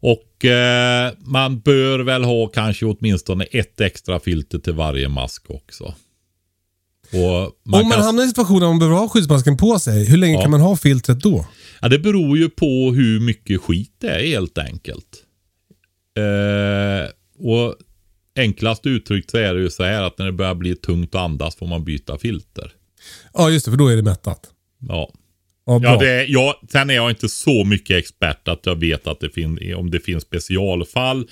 Och 0.00 0.44
eh, 0.44 1.12
man 1.18 1.60
bör 1.60 1.98
väl 1.98 2.24
ha 2.24 2.46
kanske 2.46 2.86
åtminstone 2.86 3.44
ett 3.44 3.80
extra 3.80 4.20
filter 4.20 4.58
till 4.58 4.72
varje 4.72 5.08
mask 5.08 5.50
också. 5.50 5.84
Och 7.12 7.52
man 7.64 7.80
Om 7.80 7.88
man 7.88 7.90
kan, 7.90 8.02
hamnar 8.02 8.22
i 8.22 8.24
en 8.24 8.28
situation 8.30 8.60
där 8.60 8.66
man 8.68 8.78
behöver 8.78 8.96
ha 8.96 9.08
skyddsmasken 9.08 9.56
på 9.56 9.78
sig, 9.78 10.04
hur 10.10 10.16
länge 10.16 10.34
Ja. 10.34 10.40
kan 10.42 10.50
man 10.50 10.60
ha 10.60 10.76
filtret 10.76 11.20
då? 11.20 11.46
ja, 11.80 11.88
det 11.88 11.98
beror 11.98 12.38
ju 12.38 12.48
på 12.50 12.92
hur 12.92 13.20
mycket 13.20 13.60
skit 13.60 13.92
det 14.00 14.08
är 14.10 14.26
helt 14.26 14.58
enkelt. 14.58 15.24
Eh, 16.18 17.10
och 17.48 17.74
enklast 18.38 18.86
uttryckt 18.86 19.30
så 19.30 19.36
är 19.38 19.54
det 19.54 19.60
ju 19.60 19.70
så 19.70 19.82
här 19.84 20.02
att 20.02 20.18
när 20.18 20.26
det 20.26 20.32
börjar 20.32 20.54
bli 20.54 20.76
tungt 20.76 21.14
att 21.14 21.20
andas 21.20 21.56
får 21.56 21.66
man 21.66 21.84
byta 21.84 22.18
filter. 22.18 22.72
Ja, 23.34 23.50
just 23.50 23.64
det, 23.64 23.70
för 23.70 23.78
då 23.78 23.88
är 23.88 23.96
det 23.96 24.02
mättat. 24.02 24.40
Ja, 24.88 25.10
Ja. 25.68 25.80
Ja, 25.82 25.96
det, 25.96 26.24
ja, 26.24 26.60
sen 26.72 26.90
är 26.90 26.94
jag 26.94 27.10
inte 27.10 27.28
så 27.28 27.64
mycket 27.64 27.96
expert 27.96 28.48
att 28.48 28.66
jag 28.66 28.80
vet 28.80 29.06
att 29.06 29.20
det 29.20 29.30
fin, 29.30 29.74
om 29.76 29.90
det 29.90 30.00
finns 30.00 30.22
specialfall. 30.22 31.28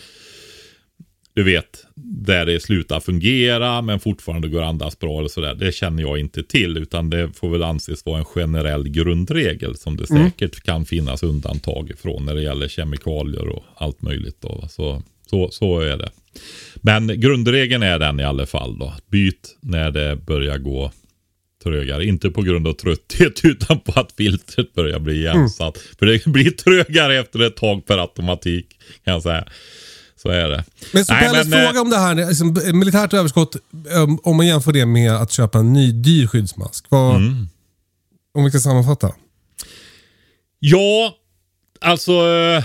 Du 1.35 1.43
vet, 1.43 1.85
där 1.95 2.47
det 2.47 2.61
slutar 2.63 3.01
fungera 3.01 3.83
men 3.83 4.01
fortfarande 4.01 4.49
går 4.49 4.63
att 4.63 4.69
andas 4.69 4.99
bra 4.99 5.19
eller 5.19 5.29
sådär. 5.29 5.55
Det 5.55 5.73
känner 5.73 6.03
jag 6.03 6.19
inte 6.19 6.43
till 6.43 6.77
utan 6.77 7.11
det 7.11 7.31
får 7.33 7.51
väl 7.51 7.63
anses 7.63 8.07
vara 8.07 8.19
en 8.19 8.25
generell 8.25 8.89
grundregel 8.89 9.77
som 9.77 9.97
det 9.97 10.07
säkert 10.07 10.63
kan 10.63 10.85
finnas 10.85 11.23
undantag 11.23 11.91
ifrån 11.91 12.25
när 12.25 12.35
det 12.35 12.43
gäller 12.43 12.69
kemikalier 12.69 13.49
och 13.49 13.65
allt 13.77 14.03
möjligt. 14.03 14.41
Då. 14.41 14.65
Så, 14.71 15.03
så, 15.31 15.51
så 15.51 15.81
är 15.81 15.97
det. 15.97 16.11
Men 16.77 17.21
grundregeln 17.21 17.83
är 17.83 17.99
den 17.99 18.21
i 18.21 18.25
alla 18.25 18.47
fall 18.47 18.79
då. 18.79 18.95
Byt 19.11 19.57
när 19.61 19.91
det 19.91 20.17
börjar 20.17 20.59
gå 20.59 20.93
trögare. 21.71 22.05
Inte 22.05 22.31
på 22.31 22.43
grund 22.43 22.69
av 22.69 22.73
trötthet 22.73 23.41
utan 23.45 23.81
på 23.81 24.01
att 24.01 24.13
filtret 24.13 24.75
börjar 24.75 24.99
bli 24.99 25.23
jämsatt. 25.23 25.79
För 25.99 26.07
det 26.07 26.27
blir 26.27 26.51
trögare 26.51 27.19
efter 27.19 27.41
ett 27.47 27.57
tag 27.57 27.87
per 27.87 27.99
automatik 27.99 28.67
kan 29.05 29.15
jag 29.15 29.23
säga. 29.23 29.45
Så 30.23 30.29
är 30.29 30.49
det. 30.49 30.65
Men 30.93 31.05
så 31.05 31.13
Nej, 31.13 31.23
Pelles 31.29 31.53
eh, 31.53 31.65
fråga 31.67 31.81
om 31.81 31.91
det 31.91 31.97
här, 31.99 32.15
liksom, 32.15 32.59
militärt 32.79 33.13
överskott, 33.15 33.57
um, 33.95 34.19
om 34.23 34.37
man 34.37 34.47
jämför 34.47 34.73
det 34.73 34.87
med 34.87 35.13
att 35.13 35.33
köpa 35.33 35.59
en 35.59 35.73
ny 35.73 35.93
dyr 35.93 36.27
skyddsmask. 36.27 36.87
Vad, 36.89 37.17
Mm. 37.17 37.49
Om 38.35 38.45
vi 38.45 38.51
ska 38.51 38.59
sammanfatta. 38.61 39.15
Ja, 40.59 41.15
alltså. 41.81 42.13
eh, 42.13 42.65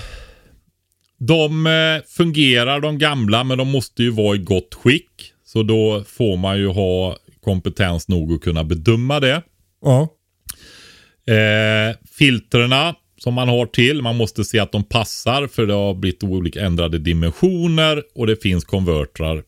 De 1.18 1.66
eh, 1.66 2.02
fungerar 2.08 2.80
de 2.80 2.98
gamla 2.98 3.44
men 3.44 3.58
de 3.58 3.68
måste 3.68 4.02
ju 4.02 4.10
vara 4.10 4.36
i 4.36 4.38
gott 4.38 4.74
skick. 4.74 5.32
Så 5.44 5.62
då 5.62 6.04
får 6.08 6.36
man 6.36 6.58
ju 6.58 6.66
ha 6.68 7.16
kompetens 7.44 8.08
nog 8.08 8.32
att 8.32 8.40
kunna 8.40 8.64
bedöma 8.64 9.20
det. 9.20 9.42
Ja. 9.82 10.08
Eh, 11.34 11.96
filtrerna 12.18 12.94
som 13.22 13.34
man 13.34 13.48
har 13.48 13.66
till, 13.66 14.02
man 14.02 14.16
måste 14.16 14.44
se 14.44 14.58
att 14.58 14.72
de 14.72 14.84
passar 14.84 15.46
för 15.46 15.66
det 15.66 15.74
har 15.74 15.94
blivit 15.94 16.24
olika 16.24 16.60
ändrade 16.60 16.98
dimensioner 16.98 18.02
och 18.14 18.26
det 18.26 18.42
finns 18.42 18.64
konvertrar. 18.64 19.42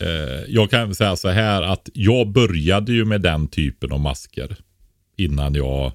Eh, 0.00 0.44
jag 0.48 0.70
kan 0.70 0.94
säga 0.94 1.16
så 1.16 1.28
här 1.28 1.62
att 1.62 1.88
jag 1.94 2.28
började 2.28 2.92
ju 2.92 3.04
med 3.04 3.20
den 3.20 3.48
typen 3.48 3.92
av 3.92 4.00
masker 4.00 4.56
innan 5.16 5.54
jag 5.54 5.92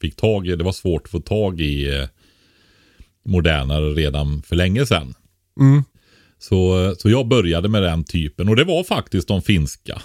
fick 0.00 0.16
tag 0.16 0.46
i, 0.46 0.56
det 0.56 0.64
var 0.64 0.72
svårt 0.72 1.04
att 1.04 1.10
få 1.10 1.20
tag 1.20 1.60
i 1.60 1.98
eh, 1.98 2.08
modernare 3.24 3.90
redan 3.90 4.42
för 4.42 4.56
länge 4.56 4.86
sedan. 4.86 5.14
Mm. 5.60 5.82
Så, 6.38 6.94
så 6.98 7.10
jag 7.10 7.28
började 7.28 7.68
med 7.68 7.82
den 7.82 8.04
typen 8.04 8.48
och 8.48 8.56
det 8.56 8.64
var 8.64 8.84
faktiskt 8.84 9.28
de 9.28 9.42
finska. 9.42 10.02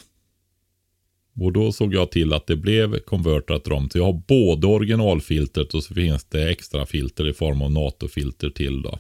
Och 1.40 1.54
då 1.54 1.72
såg 1.72 1.94
jag 1.94 2.12
till 2.12 2.34
att 2.34 2.48
det 2.48 2.56
blev 2.56 3.00
konverterat 3.00 3.68
rom. 3.68 3.90
Så 3.90 3.98
jag 3.98 4.06
har 4.06 4.22
både 4.28 4.68
originalfiltret 4.68 5.74
och 5.74 5.84
så 5.84 5.94
finns 5.94 6.24
det 6.24 6.50
extra 6.50 6.86
filter 6.86 7.28
i 7.28 7.34
form 7.34 7.62
av 7.62 7.72
NATO-filter 7.72 8.50
till 8.50 8.82
då. 8.82 9.00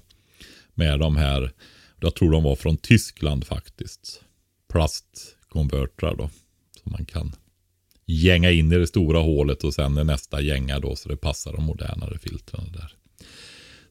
Med 0.73 0.99
de 0.99 1.17
här, 1.17 1.51
jag 1.99 2.15
tror 2.15 2.31
de 2.31 2.43
var 2.43 2.55
från 2.55 2.77
Tyskland 2.77 3.47
faktiskt. 3.47 4.21
Plastkonvertrar 4.69 6.15
då. 6.15 6.29
Som 6.83 6.91
man 6.91 7.05
kan 7.05 7.36
gänga 8.05 8.51
in 8.51 8.71
i 8.71 8.77
det 8.77 8.88
stora 8.88 9.19
hålet 9.19 9.63
och 9.63 9.73
sen 9.73 9.97
är 9.97 10.03
nästa 10.03 10.41
gänga 10.41 10.79
då 10.79 10.95
så 10.95 11.09
det 11.09 11.17
passar 11.17 11.53
de 11.53 11.63
modernare 11.63 12.17
filtrarna 12.17 12.67
där. 12.73 12.93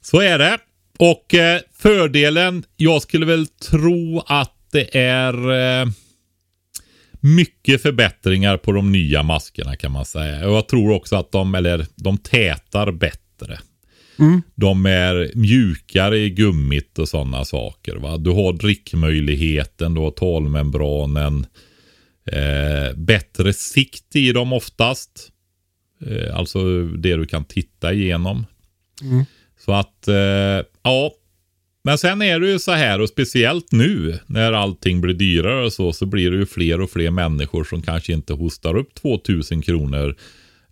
Så 0.01 0.21
är 0.21 0.39
det. 0.39 0.59
Och 0.99 1.35
eh, 1.35 1.61
fördelen, 1.73 2.65
jag 2.77 3.03
skulle 3.03 3.27
väl 3.27 3.47
tro 3.47 4.23
att 4.27 4.55
det 4.71 4.97
är 4.99 5.35
eh, 5.51 5.89
mycket 7.25 7.83
förbättringar 7.83 8.57
på 8.57 8.73
de 8.73 8.93
nya 8.93 9.23
maskerna 9.23 9.77
kan 9.77 9.93
man 9.93 10.05
säga. 10.05 10.49
Och 10.49 10.55
jag 10.55 10.69
tror 10.69 10.93
också 10.93 11.17
att 11.17 11.33
de, 11.33 11.55
eller 11.55 11.87
de 11.97 12.19
tätar 12.19 12.93
bättre. 12.93 13.59
Mm. 14.19 14.43
De 14.55 14.87
är 14.87 15.31
mjukare 15.35 16.19
i 16.19 16.31
gummit 16.31 16.99
och 16.99 17.09
sådana 17.09 17.45
saker. 17.45 17.97
Va? 17.97 18.17
Du 18.17 18.31
har 18.31 18.53
drickmöjligheten, 18.53 19.95
du 19.95 20.01
har 20.01 20.11
talmembranen. 20.11 21.47
Eh, 22.33 22.97
bättre 22.97 23.53
sikt 23.53 24.17
i 24.17 24.33
dem 24.33 24.53
oftast. 24.53 25.29
Eh, 26.07 26.37
alltså 26.37 26.85
det 26.85 27.17
du 27.17 27.27
kan 27.27 27.45
titta 27.45 27.93
igenom. 27.93 28.47
Mm. 29.03 29.25
Så 29.59 29.73
att, 29.73 30.09
eh, 30.09 30.67
ja. 30.83 31.13
Men 31.87 31.99
sen 31.99 32.23
är 32.23 32.41
det 32.41 32.51
ju 32.51 32.59
så 32.59 32.73
här 32.73 33.01
och 33.01 33.09
speciellt 33.09 33.73
nu 33.73 34.19
när 34.27 34.53
allting 34.53 35.01
blir 35.01 35.15
dyrare 35.15 35.65
och 35.65 35.73
så, 35.73 35.93
så 35.93 36.07
blir 36.07 36.31
det 36.31 36.37
ju 36.37 36.47
fler 36.47 36.81
och 36.81 36.91
fler 36.91 37.11
människor 37.11 37.65
som 37.65 37.83
kanske 37.83 38.13
inte 38.13 38.33
hostar 38.33 38.77
upp 38.77 38.95
2000 38.95 39.63
kronor 39.63 40.17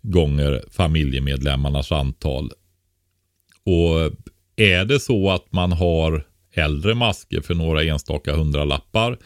gånger 0.01 0.63
familjemedlemmarnas 0.71 1.91
antal. 1.91 2.51
Och 3.65 4.11
är 4.55 4.85
det 4.85 4.99
så 4.99 5.31
att 5.31 5.51
man 5.51 5.71
har 5.71 6.27
äldre 6.53 6.95
masker 6.95 7.41
för 7.41 7.55
några 7.55 7.83
enstaka 7.83 8.35
hundralappar, 8.35 9.17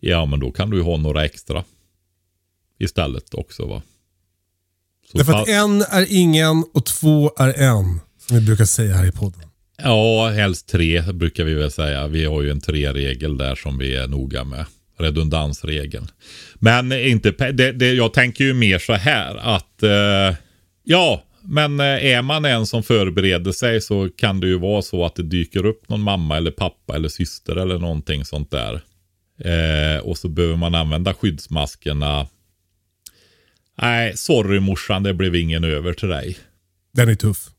ja 0.00 0.26
men 0.26 0.40
då 0.40 0.50
kan 0.50 0.70
du 0.70 0.76
ju 0.76 0.82
ha 0.82 0.96
några 0.96 1.24
extra 1.24 1.64
istället 2.78 3.34
också 3.34 3.66
va. 3.66 3.82
Så 5.12 5.18
Därför 5.18 5.32
att 5.32 5.48
en 5.48 5.82
är 5.82 6.06
ingen 6.10 6.64
och 6.74 6.86
två 6.86 7.32
är 7.36 7.48
en, 7.48 8.00
som 8.18 8.36
vi 8.36 8.40
brukar 8.40 8.64
säga 8.64 8.94
här 8.94 9.06
i 9.06 9.12
podden. 9.12 9.51
Ja, 9.76 10.28
helst 10.28 10.68
tre 10.68 11.02
brukar 11.12 11.44
vi 11.44 11.54
väl 11.54 11.70
säga. 11.70 12.06
Vi 12.06 12.24
har 12.24 12.42
ju 12.42 12.50
en 12.50 12.60
tre-regel 12.60 13.36
där 13.36 13.54
som 13.54 13.78
vi 13.78 13.96
är 13.96 14.08
noga 14.08 14.44
med. 14.44 14.66
Redundansregeln. 14.98 16.06
Men 16.54 16.92
inte, 16.92 17.30
det, 17.30 17.72
det, 17.72 17.92
jag 17.92 18.12
tänker 18.12 18.44
ju 18.44 18.54
mer 18.54 18.78
så 18.78 18.92
här 18.92 19.36
att 19.36 19.82
eh, 19.82 20.36
ja, 20.84 21.24
men 21.42 21.80
eh, 21.80 21.86
är 21.86 22.22
man 22.22 22.44
en 22.44 22.66
som 22.66 22.82
förbereder 22.82 23.52
sig 23.52 23.80
så 23.80 24.08
kan 24.16 24.40
det 24.40 24.46
ju 24.46 24.58
vara 24.58 24.82
så 24.82 25.04
att 25.04 25.14
det 25.14 25.22
dyker 25.22 25.66
upp 25.66 25.88
någon 25.88 26.00
mamma 26.00 26.36
eller 26.36 26.50
pappa 26.50 26.96
eller 26.96 27.08
syster 27.08 27.56
eller 27.56 27.78
någonting 27.78 28.24
sånt 28.24 28.50
där. 28.50 28.80
Eh, 29.44 30.00
och 30.00 30.18
så 30.18 30.28
behöver 30.28 30.56
man 30.56 30.74
använda 30.74 31.14
skyddsmaskerna. 31.14 32.26
Nej, 33.82 34.16
sorry 34.16 34.60
morsan, 34.60 35.02
det 35.02 35.14
blev 35.14 35.34
ingen 35.34 35.64
över 35.64 35.92
till 35.92 36.08
dig. 36.08 36.38
Den 36.92 37.08
är 37.08 37.14
tuff. 37.14 37.50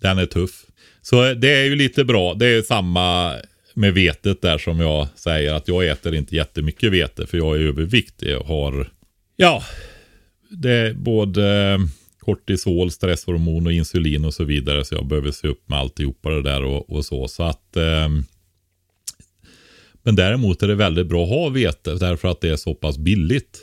Den 0.00 0.18
är 0.18 0.26
tuff. 0.26 0.64
Så 1.02 1.34
det 1.34 1.48
är 1.48 1.64
ju 1.64 1.76
lite 1.76 2.04
bra. 2.04 2.34
Det 2.34 2.46
är 2.46 2.62
samma 2.62 3.34
med 3.74 3.94
vetet 3.94 4.42
där 4.42 4.58
som 4.58 4.80
jag 4.80 5.08
säger 5.14 5.54
att 5.54 5.68
jag 5.68 5.86
äter 5.86 6.14
inte 6.14 6.36
jättemycket 6.36 6.92
vete 6.92 7.26
för 7.26 7.38
jag 7.38 7.56
är 7.56 7.60
överviktig 7.60 8.36
och 8.36 8.46
har, 8.46 8.92
ja, 9.36 9.62
det 10.50 10.70
är 10.70 10.94
både 10.94 11.78
kortisol, 12.18 12.90
stresshormon 12.90 13.66
och 13.66 13.72
insulin 13.72 14.24
och 14.24 14.34
så 14.34 14.44
vidare. 14.44 14.84
Så 14.84 14.94
jag 14.94 15.06
behöver 15.06 15.30
se 15.30 15.48
upp 15.48 15.68
med 15.68 15.78
alltihopa 15.78 16.30
det 16.30 16.42
där 16.42 16.64
och, 16.64 16.90
och 16.90 17.04
så. 17.04 17.28
Så 17.28 17.42
att 17.42 17.76
eh, 17.76 18.08
Men 20.02 20.16
däremot 20.16 20.62
är 20.62 20.68
det 20.68 20.74
väldigt 20.74 21.06
bra 21.06 21.22
att 21.22 21.28
ha 21.28 21.48
vete 21.48 21.94
därför 21.94 22.28
att 22.28 22.40
det 22.40 22.48
är 22.48 22.56
så 22.56 22.74
pass 22.74 22.98
billigt. 22.98 23.58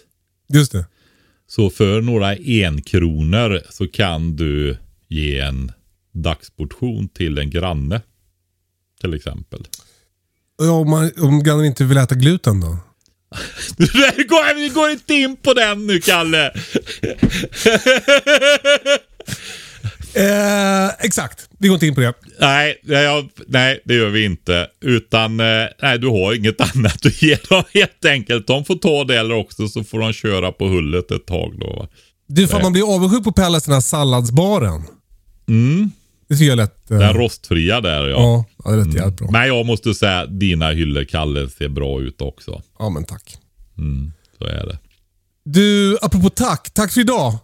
Just 0.53 0.71
det. 0.71 0.85
Så 1.47 1.69
för 1.69 2.01
några 2.01 2.27
enkronor 2.45 3.61
så 3.69 3.87
kan 3.87 4.35
du 4.35 4.77
ge 5.07 5.39
en 5.39 5.71
dagsportion 6.21 7.09
till 7.09 7.37
en 7.37 7.49
granne. 7.49 8.01
Till 9.01 9.13
exempel. 9.13 9.67
Ja, 10.57 10.71
om, 10.71 10.89
man, 10.89 11.11
om 11.17 11.43
grannen 11.43 11.65
inte 11.65 11.83
vill 11.83 11.97
äta 11.97 12.15
gluten 12.15 12.61
då? 12.61 12.77
Vi 14.55 14.69
går 14.69 14.89
inte 14.89 15.13
in 15.13 15.35
på 15.35 15.53
den 15.53 15.87
nu, 15.87 15.99
Kalle. 15.99 16.45
eh, 20.13 20.87
exakt, 20.99 21.49
vi 21.59 21.67
går 21.67 21.75
inte 21.75 21.87
in 21.87 21.95
på 21.95 22.01
det. 22.01 22.13
Nej, 22.39 22.81
jag, 22.83 23.29
nej, 23.47 23.81
det 23.85 23.93
gör 23.93 24.09
vi 24.09 24.25
inte. 24.25 24.67
Utan, 24.81 25.39
eh, 25.39 25.67
nej, 25.81 25.99
du 25.99 26.07
har 26.07 26.33
inget 26.33 26.61
annat 26.75 27.05
att 27.05 27.21
ge 27.21 27.37
dem 27.49 27.63
helt 27.73 28.05
enkelt. 28.05 28.47
De 28.47 28.65
får 28.65 28.75
ta 28.75 29.03
det 29.03 29.19
eller 29.19 29.35
också 29.35 29.67
så 29.67 29.83
får 29.83 29.99
de 29.99 30.13
köra 30.13 30.51
på 30.51 30.67
hullet 30.67 31.11
ett 31.11 31.25
tag 31.25 31.59
då. 31.59 31.73
Va? 31.73 31.87
Du, 32.27 32.47
fan 32.47 32.61
man 32.61 32.73
blir 32.73 32.95
avundsjuk 32.95 33.23
på 33.23 33.31
Pelles 33.31 33.63
den 33.63 33.73
här 33.73 33.81
salladsbaren. 33.81 34.83
Mm. 35.47 35.91
Det 36.27 36.35
tycker 36.35 36.45
jag 36.45 36.51
är 36.51 36.55
lätt. 36.55 36.87
Den 36.87 37.13
rostfria 37.13 37.81
där 37.81 38.07
ja. 38.07 38.45
Ja, 38.63 38.71
det 38.71 38.77
är 38.77 39.03
mm. 39.03 39.15
bra. 39.15 39.31
Men 39.31 39.47
jag 39.47 39.65
måste 39.65 39.93
säga, 39.93 40.25
dina 40.25 40.71
hyllor 40.71 41.03
Kalle 41.03 41.49
ser 41.49 41.69
bra 41.69 42.01
ut 42.01 42.21
också. 42.21 42.61
Ja, 42.79 42.89
men 42.89 43.03
tack. 43.03 43.37
Mm, 43.77 44.11
så 44.37 44.45
är 44.45 44.65
det. 44.65 44.79
Du, 45.43 45.97
apropå 46.01 46.29
tack. 46.29 46.69
Tack 46.73 46.91
för 46.91 47.01
idag. 47.01 47.37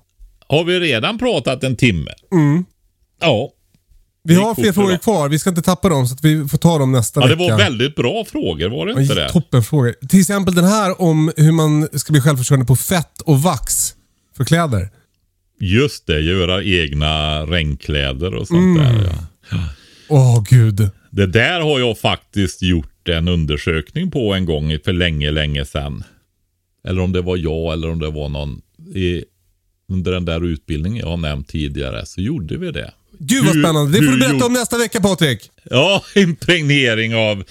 Har 0.48 0.64
vi 0.64 0.80
redan 0.80 1.18
pratat 1.18 1.64
en 1.64 1.76
timme? 1.76 2.12
Mm. 2.32 2.66
Ja. 3.22 3.50
Vi 4.24 4.36
har 4.36 4.56
fler 4.56 4.72
frågor 4.72 4.98
kvar. 4.98 5.30
Vi 5.30 5.40
ska 5.40 5.50
inte 5.50 5.62
tappa 5.62 5.90
dem 5.90 6.08
så 6.08 6.14
att 6.14 6.24
vi 6.24 6.48
får 6.48 6.58
ta 6.58 6.78
dem 6.78 6.92
nästa 6.92 7.22
ja, 7.22 7.28
vecka. 7.28 7.44
Det 7.44 7.52
var 7.52 7.58
väldigt 7.58 7.96
bra 7.96 8.26
frågor, 8.26 8.70
var 8.70 8.86
det 8.86 9.02
inte 9.02 9.16
det? 9.16 9.30
Toppenfrågor. 9.30 9.96
Till 10.10 10.20
exempel 10.20 10.56
den 10.56 10.66
här 10.66 11.02
om 11.02 11.32
hur 11.38 11.52
man 11.52 11.88
ska 11.94 12.12
bli 12.12 12.22
självförsörjande 12.22 12.66
på 12.66 12.76
fett 12.76 13.22
och 13.22 13.42
vax 13.42 13.94
för 14.38 14.46
kläder. 14.46 14.90
Just 15.66 16.08
det, 16.08 16.20
göra 16.20 16.64
egna 16.64 17.46
regnkläder 17.46 18.34
och 18.34 18.48
sånt 18.48 18.80
mm. 18.80 18.98
där. 18.98 19.10
Ja. 19.52 19.58
Åh 20.08 20.38
oh, 20.38 20.44
gud. 20.50 20.90
Det 21.10 21.26
där 21.26 21.62
har 21.62 21.80
jag 21.80 21.98
faktiskt 21.98 22.62
gjort 22.62 23.10
en 23.10 23.28
undersökning 23.28 24.12
på 24.12 24.34
en 24.34 24.46
gång 24.46 24.78
för 24.86 24.94
länge, 24.94 25.32
länge 25.32 25.66
sedan. 25.66 26.04
Eller 26.88 27.02
om 27.02 27.12
det 27.12 27.22
var 27.22 27.38
jag 27.38 27.74
eller 27.74 27.90
om 27.90 28.00
det 28.00 28.10
var 28.10 28.30
någon 28.30 28.62
i, 28.96 29.24
under 29.92 30.12
den 30.12 30.26
där 30.26 30.46
utbildningen 30.46 31.00
jag 31.00 31.08
har 31.08 31.18
nämnt 31.18 31.48
tidigare 31.48 32.06
så 32.06 32.22
gjorde 32.22 32.58
vi 32.58 32.72
det. 32.72 32.94
Gud 33.20 33.46
vad 33.46 33.60
spännande. 33.60 34.00
Det 34.00 34.06
får 34.06 34.12
du 34.12 34.20
berätta 34.20 34.46
om 34.46 34.54
nästa 34.54 34.78
vecka 34.78 35.02
Patrik. 35.02 35.52
Ja, 35.64 36.04
impregnering 36.16 37.16
av 37.16 37.44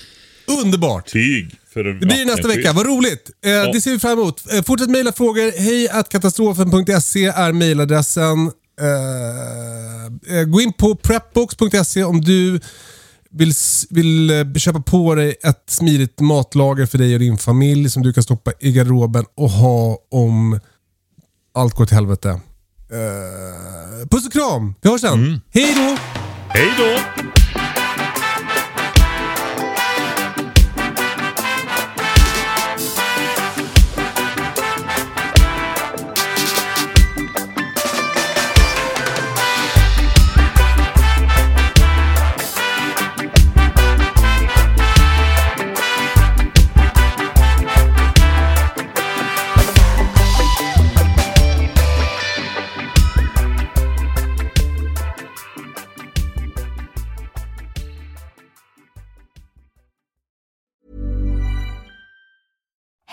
Underbart. 0.63 1.07
tyg. 1.07 1.51
Det 1.75 1.95
blir 1.95 2.27
nästa 2.27 2.49
vecka. 2.49 2.73
Vad 2.73 2.87
roligt. 2.87 3.31
Eh, 3.45 3.51
ja. 3.51 3.73
Det 3.73 3.81
ser 3.81 3.91
vi 3.91 3.99
fram 3.99 4.13
emot. 4.13 4.53
Eh, 4.53 4.63
fortsätt 4.63 4.91
mejla 4.91 5.13
frågor. 5.13 5.53
Hej 5.59 5.89
katastrofen.se 6.11 7.27
är 7.27 7.53
mejladressen. 7.53 8.51
Eh, 8.81 10.39
eh, 10.39 10.45
gå 10.45 10.61
in 10.61 10.73
på 10.73 10.97
prepbox.se 10.97 12.05
om 12.05 12.21
du 12.21 12.61
vill, 13.31 13.53
vill 13.91 14.31
eh, 14.31 14.55
köpa 14.55 14.81
på 14.81 15.15
dig 15.15 15.37
ett 15.43 15.65
smidigt 15.67 16.21
matlager 16.21 16.87
för 16.87 16.99
dig 16.99 17.15
och 17.15 17.21
din 17.21 17.39
familj 17.39 17.91
som 17.91 18.03
du 18.03 18.13
kan 18.13 18.23
stoppa 18.23 18.53
i 18.61 18.73
garderoben 18.73 19.25
och 19.35 19.51
ha 19.51 19.99
om 20.11 20.61
allt 21.55 21.75
går 21.75 21.87
till 21.87 21.95
helvete. 21.95 22.29
Uh, 22.93 24.09
puss 24.11 24.27
och 24.27 24.33
kram! 24.33 24.75
Vi 24.81 24.91
hörs 24.91 25.01
sen. 25.01 25.13
Mm. 25.13 25.41
Hej 25.51 25.75
då! 25.77 25.97
Hej 26.49 26.73
då! 26.79 27.42